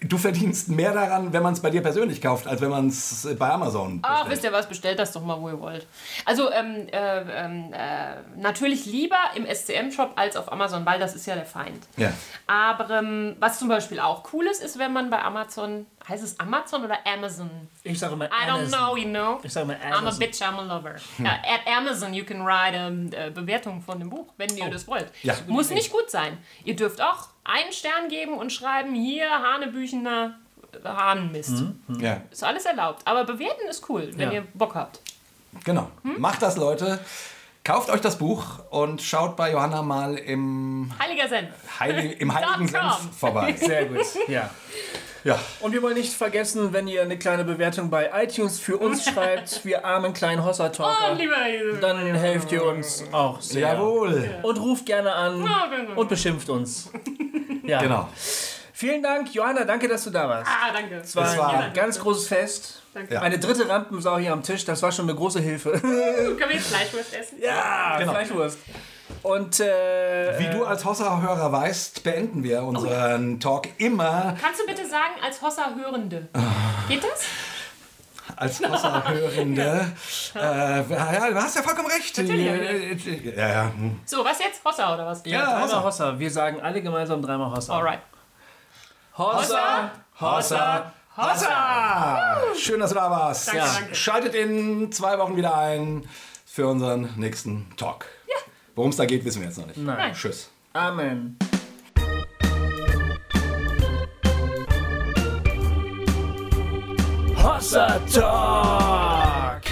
[0.01, 3.29] du verdienst mehr daran, wenn man es bei dir persönlich kauft, als wenn man es
[3.39, 4.31] bei Amazon Ach, bestellt.
[4.33, 5.87] wisst ihr was, bestellt das doch mal, wo ihr wollt.
[6.25, 11.27] Also ähm, äh, ähm, äh, natürlich lieber im SCM-Shop als auf Amazon, weil das ist
[11.27, 11.87] ja der Feind.
[11.97, 12.13] Ja.
[12.49, 16.39] Aber ähm, was zum Beispiel auch cool ist, ist, wenn man bei Amazon, heißt es
[16.41, 17.51] Amazon oder Amazon?
[17.85, 18.79] Ich sage immer I don't Amazon.
[18.79, 19.39] know, you know.
[19.43, 20.19] Ich sage immer I'm a Amazon.
[20.21, 20.97] bitch, I'm a lover.
[21.19, 24.87] Ja, at Amazon you can write ähm, äh, Bewertungen von dem Buch, wenn ihr das
[24.87, 25.11] wollt.
[25.23, 25.35] Ja.
[25.47, 26.39] Muss nicht gut sein.
[26.65, 30.39] Ihr dürft auch einen Stern geben und schreiben, hier Hanebüchener
[30.85, 31.63] Hahnenmist.
[31.99, 33.03] ja, Ist alles erlaubt.
[33.07, 34.35] Aber bewerten ist cool, wenn Ja.
[34.35, 35.01] ihr Bock habt.
[35.65, 35.91] genau.
[36.03, 36.99] Macht das, Leute.
[37.65, 41.51] Kauft euch das Buch und schaut bei Johanna mal im, Heiliger Senf.
[41.81, 42.67] Heili im Heiligen.
[42.69, 43.53] Senf vorbei.
[43.59, 44.49] Sehr gut, ja.
[45.25, 45.39] Ja.
[45.61, 49.65] Und wir wollen nicht vergessen, wenn ihr eine kleine Bewertung bei iTunes für uns schreibt,
[49.65, 51.35] wir armen kleinen Oh, Hossa-Talker, lieber
[51.81, 53.73] dann helft ihr uns auch sehr.
[53.73, 54.31] Jawohl.
[54.43, 55.49] Und ruft gerne an
[55.97, 56.91] und beschimpft uns.
[57.65, 57.83] Ja.
[57.83, 58.09] Genau.
[58.73, 60.51] Vielen Dank, Johanna, danke, dass du da warst.
[60.51, 60.95] Ah, danke.
[61.03, 62.83] Es war, Es war- ein ganz großes Fest.
[62.95, 63.21] Danke.
[63.21, 65.73] Eine dritte Rampensau hier am Tisch, das war schon eine große Hilfe.
[65.73, 67.39] Können wir jetzt Fleischwurst essen?
[67.43, 68.13] ja, Genau.
[68.13, 68.59] Fleischwurst.
[69.23, 74.87] Und äh, Wie du als Hossa-Hörer weißt, beenden wir unseren Talk immer Kannst du bitte
[74.87, 76.29] sagen, als Hossa-Hörende?
[76.89, 77.25] Geht das?
[78.37, 79.93] als Hossa-Hörende.
[80.35, 82.17] äh, ja, du hast ja vollkommen recht.
[82.17, 83.35] Natürlich.
[83.37, 83.73] Ja, ja.
[83.75, 84.01] hm.
[84.05, 84.65] So, was jetzt?
[84.65, 85.23] Hossa oder was?
[85.25, 85.83] ja, Ja, Hossa.
[85.83, 86.19] Hossa.
[86.19, 87.75] Wir sagen alle gemeinsam dreimal Hossa.
[87.75, 88.01] Alright.
[89.17, 89.91] Hossa,
[90.21, 92.37] Hossa, Hossa!
[92.57, 93.49] Schön, dass du da warst.
[93.49, 93.73] Danke, Ja.
[93.75, 93.95] danke.
[93.95, 96.09] Schaltet in zwei Wochen wieder ein
[96.47, 98.07] für unseren nächsten Talk.
[98.79, 99.77] Worum es da geht, wissen wir jetzt noch nicht.
[99.77, 100.13] Nein.
[100.13, 100.51] Tschüss.
[100.73, 101.37] Amen.
[107.37, 109.63] Hossa Talk!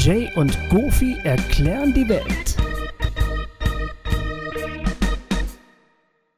[0.00, 2.49] Jay und Goofy erklären die Welt.